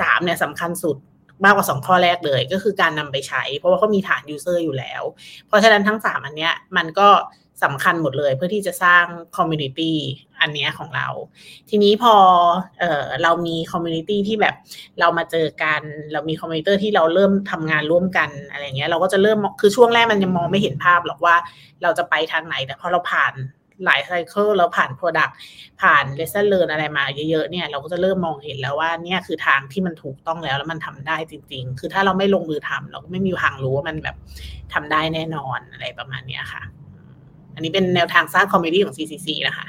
[0.00, 0.96] สามเนี่ยสำคัญสุด
[1.44, 5.02] มากกว่าสองข้อแรกเลย ก็คือการนำไปใช้ เพราะว่าเขามีฐาน user อยู่แล้ว
[5.46, 7.08] เพราะฉะนั้นทั้งสามอันเนี้ยมันก็
[7.64, 9.04] สำคัญหมดเลยเพื่อที่จะสร้าง
[9.36, 9.96] community
[10.40, 11.08] อันนี้ของเรา
[11.70, 12.14] ทีนี้พอ
[12.80, 14.54] เออเรามี community ที่แบบ
[15.00, 21.36] เรามาเจอกัน เรามี community ที่เราเริ่มทำงานร่วมกันอะไรเงี้ยเราก็จะเริ่มคือช่วงแรกมันยังมองไม่เห็นภาพหรอกว่า
[21.82, 23.34] เราจะไปทางไหน แต่พอเราผ่าน
[23.84, 25.32] หลาย cycle เราผ่าน Product
[25.82, 34.16] ผ่าน Lesson Learn อะไรมาเยอะๆเนี่ยเราก็จะเริ่มมองเห็นแล้วว่าเนี่ยคือทางที่มันถูกต้องแล้วแล้วมันทำได้จริง ๆ คือถ้าเราไม่ลงมือทำเราก็ไม่มีทางรู้ว่ามันแบบ
[34.72, 36.62] ทำได้แน่นอนอะไรประมาณนี้ค่ะ
[37.54, 39.66] อันนี้เป็นแนวทางสร้าง community ของ CCC นะคะ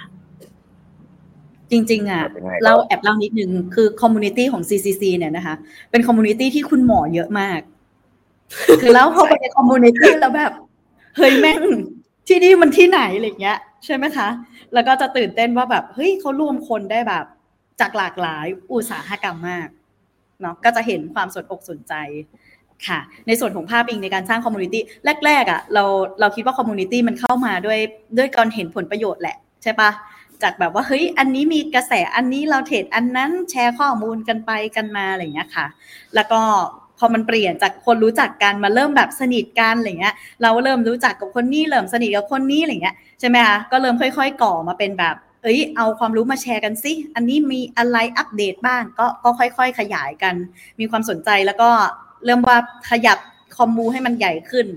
[1.71, 2.23] จริง ๆ อะ
[2.63, 5.55] เราแอบเล่านิดนึงคือ community ของ CCC เนี่ยนะคะ
[5.91, 7.59] เป็น community ที่คุณหมอเยอะมาก
[8.81, 10.51] คือแล้วเข้าไปใน community แล้วแบบ
[11.17, 11.61] เฮ้ยแม่ง
[12.27, 14.27] ที่นี่มันที่ไหนอะไรเงี้ย ใช่ไหมคะ
[14.73, 17.25] แล้วก็จะตื่นเต้นว่าแบบ เฮ้ยเขารวมคนได้แบบ
[17.81, 19.67] จากหลากหลายอุตสาหกรรมมาก
[20.41, 21.93] เนาะก็จะเห็นความสนอกสนใจ
[22.87, 24.81] ค่ะ ในส่วนของภาพอิงในการสร้าง community
[25.25, 25.83] แรกๆอะเรา
[26.19, 27.79] เราคิดว่า community มันเข้ามาด้วย
[28.17, 29.91] ด้วยการเห็นผลประโยชน์แหละใช่ปะ
[30.43, 35.65] จากแบบว่าเฮ้ยอันนี้มีกระแสอันนี้เราเทรดอันนั้นแชร์ข้อมูลกันไปกันมาอะไรอย่างเงี้ยค่ะ
[36.15, 36.41] แล้วก็
[36.99, 50.35] พอมันเปลี่ยนจากคนรู้จักกันมาเริ่มแบบสนิทกันอะไรเงี้ย เราเริ่มรู้จักกับคนนี้เริ่มสนิทกับคนนี้อะไรเงี้ยใช่ไหมคะก็เริ่มค่อย ๆ ก่อมาเป็นแบบ เอ้ยเอาความรู้มาแชร์กันสิอันนี้มีอะไรอัปเดตบ้างก็ก็ค่อย ๆ ขยายกัน
[50.79, 51.69] มีความสนใจแล้วก็
[52.25, 52.57] เริ่มว่า
[52.89, 53.17] ขยับ
[53.57, 54.67] commu ให้มันใหญ่ขึ้น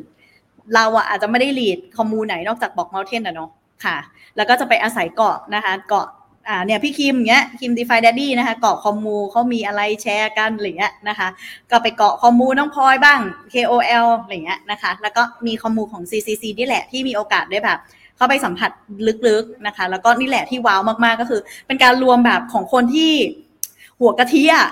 [0.74, 3.50] เราอะอาจจะไม่ได้ lead commu ไหนนอกจาก Block Mountain อะเนาะ
[3.84, 3.96] ค่ะ
[4.36, 6.06] แล้วก็จะไปอาศัยเกาะนะคะเกาะ
[6.48, 11.28] อ่าเนี่ยพี่คิมเงี้ยคิม DeFi Daddy นะคะเกาะ commu เขามีอะไรแชร์กันอะไรเงี้ยนะคะ
[11.70, 13.20] ก็ไปเกาะ commu น้องพลอยบ้าง
[13.54, 17.78] KOL อะไรเงี้ยนะคะแล้วก็มี commu ของ CCC นี่แหละที่มีโอกาสได้แบบ
[18.16, 18.70] เข้าไปสัมผัส
[19.28, 23.12] ลึกๆนะคะ แล้วก็นี่แหละที่ว้าวมากๆก็คือ เป็นการรวมแบบของคนที่
[24.00, 24.66] หัวกะทิอะ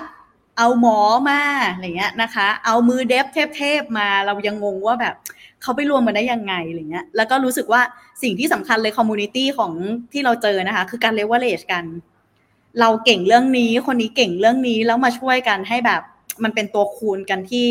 [0.57, 0.97] เอาหมอ
[1.29, 1.41] มา
[1.73, 5.15] อะไรเงี้ยนะคะ เอามือ dev เทพๆมาเรายังงงว่าแบบ
[5.61, 7.81] เขาไปรวมกันได้ยังไงอะไรเงี้ยแล้วก็รู้สึกว่า
[8.23, 9.71] สิ่งที่สำคัญเลย community ของ
[10.13, 11.83] ที่เราเจอนะคะ คือการเลเวลเลชกัน
[12.79, 16.01] เราเก่งเรื่องนี้คนนี้เก่งเรื่องนี้แล้วมาช่วยกันให้แบบ
[16.43, 17.67] มันเป็นตัวคูณกันที่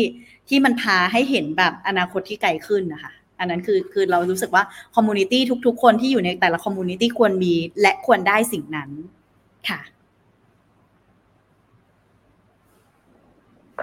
[0.49, 4.63] ที่มันพาให้เห็นแบบอนาคตที่ไกลขึ้นนะคะอันนั้นคือคือเรารู้สึกว่า
[4.95, 8.89] community ทุก ๆ คนที่อยู่ในแต่ละ community ควรมีและควรได้สิ่งนั้น
[9.69, 9.79] ค่ะ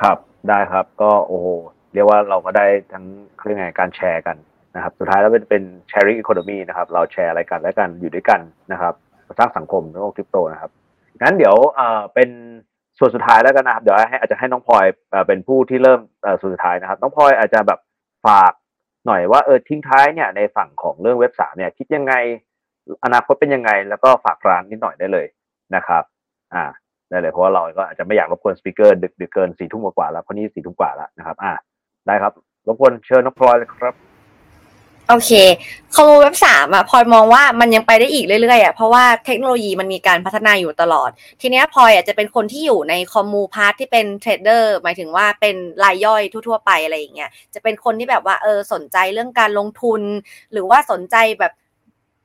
[0.04, 1.46] ครับได้ครับก็โอ้โห
[1.94, 3.04] เรียกว่าเราก็ได้ทั้ง
[3.40, 4.36] เรื่องไงการแชร์กัน
[4.74, 8.40] นะครับ สุดท้ายแล้วเป็นเป็น sharing economy นะครับ เราแชร์อะไรกันและกันอยู่ด้วยกัน
[8.72, 8.94] นะครับ
[9.38, 10.70] สร้างสังคมในโลกคริปโตนะครับ
[11.22, 12.28] งั้นเดี๋ยวเอ่อเป็น
[12.98, 14.84] ส่วนสุดท้ายแล้วกันนะครับ เดี๋ยวให้อาจจะให้น้องพลอย
[15.26, 16.00] เป็นผู้ที่เริ่ม
[16.40, 17.80] ส่วนสุดท้ายนะครับ น้องพลอยอาจจะแบบ
[18.26, 18.52] ฝาก
[19.06, 22.14] หน่อยว่าเออทิ้งท้ายเนี่ยในฝั่งของเรื่องเว็บสามเนี่ยคิดยังไง
[23.04, 25.26] อนาคตเป็นยังไง แล้วก็ฝากร้านนิดหน่อยได้เลย
[25.76, 26.02] นะครับ
[26.54, 26.64] อ่า
[27.14, 31.52] ได้เลยเพราะว่าเราก็อาจจะไม่อยากรบกวนสปีกเกอร์ดึกดึกเกินสี่ทุ่มกว่าแล้วเพราะนี่สี่ทุ่มกว่าแล้วนะครับ อ่า
[32.06, 32.32] ได้ครับ
[32.66, 33.94] รบกวนเชิญน้องพลอยเลยครับ
[35.08, 35.32] โอเค
[35.94, 41.10] คอมมูเว็บสามอะพลอยมองว่ามันยังไปได้อีกเรื่อยๆอะเพราะว่าเทคโนโลยีมันมีการพัฒนาอยู่ตลอด
[41.40, 50.00] ทีเนี้ยพลอยอะจะเป็นคนที่อยู่ใน commu part ที่เป็นเทรดเดอร์หมายถึงว่าเป็นรายย่อยทั่วๆไปอะไรอย่างเงี้ยจะเป็นคนที่แบบว่าเออสนใจเรื่องการลงทุน
[50.52, 51.52] หรือว่าสนใจแบบ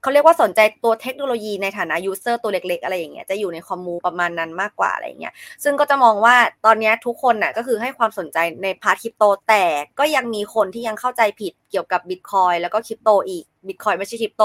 [0.02, 5.34] เขาเรียกว่าสนใจตัวเทคโนโลยีในฐานะ user ตัวเล็กๆ อะไรอย่างเงี้ยจะอยู่ใน commu ประมาณนั้นมากกว่าอะไรเงี้ย
[5.64, 6.36] ซึ่งก็จะมองว่า
[6.66, 9.64] ตอนนี้ทุกคนน่ะก็คือให้ความสนใจใน part คริปโตแต่
[10.00, 14.44] ก็ยังมีคนที่ยังเข้าใจผิดเกี่ยวกับบิตคอยน์แล้วก็คริปโตอีกบิตคอยน์ไม่ใช่คริปโต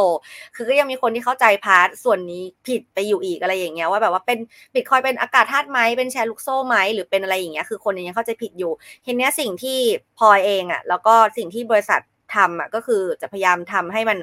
[0.54, 4.38] คือก็ยังมีคนที่เข้าใจ part ส่วนนี้ผิดไปอยู่อีกอะไรอย่างเงี้ยว่าแบบว่าเป็น
[4.74, 8.72] บิตคอยน์เป็นอากาศธาตุไหมเป็นแชร์ลูกโซ่ไหมหรือเป็นอะไรอย่างเงี้ยคือคนยังเข้าใจผิดอยู่
[9.04, 9.78] ทีเนี้ยสิ่งที่
[10.18, 12.00] พลอยเองอะแล้วก็สิ่งที่บริษัท
[12.34, 14.18] ทำอะก็คือจะพยายามทำให้มัน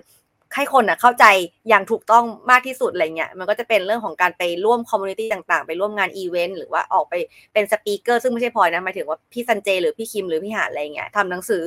[0.56, 1.26] ให้คนอะเข้าใจ
[1.70, 7.14] อย่างถูกต้องมากที่สุดอะไรเงี้ยมันก็จะเป็นเรื่องของการไปร่วม community ต่างๆ ไปร่วมงานอีเวนต์หรือว่าออกไป
[7.54, 11.66] เป็น speaker ซึ่งไม่ใช่พลอยนะหมายถึงว่าพี่ซันเจ หรือพี่คิมหรือพี่หาอะไรเงี้ยทำหนังสือ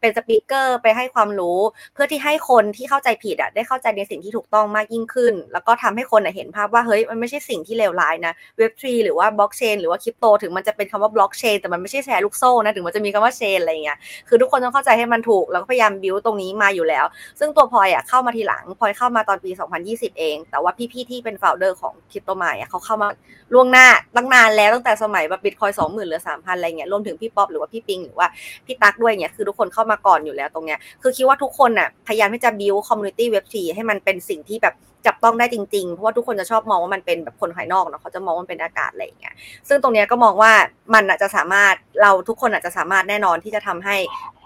[0.00, 1.58] เป็น speaker ไปให้ความรู้
[1.94, 17.04] เพื่อที่ให้คนที่เข้าใจผิดอะได้เข้าใจในสิ่งที่ถูกต้องมากยิ่งขึ้น แล้วก็ทำให้คนอะเห็นภาพว่าเฮ้ยมันไม่ใช่สิ่งที่เลวร้ายนะเว็บทรีหรือว่าบล็อกเชนหรือว่าคริปโตถึงมันจะเป็นคำว่าบล็อกเชนแต่มันไม่ใช่แชร์ลูกโซ่นะถึงมันจะมีคำว่าเชนอะไรเงี้ยคือทุกคนต้องเข้าใจให้มันถูกแล้วก็พยายามบิวตรงนี้มาอยู่แล้ว
[17.38, 19.50] ซึ่งตัวพลอยอะเข้ามาทีหลังพลอยเข้ามาตอนปี
[19.84, 23.08] 2020 เอง แต่ว่าพี่ๆที่เป็น f o u เดอร์ของ Cryptomind เขาเข้ามา
[23.54, 28.26] ล่วงหน้าตั้งนานแล้วตั้งแต่สมัยแบบบิตคอยน์สองหมื่นหรือสามพันอะไรเงี้ยรวมถึงพี่ป๊อปหรือว่าพี่ปิงหรือว่า
[28.66, 34.74] พี่ตั๊กด้วยเนี่ยคือทุกคนเข้ามาก่อนอยู่แล้วตรงเนี้ยคือคิดว่าทุกคนอะพยายามที่จะ build community Web3ให้มันเป็นสิ่งที่แบบ
[35.06, 39.34] จับต้องได้จริงๆ เพราะว่าทุกคนจะชอบมองว่ามันเป็นแบบคนภายนอกเนาะเขาจะมองว่ามันเป็นอากาศอะไรอย่างเงี้ย
[39.68, 40.52] ซึ่งตรงเนี้ยก็มองว่า
[40.94, 43.96] มันอาจจะสามารถเราทุกคนอาจจะสามารถแน่นอนที่จะทำให้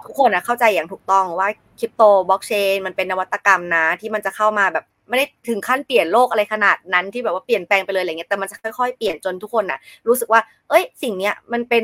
[0.07, 1.49] ทุกคนเข้าใจอย่างถูกต้องว่า
[1.79, 9.79] คริปโตบล็อกเชนมันเป็นนวัตกรรมนะ ที่มันจะเข้ามาแบบไม่ได้ถึงขั้นเปลี่ยนโลกอะไรขนาดนั้นที่แบบว่าเปลี่ยนแปลงไปเลยอะไรเงี้ยแต่มันจะค่อยๆเปลี่ยนจนทุกคนน่ะ
[10.09, 11.83] รู้สึกว่า เอ้ย สิ่งเนี้ยมันเป็น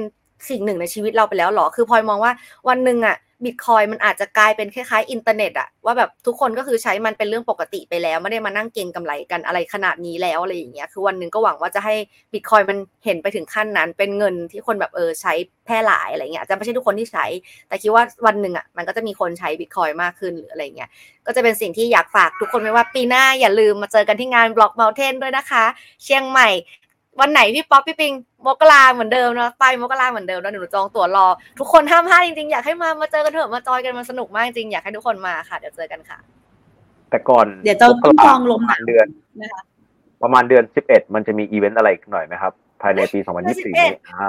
[0.48, 2.32] สิ่งหนึ่งในชีวิตเราไปแล้วหรอคือพลอยมองว่า
[2.68, 11.94] วันหนึ่งอะ บิตคอยน์มันอาจจะกลายเป็นคล้ายๆอินเทอร์เน็ตอะว่าแบบทุกคนก็คือใช้มันเป็นเรื่องปกติไปแล้ว ไม่ได้มานั่งเก็งกำไรกันอะไรขนาดนี้แล้วอะไรอย่างเงี้ยคือวันหนึ่งก็หวังว่าจะให้
[12.32, 15.32] บิตคอยน์มันเห็นไปถึงขั้นนั้น เป็นเงินที่คนแบบเออใช้
[15.64, 17.26] แพร่หลายอะไรเงี้ยจะไม่ใช่ทุกคนที่ใช้
[17.68, 20.90] แต่คิดว่าวันหนึ่งอะมันก็จะมีคนใช้บิตคอยน์มากขึ้นหรืออะไรเงี้ย
[21.26, 25.64] ก็จะเป็นสิ่งที่อยากฝากทุกคนไว้ว่าปีหน้าอย่าลืมมาเจอกันที่งาน Block Mountain ด้วยนะคะ
[26.04, 26.48] เชียงใหม่
[27.20, 28.12] วันไหนพี่ป๊อปพี่ปิง
[28.46, 31.26] มกราเหมือนเดิมนะไปมกราเหมือนเดิมแล้วหนูจองตั๋วรอ
[31.58, 36.18] ทุกคนห้ามพลาดจริงๆ อยากให้มามาเจอกันเถอะมาจอยกันมันสนุกมากจริงอยากให้ทุกคนมาค่ะ เดี๋ยวเจอกันค่ะ
[37.10, 39.06] แต่ก่อนเดี๋ยวจะต้องจองลมประหมานาณวเดือน
[39.40, 39.62] นะคะ
[40.22, 42.52] ประมาณเดือนสิบเอ็ดมันจะมีอีเวนต์อะไรหน่อยไหมครับ
[42.82, 44.28] ภายในปีสองพันยี่สิบสี่นี้อ่า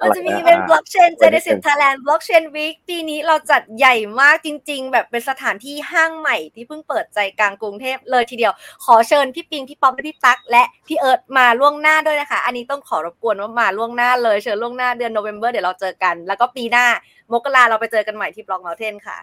[0.00, 8.52] มันจะมีให้นิดอีนึงเวนต์งานมันจะมีเป็น blockchain Genesis Thailand blockchain week ปีนี้เราจัดใหญ่มากจริง ๆ แบบเป็นสถานที่ห้างใหม่ที่เพิ่งเปิดใจกลางกรุงเทพเลยทีเดียว
[8.84, 16.86] ขอเชิญพี่ปิงพี่ป๊อปและพี่ตั๊กและพี่เอิร์ธมาล่วงหน้าด้วยนะคะ อันนี้ต้องขอรบกวนว่ามาล่วงหน้าเลยเชิญล่วงหน้าเดือนโนเวม ber เดี๋ยวเราเจอกัน แล้วก็ปีหน้า
[17.32, 19.18] มกราเราไปเจอกันใหม่ที่ Block Mountain ค่ะ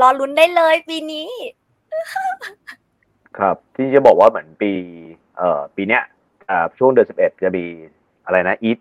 [0.00, 1.28] รอลุ้นได้เลยปีนี้
[3.38, 4.72] ครับ ที่จะบอกว่าเหมือนปี
[5.38, 6.02] เอ่อ ปีเนี้ย
[6.50, 7.64] อ่าช่วงเดือนสิบเอ็ดจะมี
[8.26, 8.78] อะไรนะ ETH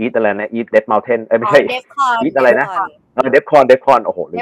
[0.00, 2.66] ETH อะไรนะ ETH เดดเมลเทนเอ้ยไม่ใช่ Devcon ETH อะไรนะ
[3.14, 4.40] เออ Devcon Devcon โอ้โหลืม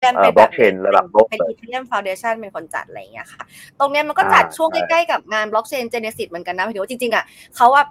[0.00, 3.42] เป็นเอ่อแบบ blockchain ระดับโลกเป็นเลย Ethereum Foundation เป็นคนจัดอะไรอย่างเงี้ยค่ะ
[3.78, 7.24] ตรงเนี้ยมันก็จัดอ่าช่วงใช่ใกล้ๆกับงาน Blockchain Genesis เหมือนกันนะหมายถึงว่าจริงๆอะ
[7.56, 7.82] เขาว่า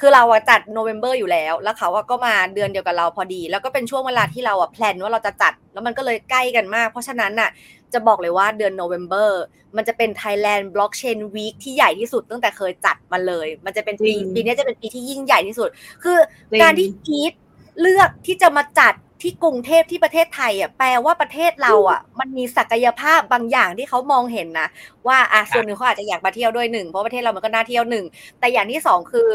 [0.00, 7.50] คือเราอะจัดโนเวม ber อยู่แล้ว แล้วเขาอะก็มาเดือนเดียวกับเราพอดี แล้วก็เป็นช่วงเวลาที่เราอะแพลนว่าเราจะจัด แล้วมันก็เลยใกล้กันมาก เพราะฉะนั้นน่ะ
[7.94, 9.30] จะบอกเลยว่าเดือนโนเวม ber
[9.76, 15.68] มันจะเป็น Thailand Blockchain Week ที่ใหญ่ที่สุดตั้งแต่เคยจัดมาเลย มันจะเป็นปีจริงปีนี้จะเป็นปีที่ยิ่งใหญ่ที่สุด
[16.02, 16.18] คือ
[16.50, 17.32] จริงการที่อีท
[17.80, 24.68] เลือกที่จะมาจัดที่กรุงเทพที่ประเทศไทยอะแปลว่าประเทศเราอะ มันมีศักยภาพบางอย่างที่เขามองเห็นนะ
[25.06, 28.04] ว่าอะส่วนหนึ่งเขาอาจจะอยากมาเที่ยวด้วยหนึ่งเพราะประเทศเรามันก็น่าเที่ยวหนึ่ง
[28.38, 29.28] แต่อย่างที่สองคือ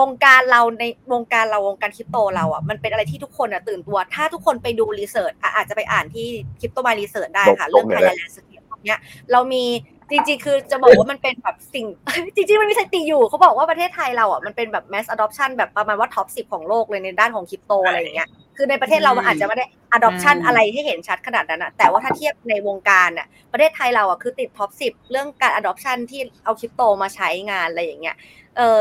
[0.00, 6.26] วงการเราในวงการเราวงการคริปโตเราอะมันเป็นอะไรที่ทุกคนอะตื่นตัว ถ้าทุกคนไปดู research อะอาจจะไปอ่านที่
[6.60, 9.00] Cryptomind Research ได้ค่ะลเรื่องงเนี่ยไทยแลนด์สเกตเนี้ย
[9.32, 9.64] เรามี
[10.10, 11.86] จริงๆ คือจะบอกว่ามันเป็นแบบสิ่ง
[12.34, 19.64] จริงๆ มันมีสถิติอยู่ เขาบอกว่าประเทศไทยเราอะมันเป็นแบบ mass adoption แบบประมาณว่า top สิบของโลกเลยในด้านของคริปโตอะไรอย่างเงี้ยคือในประเทศเรามันอาจจะไม่ได้
[19.96, 28.16] adoption อืมอะไรที่เห็นชัดขนาดนั้นอะแต่ว่าถ้าเทียบในวงการอะประเทศไทยเราอะคือติด top สิบเรื่องการ adoption ที่เอาคริปโตมาใช้งานอะไรอย่างเงี้ย
[28.56, 28.78] เออ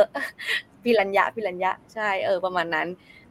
[0.86, 2.88] พิรัญญาพิรัญญาใช่เออประมาณนั้น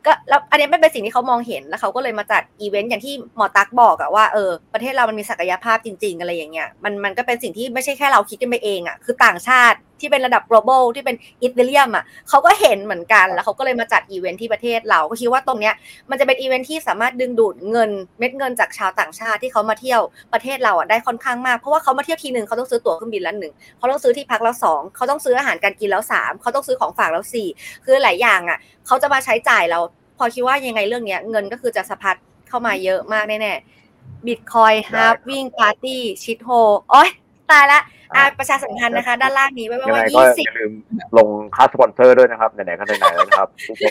[0.07, 15.75] ก็แล้วอันนี้ไม่เป็นสิ่งที่เขามองเห็นแล้วเขาก็เลยมาจัดอีเวนต์อย่างที่หมอตั๊กบอกอะว่าเออประเทศเรามันมีศักยภาพจริง ๆ อะไรอย่างเงี้ยมันมันก็เป็นสิ่งที่ไม่ใช่แค่เราคิดกันไปเองอะคือต่างชาติที่เป็นระดับ global ที่เป็น Ethereum อะเขาก็เห็นเหมือนกันแล้วเขาก็เลยมาจัดอีเวนต์ที่ประเทศเราก็คิดว่าตรงเนี้ย
[16.11, 20.01] มันจะเป็นอีเวนท์ที่สามารถดึงดูดเงินเม็ดเงินจากชาวต่างชาติที่เขามาเที่ยว
[20.33, 27.49] ประเทศเราอะได้ค่อนข้างมากเพราะว่าเขามาเที่ยวทีหนึ่งเขาต้องซื้อตั๋วเครื่องบินแล้วหนึ่งเขาต้องซื้อที่พักแล้วสองเขาต้องซื้ออาหารการกินแล้วสามเขาต้องซื้อของฝากแล้วสี่
[27.85, 29.81] คือหลายอย่างอะเขาจะมาใช้จ่ายเรา
[30.19, 32.17] พอคิดว่ายังไงเรื่องเนี้ยเงินก็คือจะสะพัด
[32.49, 36.51] เข้ามาเยอะมากแน่ๆ Bitcoin Halving Party ชิดโฮ
[36.91, 37.11] โอ้ย
[37.51, 37.81] ตายละ
[38.17, 40.73] อะประชาสัมพันธ์นะคะ ด้านล่างนี้ไว้ยังไงว่าก็ยี่สิบอย่าลืม
[41.17, 43.89] ลงค่าสปอนเซอร์ด้วยนะครับไหนๆก็ไหนๆแล้วนะครับเดี๋ย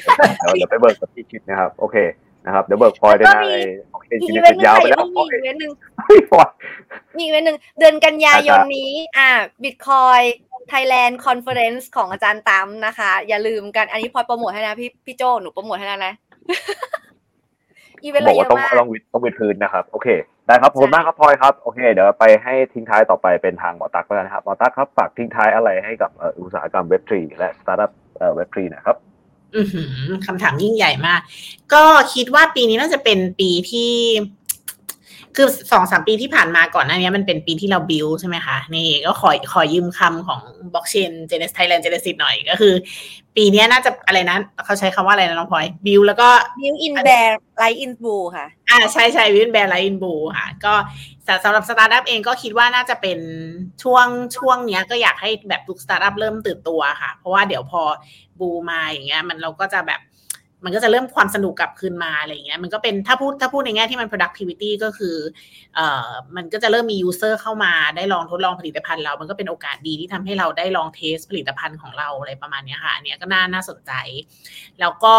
[0.51, 1.95] วเดี๋ยวไปเบิกกับพี่ชิดนะครับ โอเค
[2.45, 3.56] นะครับเดี๋ยวเบิกพลอยด้วยนะใน
[3.91, 5.72] โอเคอีทีกนี้อีเวนต์หนึ่งยาวค่ะไปอย่าแล้วเพิ่งโอมีเคอีกอีเวนต์หนึ่ง
[6.10, 6.49] พี่พลอย
[7.18, 9.30] มีอีกเวนต์หนึ่งเดือนกันยายนอาจารย์นี้อ่า
[9.64, 10.24] Bitcoin
[10.72, 16.14] Thailand Conference ของอาจารย์ตั้มนะคะ อย่าลืมกันอันนี้พลอยโปรโมทให้นะพี่พี่โจหนูโปรโมทให้แล้วนะ
[18.04, 20.08] อีเวนต์บเราอกเยว่าอะต้องมากต้องวิดต้องวิดพื้นนะครับ โอเค
[20.47, 27.91] ได้ครับขอบคุณมากครับพลอยครับโอเค เดี๋ยวไปให้ทิ้งท้ายต่อไปเป็นทางหมอตั๊กแล้วกันนะครับหมอตั๊กครับฝากทิ้งท้ายอะไรให้กับเอ่ออุตสาหกรรมเว็บทรีและสตาร์ทอัพ
[28.35, 28.97] เว็บทรีนะครับ
[29.55, 29.89] อือหือ
[30.25, 31.19] คำถามยิ่งใหญ่มาก
[31.73, 31.83] ก็
[32.13, 33.91] คิดว่าปีนี้น่าจะเป็นปีที่
[35.35, 40.41] คือสองสามปีที่ผ่านมาก่อนหน้านี้มันเป็นปีที่เราบิวใช่ไหมคะ นี่ก็ขอขอยืมคำของ
[40.74, 42.73] Blockchain Genesis Thailand Genesis หน่อยก็คือ
[43.36, 46.29] ปีนี้น่าจะอะไรนะเขาใช้คำว่าอะไรนะน้องพลอยบิวแล้วก็
[46.59, 47.29] Build in Bear
[47.61, 50.73] Ride in Bull ค่ะ อ่าใช่ใช่ Build in Bear Ride in Bull ค่ะ ก็
[51.27, 53.19] สำสำหรับสตาร์ทอัพเองก็คิดว่าน่าจะเป็น
[53.84, 54.07] ช่วง
[54.38, 57.81] ช่วงเนี้ยก็อยากให้แบบทุกสตาร์ทอัพเริ่มตื่นตัวค่ะ เพราะว่าเดี๋ยวพอ
[58.39, 60.01] bull มาอย่างเงี้ยมันเราก็จะแบบ
[60.66, 65.16] มันก็จะเริ่มความสนุกกลับคืนมาอะไรอย่างเงี้ยมันก็เป็นถ้าพูดถ้าพูดในแง่ที่มัน productivity ก็คือ
[65.76, 73.91] เอ่อมันก็จะเริ่มมี user เข้ามาได้ลองทดลองผลิตภัณฑ์เรา มันก็เป็นโอกาสดีที่ทำให้เราได้ลอง test ผลิตภัณฑ์ของเราอะไรประมาณนี้ค่ะอันเนี้ยก็น่าน่าสนใจ
[74.80, 75.16] แล้วก็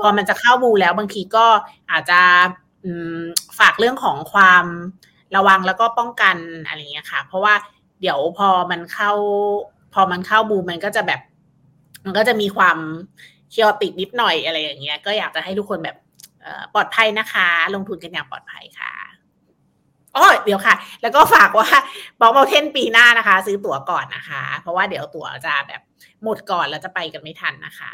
[0.00, 1.46] พอมันจะเข้า bull แล้วบางทีก็
[1.90, 2.20] อาจจะ
[3.58, 4.64] ฝากเรื่องของความ
[5.36, 7.54] ระวังแล้วก็ป้องกันอะไรเงี้ยค่ะ เพราะว่า
[8.00, 9.12] เดี๋ยวพอมันเข้า
[9.94, 11.20] พอมันเข้าบูมันก็จะแบบ
[12.04, 12.78] มันก็จะมีความ
[13.50, 15.96] เคียวติดนิดหน่อยอะไรอย่างเงี้ย ก็อยากจะให้ทุกคนแบบ
[16.74, 18.92] ปลอดภัยนะคะ ลงทุนกันอย่างปลอดภัยค่ะ
[20.16, 21.68] อ๋อเดี๋ยวค่ะ แล้วก็ฝากว่า
[22.20, 25.82] บอกเมาเทนปีหน้านะคะ ซื้อตั๋วก่อนนะคะ เพราะว่าเดี๋ยวตั๋วจะแบบ
[26.22, 27.92] หมดก่อนแล้วจะไปกันไม่ทันนะคะ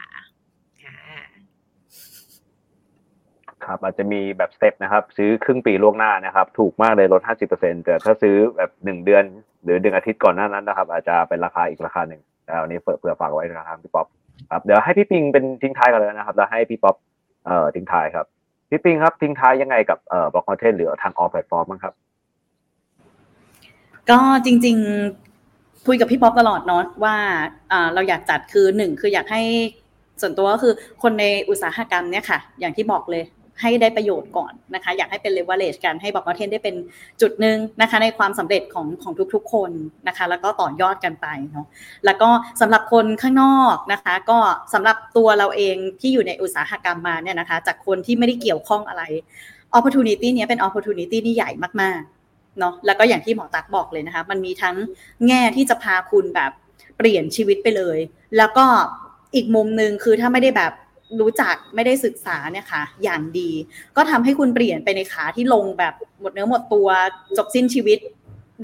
[3.64, 7.22] ครับอาจจะมีแบบ step นะครับ ซื้อครึ่งปีล่วงหน้านะครับ ถูกมากเลยลด
[7.52, 9.24] 50%แต่ถ้าซื้อแบบหนึ่งเดือน
[9.64, 14.06] หรือหนึ่งอาทิตย์ก่อนหน้านั้นนะครับ อาจจะเป็นราคาอีกราคาหนึ่งแต่อันนี้เผื่อเผื่อฝากไว้นะครับพี่ป๊อป
[14.50, 16.96] ครับเดี๋ยวให้พี่ปิงเป็นทิ้งท้ายกันเลยนะครับ แล้วให้พี่ป๊อป
[17.46, 18.26] เอ่อทิ้งท้ายครับ
[18.70, 21.94] พี่ปิงครับทิ้งท้ายยังไงกับเอ่อ block content หรือทาง off แพลตฟอร์มบ้างครับ
[24.10, 24.76] ก็จริง
[25.32, 27.16] ๆ คุยกับพี่ป๊อปตลอดเนาะว่า
[27.72, 29.42] อ่าเราอยากจัดคือหนึ่งคืออยากให้
[30.20, 33.24] ส่วนตัวก็คือคนในอุตสาหกรรมเนี่ยค่ะ อย่างที่บอกเลย
[33.60, 36.76] ให้ได้ประโยชน์ก่อนนะคะ อยากให้เป็น leverage กันให้บอกว่าเทนได้เป็น
[37.20, 39.70] จุดหนึ่งนะคะ ในความสำเร็จของของทุกๆคน
[40.08, 41.66] นะคะ แล้วก็ต่อยอดกันไปเนาะ
[42.04, 42.28] แล้วก็
[42.60, 44.38] สำหรับคนข้างนอกนะคะ ก็
[44.74, 49.02] สำหรับตัวเราเองที่อยู่ในอุตสาหกรรมมาเนี่ยนะคะ จากคนที่ไม่ได้เกี่ยวข้องอะไร
[49.76, 51.50] opportunity เนี้ยเป็น opportunity ที่ใหญ่
[51.82, 54.76] มากๆเนาะแล้วก็อย่างที่หมอตักบอกเลยนะคะ มันมีทั้ง
[55.28, 56.52] แง่ที่จะพาคุณแบบ
[56.96, 57.98] เปลี่ยนชีวิตไปเลย
[58.36, 58.66] แล้วก็
[59.34, 60.72] อีกมุมหนึ่งคือถ้าไม่ได้แบบ
[61.20, 63.50] รู้จักไม่ได้ศึกษาเนี่ยค่ะ อย่างดี
[63.96, 66.88] ก็ทำให้คุณเปลี่ยนไปในขาที่ลงแบบหมดเนื้อหมดตัว
[67.38, 67.98] จบสิ้นชีวิต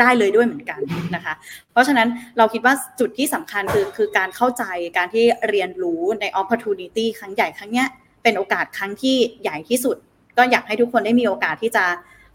[0.00, 0.80] ได้เลยด้วยเหมือนกัน
[1.14, 1.34] นะคะ
[1.72, 2.08] เพราะฉะนั้น
[2.38, 4.64] เราคิดว่าจุดที่สำคัญคือคือการเข้าใจ
[4.96, 7.88] การที่เรียนรู้ใน opportunity ครั้งใหญ่ครั้งเนี้ย
[8.22, 9.96] เป็นโอกาสครั้งที่ใหญ่ที่สุด
[10.38, 11.84] ก็อยากให้ทุกคนได้มีโอกาสที่จะ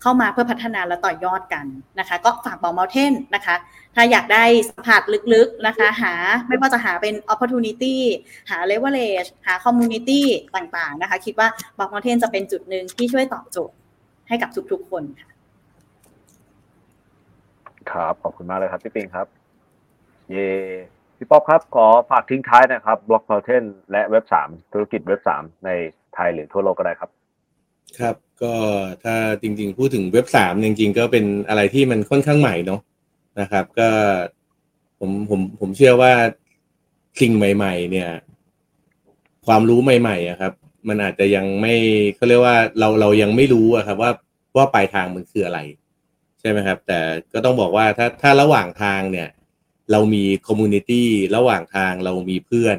[0.03, 1.65] เข้ามาเพื่อพัฒนาและต่อยอดกัน
[1.99, 3.55] นะคะ ก็ฝากบอกเมลเทนนะคะ
[3.95, 5.01] ถ้าอยากได้สัมผัส
[5.33, 6.13] ลึกๆนะคะ หา
[6.47, 7.95] ไม่ว่าจะหาเป็น opportunity
[8.49, 10.21] หา leverage หา community
[10.55, 11.47] ต่างๆนะคะ คิดว่า
[11.77, 13.75] บอกเมลเทนจะเป็นจุดหนึ่งที่ช่วยตอบโจทย์
[14.27, 15.29] ให้กับทุกๆคนค่ะ
[17.91, 19.27] ครับ ขอบคุณมากเลยครับพี่ปิงครับ
[20.31, 20.49] เย่
[21.17, 25.69] พี่ป๊อปครับ ขอฝากทิ้งท้ายนะครับ Block Mountain และเว็บสามธุรกิจเว็บสามใน
[26.15, 27.09] ไทยหรือทั่วโลกก็ได้ครับ
[27.99, 28.53] ครับ ก็
[29.03, 32.81] ถ้าจริงๆ พูดถึงเว็บสามจริงๆ ก็เป็นอะไรที่มันค่อนข้างใหม่เนาะ
[33.39, 33.89] นะครับ ก็
[34.99, 36.13] ผมผมผมเชื่อว่า
[37.21, 38.09] สิ่งใหม่ ๆ เนี่ย
[39.45, 40.53] ความรู้ใหม่ๆอะครับ
[40.87, 41.73] มันอาจจะยังไม่
[42.15, 44.11] เขาเรียกว่าเราเรายังไม่รู้อะครับ ว่า
[44.57, 45.59] ว่าปลายทางมันคืออะไร
[46.39, 46.99] ใช่ไหมครับ แต่
[47.33, 49.29] ก็ต้องบอกว่าถ้าถ้าระหว่างทางเนี่ย
[49.91, 52.77] เรามีคอมมูนิตี้ระหว่างทางเรามีเพื่อน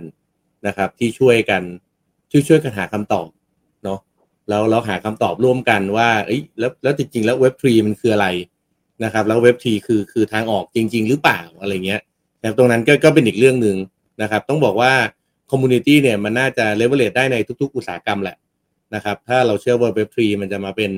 [0.67, 1.63] นะครับ ที่ช่วยกัน
[2.31, 3.29] ช่วยช่วยกันหาคำตอบ
[3.85, 3.99] เนาะ
[4.49, 8.27] แล้วเราหาคำตอบร่วมกันว่าเอ้ยแล้วแล้วจริงๆแล้วเว็บทรีมันคืออะไร
[9.05, 12.01] นะครับ แล้วเว็บทรีคือคือทางออกจริง ๆ หรือเปล่าอะไรเงี้ย
[12.41, 13.77] แต่ตรงนั้นก็ก็เป็นอีกเรื่องหนึ่ง
[14.23, 14.93] นะครับ ต้องบอกว่า
[15.51, 18.37] community เนี่ยมันน่าจะ elevate ได้ในทุก ๆ อุตสาหกรรมแหละ
[18.95, 20.93] นะครับถ้าเราเชื่อว่าเว็บทรีมันจะมาเป็น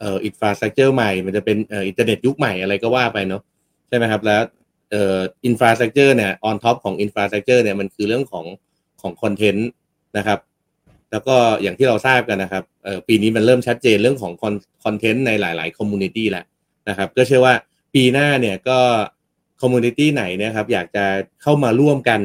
[0.00, 3.42] เอ่อ infrastructure ใหม่ มันจะเป็นเอ่ออินเทอร์เน็ตยุคใหม่อะไรก็ว่าไปเนาะ
[3.88, 4.40] ใช่ไหมครับแล้ว
[4.90, 5.16] เอ่อ
[5.46, 8.44] infrastructure เนี่ย on top ของ infrastructure เนี่ยมันคือเรื่องของ
[9.00, 9.68] ของ content
[10.16, 10.38] นะครับ
[11.10, 12.64] แล้วก็อย่างที่เราทราบกันนะครับ
[13.08, 14.32] ปีนี้มันเริ่มชัดเจนเรื่องของ
[14.84, 16.44] content ในหลาย ๆ community แล้ว
[16.88, 17.54] นะครับก็เชื่อว่า
[17.94, 18.78] ปีหน้าเนี่ยก็
[19.60, 21.04] community ไหนนะครับอยากจะ
[21.42, 22.20] เข้ามาร่วมกัน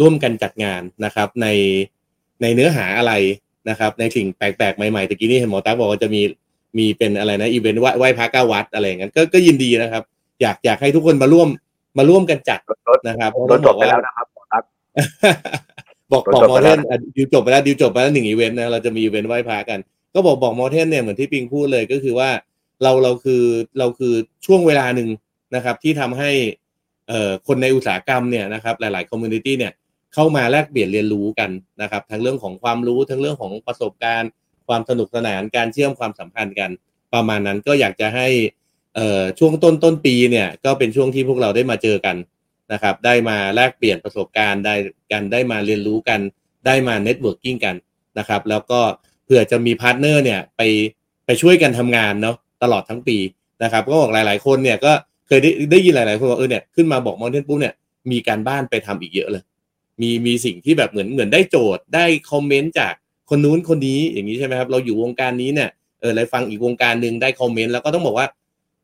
[0.00, 1.46] ร่วมกันจัดงานนะครับใน
[2.42, 3.12] ในเนื้อหาอะไร
[3.68, 6.22] นะครับ ในสิ่งแปลก ๆ ใหม่ ๆตะกี้นี้เห็นหมอตาบอกว่าจะมี
[6.78, 10.02] มีเป็นอะไรนะอีเวนต์ไหว้พระเก้าวัดอะไรอย่างนั้นก็ก็ยินดีนะครับ
[10.42, 11.48] อยากอยากให้ทุกคนมาร่วม
[11.98, 14.64] มาร่วมกันจัดรถนะครับรถจบไปแล้วนะครับครับ
[16.12, 19.78] บอกจบบอกจบมอไปเทแล้วนนะอะดิวจบไปแล้วดิวจบไปแล้วหนึ่งอีเวนต์นะเราจะมีอีเวนต์ไหว้พระกัน
[20.14, 22.30] ก็บอกบอกมอเทนเนี่ยเหมือนที่ปิงพูดเลยก็คือว่า
[22.82, 23.42] เราเราคือ
[23.78, 24.14] เราคือ
[24.46, 25.08] ช่วงเวลาหนึ่ง
[25.54, 26.30] นะครับ ที่ทำให้
[27.08, 29.72] เอ่อคนในอุตสาหกรรมเนี่ยนะครับ หลาย ๆ คอมมูนิตี้เนี่ย
[30.14, 31.50] เข้ามาแลกเปลี่ยนเรียนรู้กัน
[31.82, 34.30] นะครับ ทั้งเรื่องของความรู้ทั้งเรื่องของประสบการณ์
[34.68, 36.70] ความสนุกสนานการเชื่อมความสัมพันธ์กัน
[37.14, 38.28] ประมาณนั้นก็อยากจะให้
[38.94, 42.16] เอ่อช่วงต้นต้นปีเนี่ยก็เป็นช่วงที่พวกเราได้มาเจอกัน
[42.72, 44.74] นะครับ ได้มาแลกเปลี่ยนประสบการณ์ได้
[45.12, 46.20] กันได้มาเรียนรู้กัน
[46.66, 47.76] ได้มา networking กัน
[48.18, 48.80] นะครับ แล้วก็
[49.24, 50.60] เผื่อจะมี partner เนี่ยไป
[51.26, 53.16] ไปช่วยกันทำงานเนาะตลอดทั้งปี
[53.62, 54.92] นะครับก็บอกหลาย ๆ คนเนี่ยก็
[55.26, 57.74] เคยได้ได้ยินหลาย ๆ คนบอกเออเนี่ยขึ้นมา Block Mountain ปุ๊บเนี่ย
[58.10, 59.42] มีการบ้านไปทำอีกเยอะเลย
[60.00, 62.92] มีมีสิ่งที่แบบเหมือนเหมือนได้โจทย์ได้ comment จาก
[63.30, 65.70] คนนู้นคนนี้อย่างนี้ใช่ไหมครับเราอยู่วงการนี้เนี่ย
[66.00, 68.26] เออเลยฟังอีกวงการหนึ่งได้ comment แล้วก็ต้องบอกว่า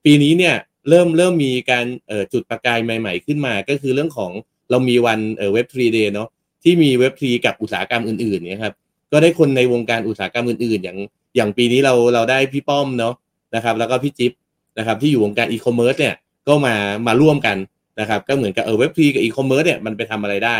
[0.05, 0.55] ปีนี้เนี่ย
[0.89, 1.87] เริ่มเริ่มมีการ
[2.33, 4.33] จุดประกายใหม่ ๆ ขึ้นมา ก็คือเรื่องของ
[4.71, 5.21] เรามีวัน
[5.53, 6.29] Web3 Day เนาะ
[6.63, 8.75] ที่มีเว็บทรีกับอุตสาหกรรมอื่นๆเนี่ยครับ
[9.13, 10.99] ก็ได้คนในวงการอุตสาหกรรมอื่นๆ อย่าง
[11.37, 13.15] อย่างปีนี้เราเราได้พี่ป้อมเนาะ
[13.55, 14.33] นะครับ แล้วก็พี่จิ๊บ
[14.79, 16.15] นะครับที่อยู่วงการอีคอมเมิร์ซเนี่ย
[16.49, 16.75] ก็มา
[17.07, 17.57] มาร่วมกัน
[18.01, 20.59] นะครับก็เหมือนกับเออ Web3 กับอีคอมเมิร์ซเนี่ยมันไปทำอะไรได้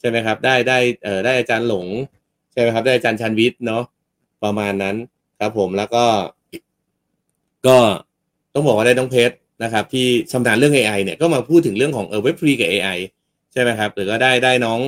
[0.00, 1.86] ใช่ไหมครับได้ได้เออได้อาจารย์หลง
[2.52, 3.82] ใช่ไหมครับได้อาจารย์ชันวิทย์เนาะ
[4.44, 4.96] ประมาณนั้น
[5.40, 6.04] ครับผมแล้วก็
[7.66, 7.78] ก็
[8.54, 12.98] ต้องบอกว่าได้น้องเพชรนะครับ ที่ชำนาญเรื่อง AI เนี่ยก็มาพูดถึงเรื่องของเออ Web3กับ AI
[13.52, 14.80] ใช่ไหมครับ หรือก็ได้ได้น้อง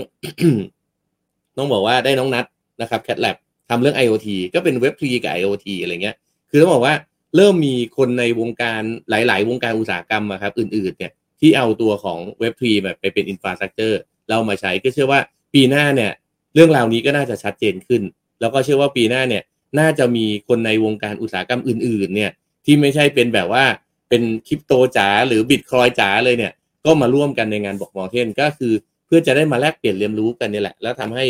[1.59, 2.45] ต้องบอกว่าได้น้องนัด
[2.83, 3.37] นะครับแคทแลบ
[3.69, 6.17] ทำเรื่อง IoT ก็เป็น Web3กับ IoT อะไรเงี้ย
[6.51, 6.95] คือต้องบอกว่า
[7.37, 15.21] เริ่มมีคนในวงการหลาย ๆ วงการอุตสาหกรรมอะครับ อื่น ๆ เนี่ยที่เอาตัวของ Web3แบบไปเป็น infrastructure เรามาใช้ก็เชื่อว่า
[15.55, 16.13] ปีหน้าเนี่ย
[16.55, 18.03] เรื่องราวนี้ก็น่าจะชัดเจนขึ้น
[18.41, 19.43] แล้วก็เชื่อว่าปีหน้าเนี่ย
[19.79, 22.31] น่าจะมีคนในวงการอุตสาหกรรมอื่น ๆ เนี่ย
[22.65, 23.65] ที่ไม่ใช่เป็นแบบว่า
[24.09, 26.53] เป็นคริปโตจ๋าหรือบิตคอยจ๋าเลยเนี่ย
[26.85, 28.73] ก็มาร่วมกันในงาน Block Mountain ก็คือ
[29.07, 31.25] เพื่อจะได้มาแลกเปลี่ยนเรียนรู้กันนี่แหละ แล้วทำให้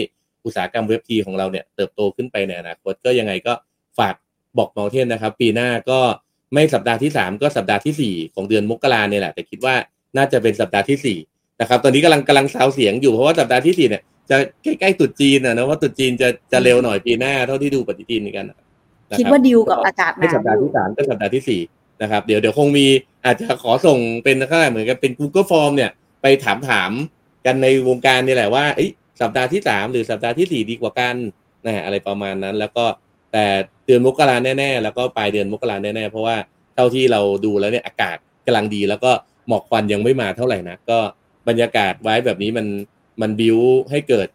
[0.44, 3.52] อุตสาหกรรมเว็บทีของเราเนี่ยเติบโตขึ้นไปในอนาคตก็ยังไงก็
[3.98, 4.14] ฝาก
[4.58, 6.00] บอกมอเทนนะครับ ปีหน้าก็
[6.54, 9.74] ไม่สัปดาห์ที่สามก็สัปดาห์ที่สี่ของเดือนมกราเนี่ยแหละ แต่คิดว่า
[10.16, 11.18] น่าจะเป็นสัปดาห์ที่สี่
[11.60, 18.56] นะครับตอนนี้กำลังกำลังซาวเสียงอยู่เพราะว่าสัปดาห์ที่สี่เนี่ยจะใกล้ๆตรุษจีนนะนะว่าตรุษจีนจะจะเร็วหน่อยปีหน้าเท่าที่ดูปฏิทินกันนะ
[19.12, 21.60] ครับคิดว่าดิวกับอากาศหไม่นาวสัปดาห์ที่สามก็สัปดาห์ที่สี่
[22.02, 22.86] นะครับเดี๋ยวเดี๋ยวคงมี
[23.24, 25.90] อาจจะขอส่งเป็นข้าเหมือนกับเป็น Google Form เนี่ย
[26.22, 26.90] ไปถามถาม
[27.46, 28.90] กันในวงการนี่แหละว่าเอ้ย
[29.20, 31.16] สัปดาห์ที่สามหรือสัปดาห์ที่สี่ดีกว่ากัน
[31.64, 32.84] นะฮะอะไรประมาณนั้น แล้วก็
[33.32, 33.44] แต่
[33.86, 36.36] เดือนมกราแน่ๆ แล้วก็ปลายเดือนมกราแน่ๆ เพราะว่า
[36.74, 38.16] เท่าที่เราดูแล้วเนี่ยอากาศ
[38.46, 39.12] กำลังดี แล้วก็
[39.48, 40.98] หมอกควันยังไม่มาเท่าไหร่นะก็
[41.48, 42.66] บรรยากาศไว้แบบนี้มัน
[43.20, 43.58] มันบิว
[43.90, 44.28] ให้เกิด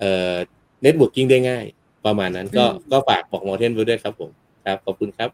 [0.00, 0.34] เอ่อ
[0.82, 1.64] networking ได้ง่าย
[2.06, 4.30] ประมาณนั้นก็ก็ฝาก Block Mountain ไว้ด้วยครับผม
[4.66, 5.30] ครับขอบคุณครับ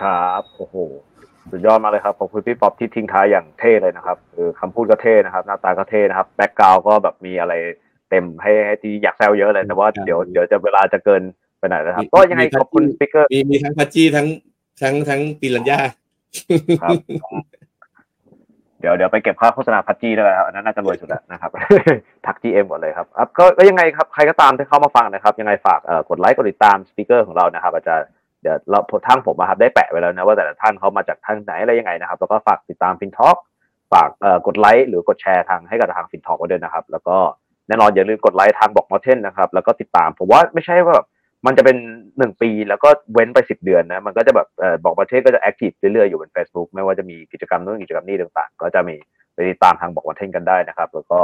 [0.00, 0.76] ครับโอ้โห
[1.50, 7.54] สุดยอดมากเลยครับขอบคุณพี่ป๊อปที่ทิ้งท้ายอย่างเท่เลยนะครับคือคำพูดก็เท่นะครับ หน้าตาก็เท่นะครับแบ็กกราวก็แบบมีอะไร
[8.10, 11.22] เต็มให้ให้ที่อยากแซวเยอะเลยแต่ว่าครับเดี๋ยวเดี๋ยวจะเวลาจะเกิน
[11.58, 14.26] ไปไหนนะครับมีก็ยังไงมีขอบคุณมีสปิเกอร์มีมีทั้งพัชจี้ทั้ง
[14.82, 15.78] ทั้งทั้งปีรัญญา
[16.82, 21.50] ครับเดี๋ยวเดี๋ยวไปเก็บค่าโฆษณาพัจจีด้วยครับอันนั้นน่าจะรวยสุดแล้วนะครับ
[22.26, 23.28] ทัก GM ก่อนเลยครับครับ
[23.58, 25.80] ก็ยังไงครับใครก็ตามที่เข้ามาฟังนะครับ ยังไงฝาก
[26.10, 27.94] กดไลค์กดติดตาม speaker ของเรานะครับ อาจจะ
[28.42, 33.36] เดี๋ยวเราทางผมนะครับได้แปะไว้แล้วนะว่าแต่ละท่านเขามาจากทางไหนอะไรยังไงนะครับ แล้วก็ฝากติดตามฟินท็อก
[33.92, 34.08] ฝาก
[34.46, 37.16] กดไลค์หรือกดแชร์ทางให้กับทางฟินท็อกไว้ด้วยนะครับ แล้วก็
[37.68, 41.06] แน่นอนอย่าลืมกดไลค์ทาง Block Mountain นะครับแล้วก็ติดตามผมว่าไม่ใช่ว่าแบบ
[41.46, 41.76] มันจะเป็น
[42.18, 44.48] หนึ่งปีแล้วก็เว้นไปสิบเดือนนะ มันก็จะแบบ
[44.84, 48.96] Block Mountain ก็จะ active เรื่อยๆอยู่บน Facebook ไม่ว่าจะมีกิจกรรมนู้นกิจกรรมนี้ต่างๆ ก็จะมี
[49.34, 51.20] ไปติดตามทางบอกวันเทนกันได้นะครับ แล้วก็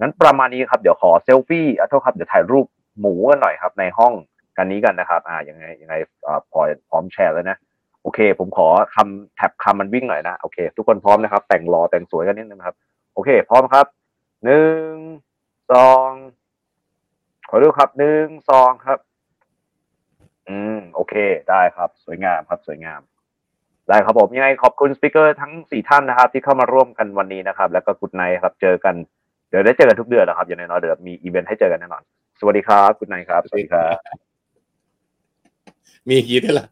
[0.00, 2.66] นั้นประมาณนี้ครับ เดี๋ยวขอเซลฟี่อะโทษครับ เดี๋ยวถ่ายรูป
[3.00, 4.12] หมูกันหน่อยครับ ในห้อง
[4.56, 5.94] กันนี้กันนะครับ อ่ายังไงยังไง
[6.26, 7.56] อ่าพอพร้อมแชร์แล้วนะ
[8.02, 12.76] โอเค ผมขอคำแท็บคำมันวิ่งหน่อยนะ โอเค ทุกคนพร้อมนะครับ แต่งรอแต่งสวยกันนิดนึงครับ
[13.14, 13.86] โอเค พร้อมครับ
[14.44, 14.92] หนึ่ง
[15.72, 16.08] สอง
[17.48, 18.98] ขอดูครับหนึ่งสองครับ
[20.48, 21.14] อืมโอเค
[21.50, 23.00] ได้ครับ สวยงามครับ สวยงาม
[23.88, 28.94] ได้ครับผมยังไงขอบคุณสปิเกอร์ทั้งสี่ท่านนะครับ ที่เข้ามาร่วมกันวันนี้นะครับ แล้วก็กุดไนครับ เจอกัน
[29.48, 32.02] เดี๋ยวได้เจอกันทุกเดือนนะครับอย่างน้อยๆเดี๋ยวมีอีเวนต์ให้เจอกันแน่นอน
[32.40, 33.96] สวัสดีครับกุดไนครับ สวัสดีครับ
[36.08, 36.66] มีอย่างนี้ด้วยเหรอ